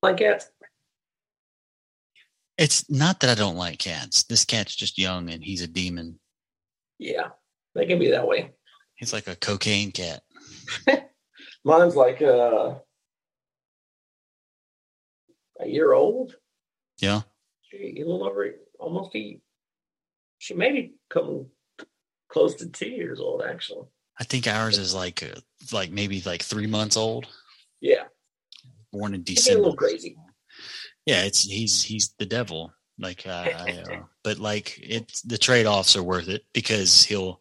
[0.02, 0.50] Like cats?
[2.56, 4.22] It's not that I don't like cats.
[4.24, 6.18] This cat's just young and he's a demon.
[6.98, 7.28] Yeah,
[7.74, 8.52] they can be that way.
[8.96, 10.22] He's like a cocaine cat.
[11.64, 12.74] Mine's like uh,
[15.58, 16.36] a year old.
[16.98, 17.22] Yeah.
[17.62, 19.40] She a little over almost a.
[20.38, 21.46] She maybe come
[22.28, 23.86] close to two years old actually.
[24.18, 25.40] I think ours is like uh,
[25.72, 27.26] like maybe like three months old,
[27.80, 28.04] Yeah,
[28.92, 29.76] born in she's a little December.
[29.76, 30.16] crazy.
[31.06, 32.72] Yeah, it's he's he's the devil.
[32.98, 37.40] Like, uh, I, uh, but like it's the trade offs are worth it because he'll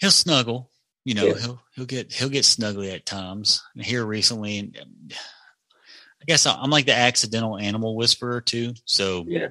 [0.00, 0.70] he'll snuggle.
[1.04, 1.38] You know, Yeah.
[1.40, 3.62] he'll he'll get he'll get snuggly at times.
[3.74, 4.76] And here recently, and
[5.10, 8.74] I guess I'm like the accidental animal whisperer too.
[8.84, 9.48] So Yeah,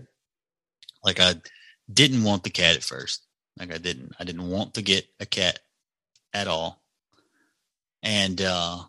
[1.04, 1.34] like I
[1.92, 3.26] didn't want the cat at first.
[3.58, 4.12] Like I didn't.
[4.20, 5.60] I didn't want to get a cat
[6.34, 6.84] at all.
[8.04, 8.84] And uh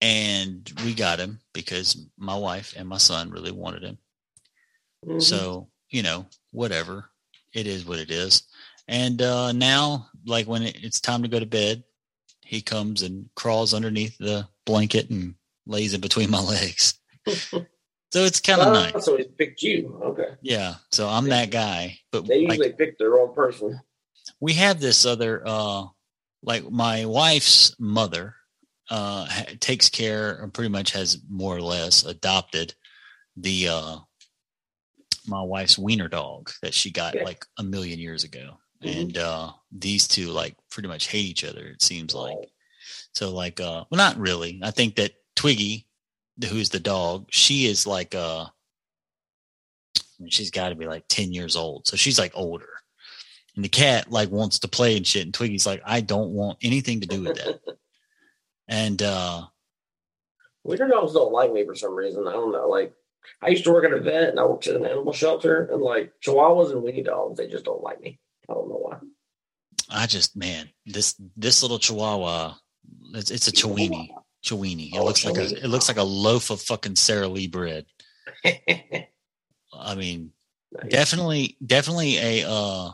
[0.00, 3.98] and we got him because my wife and my son really wanted him.
[5.06, 5.22] Mhm.
[5.22, 7.10] So, you know, whatever.
[7.52, 8.42] It is what it is.
[8.86, 11.82] And uh now, like when it's time to go to bed,
[12.42, 15.34] he comes and crawls underneath the blanket and
[15.66, 16.94] lays in between my legs.
[17.26, 19.04] so it's kind of Oh, nice.
[19.04, 20.00] So he's picked you.
[20.04, 20.28] Okay.
[20.42, 20.74] Yeah.
[20.92, 21.98] So I'm that guy.
[22.12, 23.80] But They like, usually pick the wrong person.
[24.40, 25.84] we have this other uh
[26.42, 28.36] like my wife's mother
[28.90, 29.26] uh
[29.60, 32.74] takes care or pretty much has more or less adopted
[33.36, 33.96] the uh
[35.26, 37.24] my wife's wiener dog that she got Okay.
[37.24, 38.58] like a million years ago.
[38.82, 39.00] Mhm.
[39.00, 42.38] and uh these two like pretty much hate each other it seems like.
[43.14, 44.60] So like uh well not really.
[44.62, 45.86] I think that twiggy
[46.48, 48.46] who's the dog she is like uh
[50.28, 51.86] she's got to be like 10 years old.
[51.86, 52.68] So she's like older.
[53.54, 56.58] And the cat like wants to play and shit and twiggy's like i don't want
[56.62, 57.60] anything to do with that
[58.68, 59.46] and uh
[60.64, 62.28] Wiener dogs don't like me for some reason.
[62.28, 62.68] I don't know.
[62.68, 62.92] Like
[63.42, 65.80] I used to work at a vet and I worked at an animal shelter and
[65.82, 68.18] like chihuahuas and weenie dogs, they just don't like me.
[68.48, 68.98] I don't know why.
[69.90, 72.54] i just man this this little chihuahua
[73.14, 74.08] it's, it's a chiweenie
[74.44, 77.46] chiweenie it Oh, looks like a it looks like a loaf of fucking sara lee
[77.48, 77.86] bread
[78.44, 80.32] i mean
[80.70, 80.90] Nice.
[80.90, 82.90] definitely definitely a uh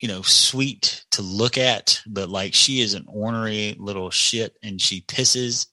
[0.00, 4.80] you know sweet to look at but like she is an ornery little shit and
[4.80, 5.66] she pisses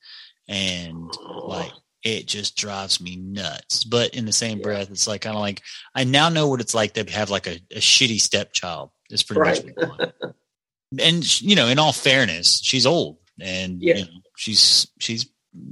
[0.47, 1.09] and
[1.43, 1.71] like
[2.03, 4.63] it just drives me nuts but in the same Yeah.
[4.63, 5.61] breath it's like kind of like
[5.95, 9.41] i now know what it's like to have like a, a shitty stepchild It's pretty
[9.41, 9.65] Right.
[9.65, 10.35] much what I want.
[10.99, 13.95] and you know in all fairness she's old and Yeah.
[13.97, 15.25] you know she's she's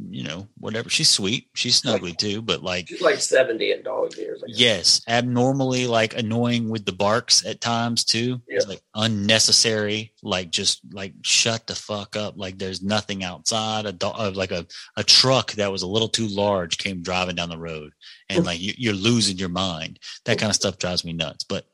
[0.09, 4.15] you know whatever she's sweet she's snuggly too but like She's like 70 in dog
[4.17, 4.43] years.
[4.45, 8.39] Yes, abnormally like annoying with the barks at times too.
[8.47, 12.35] It's like unnecessary, like just like shut the fuck up.
[12.37, 13.87] Like there's nothing outside.
[13.87, 17.35] A dog, uh, like a a truck that was a little too large came driving
[17.35, 17.93] down the road,
[18.29, 19.99] and like you, you're losing your mind.
[20.25, 21.43] That kind of stuff drives me nuts.
[21.43, 21.65] But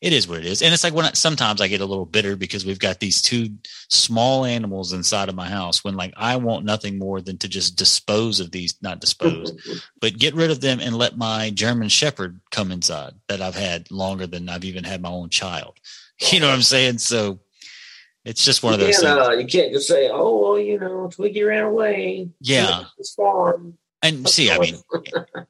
[0.00, 2.06] it is what it is, and it's like when I, sometimes I get a little
[2.06, 3.50] bitter because we've got these two
[3.88, 5.82] small animals inside of my house.
[5.82, 9.52] When like I want nothing more than to just dispose of these, not dispose,
[10.00, 13.90] but get rid of them and let my German Shepherd come inside that I've had
[13.90, 15.74] longer than I've even had my own child.
[16.32, 16.98] You know what I'm saying?
[16.98, 17.38] So
[18.24, 19.28] it's just one of those can't, things.
[19.28, 22.28] uh, you can't just say, oh, well, you know, Twiggy ran away.
[22.40, 22.86] Yeah.
[22.98, 23.78] It's farm.
[24.02, 24.76] And see, I mean,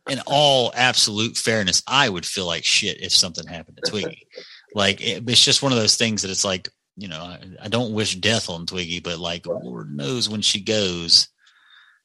[0.08, 4.26] in all absolute fairness, I would feel like shit if something happened to Twiggy.
[4.74, 7.68] Like it, it's just one of those things that it's like, you know, I, I
[7.68, 11.28] don't wish death on Twiggy, but like Lord knows when she goes,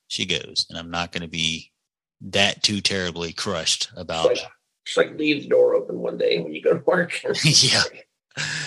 [0.07, 1.72] she goes, and I'm not going to be
[2.22, 4.26] that too terribly crushed about.
[4.28, 4.38] Like-
[4.86, 7.20] Just like leave the door open one day when you go to work.
[7.45, 7.84] yeah.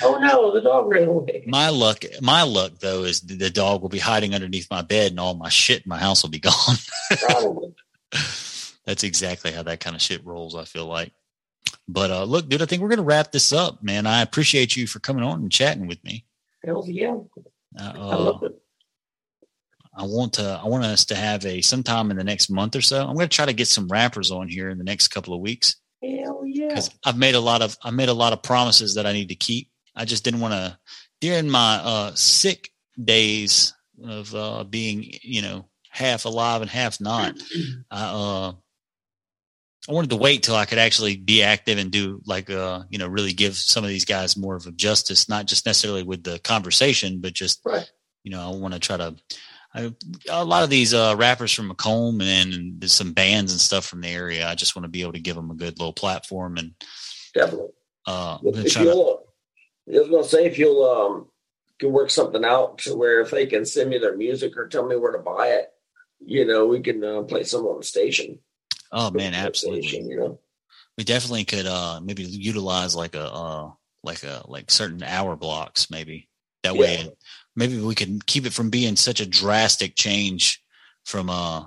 [0.03, 1.45] Oh no, the dog ran away.
[1.47, 5.21] My luck, my luck though, is the dog will be hiding underneath my bed, and
[5.21, 6.77] all my shit in my house will be gone.
[7.21, 7.75] Probably.
[8.85, 10.55] That's exactly how that kind of shit rolls.
[10.55, 11.13] I feel like.
[11.89, 14.07] But uh, look, dude, I think we're gonna wrap this up, man.
[14.07, 16.25] I appreciate you for coming on and chatting with me.
[16.65, 17.17] Hell yeah.
[17.79, 18.63] Uh, I love it.
[19.97, 20.61] I want to.
[20.63, 23.01] I want us to have a sometime in the next month or so.
[23.01, 25.41] I'm going to try to get some rappers on here in the next couple of
[25.41, 25.77] weeks
[26.07, 26.69] Hell yeah.
[26.69, 27.77] because I've made a lot of.
[27.83, 29.69] I made a lot of promises that I need to keep.
[29.95, 30.79] I just didn't want to
[31.21, 32.71] during my uh, sick
[33.03, 33.75] days
[34.05, 37.35] of uh, being, you know, half alive and half not.
[37.91, 38.53] I uh,
[39.89, 42.99] I wanted to wait till I could actually be active and do like uh, you
[42.99, 46.25] know, really give some of these guys more of a justice, not just necessarily with
[46.25, 47.91] the conversation, but just Right.
[48.25, 49.17] you know, I want to try to.
[49.77, 49.93] I,
[50.31, 53.85] a lot of these uh, rappers from Macomb and, and there's some bands and stuff
[53.85, 54.49] from the area.
[54.49, 56.73] I just want to be able to give them a good little platform and
[57.35, 57.69] Definitely.
[58.07, 59.27] uh, If you'll,
[59.95, 61.27] I was gonna say if you'll um
[61.79, 64.87] can work something out to where if they can send me their music or tell
[64.87, 65.69] me where to buy it,
[66.25, 68.39] you know, we can uh, play some on the station.
[68.93, 69.83] oh man, absolutely.
[69.87, 70.41] Station, you know.
[70.97, 73.71] we definitely could uh maybe utilize like a uh
[74.03, 76.29] like a like certain hour blocks maybe
[76.63, 77.05] that Yeah.
[77.57, 80.63] Maybe we can keep it from being such a drastic change
[81.05, 81.65] from uh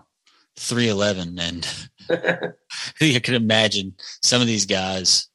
[0.57, 1.67] 311 and
[2.99, 5.27] you can imagine some of these guys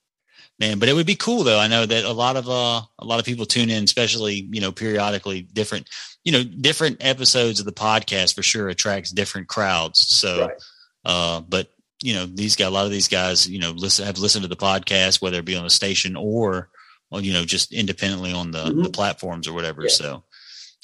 [0.60, 3.04] man but it would be cool though i know that a lot of uh a
[3.04, 5.88] lot of people tune in especially you know periodically different
[6.24, 10.56] you know different episodes of the podcast for sure attracts different crowds so Right.
[11.04, 11.68] uh but
[12.02, 14.48] you know these guys a lot of these guys you know listen have listened to
[14.48, 16.68] the podcast whether it be on the station or
[17.12, 18.92] you know just independently on the the Mhm.
[18.92, 19.88] platforms or whatever Yeah.
[19.90, 20.24] so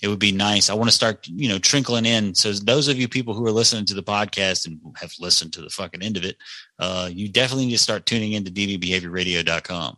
[0.03, 0.71] it would be nice.
[0.71, 2.35] I want to start, you know, trickling in.
[2.35, 5.63] So those of you people who are listening to the podcast and have listened to
[5.63, 6.37] the fucking end of it,
[6.79, 9.97] uh, you definitely need to start tuning into dvbehaviorradio.com.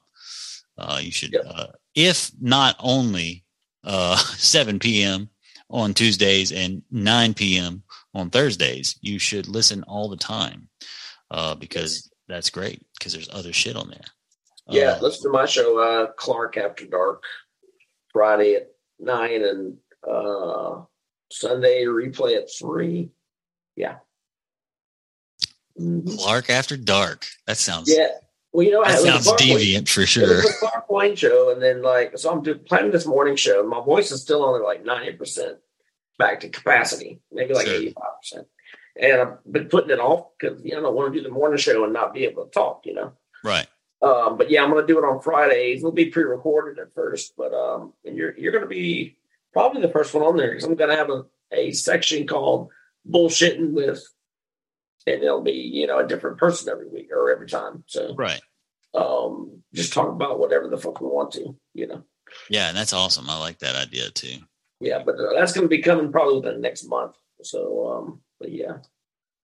[0.78, 1.42] Uh, you should, Yep.
[1.46, 3.44] uh, if not only,
[3.84, 5.28] uh, 7 PM
[5.70, 7.82] on Tuesdays and 9 p.m.
[8.14, 8.96] on Thursdays.
[9.00, 10.68] You should listen all the time
[11.30, 14.04] uh, because that's great because there's other shit on there.
[14.68, 17.22] Yeah, Uh, listen to my show, uh, Clark After Dark,
[18.12, 18.68] Friday at
[19.00, 19.76] nine and
[20.08, 20.82] uh,
[21.30, 23.10] Sunday replay at three.
[23.76, 23.96] Yeah.
[25.78, 26.18] Mhm.
[26.18, 27.26] Clark After Dark.
[27.46, 28.08] That sounds Yeah.
[28.52, 30.42] Well, you know, that it was a sounds deviant for sure.
[30.58, 33.62] Clark Wayne show, and then like, so I'm doing, planning this morning show.
[33.62, 35.56] My voice is still only like ninety percent
[36.18, 38.46] back to capacity, maybe like eighty five percent.
[39.00, 41.32] And I've been putting it off because you know, I don't want to do the
[41.32, 42.82] morning show and not be able to talk.
[42.84, 43.12] You know.
[43.42, 43.66] Right.
[44.02, 45.78] Um, but yeah, I'm going to do it on Fridays.
[45.78, 49.16] It'll be pre-recorded at first, but um, and you're you're going to be
[49.52, 52.70] probably the first one on there because I'm going to have a, a section called
[53.08, 54.02] bullshitting with,
[55.06, 57.84] and it'll be you know a different person every week or every time.
[57.86, 58.40] So Right.
[58.94, 62.04] um, just talk about whatever the fuck we want to, you know.
[62.48, 63.28] Yeah, and that's awesome.
[63.28, 64.38] I like that idea too.
[64.80, 67.14] Yeah, but uh, that's going to be coming probably within the next month.
[67.42, 68.78] So, um, but yeah,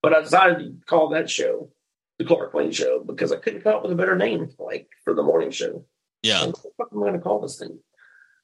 [0.02, 1.70] but I decided to call that show
[2.18, 5.14] the Clark Wayne Show because I couldn't come up with a better name like for
[5.14, 5.84] the morning show.
[6.22, 6.46] Yeah.
[6.46, 7.78] What the fuck am I going to call this thing?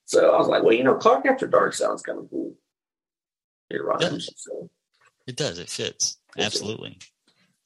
[0.07, 2.55] So I was like, well, you know, Clark After Dark sounds kind of cool.
[3.71, 4.29] It rhymes.
[4.37, 4.69] So
[5.27, 5.59] It does.
[5.59, 6.19] It fits.
[6.37, 6.47] We'll see.
[6.47, 6.99] Absolutely.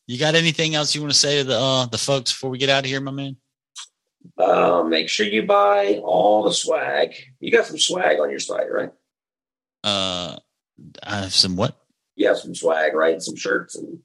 [0.06, 2.58] You got anything else you want to say to the uh, the folks before we
[2.58, 3.36] get out of here, my man?
[4.38, 7.14] uh, make sure you buy all the swag.
[7.40, 8.90] You got some swag on your site, right?
[9.84, 10.36] Uh,
[11.02, 11.76] I have some what?
[12.16, 13.20] You have some swag, right?
[13.20, 13.98] Some shirts and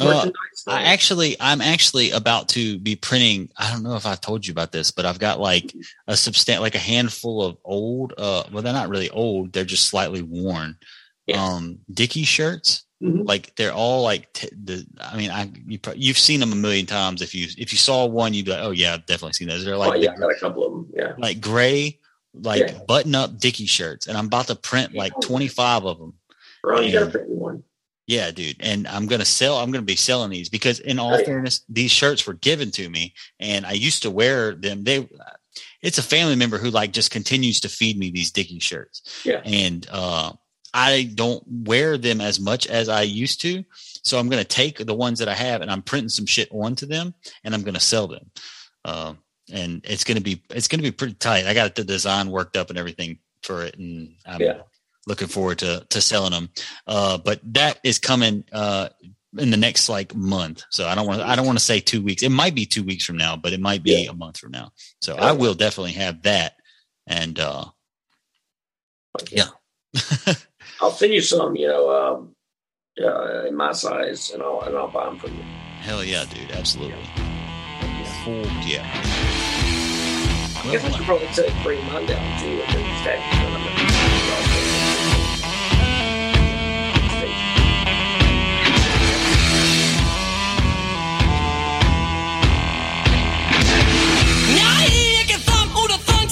[0.00, 0.30] Uh.
[0.66, 3.50] I actually, I'm actually about to be printing.
[3.56, 5.72] I don't know if I told you about this, but I've got like
[6.08, 8.12] a substan like a handful of old.
[8.16, 10.76] Uh, well, they're not really old; they're just slightly worn.
[11.26, 11.42] Yeah.
[11.44, 12.84] Um, Dickie shirts.
[13.02, 13.26] Mhm.
[13.26, 14.86] Like they're all like t- the.
[15.00, 17.22] I mean, I you, you've seen them a million times.
[17.22, 19.64] If you if you saw one, you'd be like, oh yeah, I've definitely seen those.
[19.64, 20.88] They're like oh, yeah, I got a couple of them.
[20.96, 21.12] Yeah.
[21.18, 21.98] like gray,
[22.34, 22.78] like Yeah.
[22.88, 26.14] button up Dickie shirts, and I'm about to print like 25 of them.
[26.62, 27.62] Bro, you gotta print one.
[28.06, 28.56] Yeah, dude.
[28.60, 31.24] And I'm going to sell, I'm going to be selling these because in all Oh,
[31.24, 34.84] fairness, these shirts were given to me and I used to wear them.
[34.84, 35.08] They,
[35.80, 39.22] it's a family member who like just continues to feed me these Dickie shirts.
[39.24, 39.40] Yeah.
[39.44, 40.32] And, uh,
[40.76, 43.64] I don't wear them as much as I used to.
[44.02, 46.48] So I'm going to take the ones that I have and I'm printing some shit
[46.50, 47.14] onto them
[47.44, 48.30] and I'm going to sell them.
[48.84, 49.18] Um,
[49.52, 51.46] and it's going to be, it's going to be pretty tight.
[51.46, 53.78] I got the design worked up and everything for it.
[53.78, 54.62] And I'm Yeah.
[55.06, 56.48] Looking forward to, to selling them.
[56.86, 58.88] Uh, but that is coming, uh,
[59.36, 60.62] in the next like month.
[60.70, 62.22] So I don't want to, I don't want to say two weeks.
[62.22, 64.10] It might be two weeks from now, but it might be Yeah.
[64.10, 64.70] a month from now.
[65.00, 66.54] So I will definitely have that.
[67.06, 67.64] And, uh,
[69.30, 69.48] Yeah.
[70.80, 72.34] I'll send you some, you know, um,
[73.02, 75.42] uh, in my size, and I'll and I'll buy them from you.
[75.80, 76.50] hell yeah, dude.
[76.52, 77.02] Absolutely.
[78.24, 78.88] Full, yeah.
[80.64, 83.83] I guess I should probably take mine down too, and then stack it on them.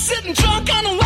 [0.03, 1.02] sitting drunk on a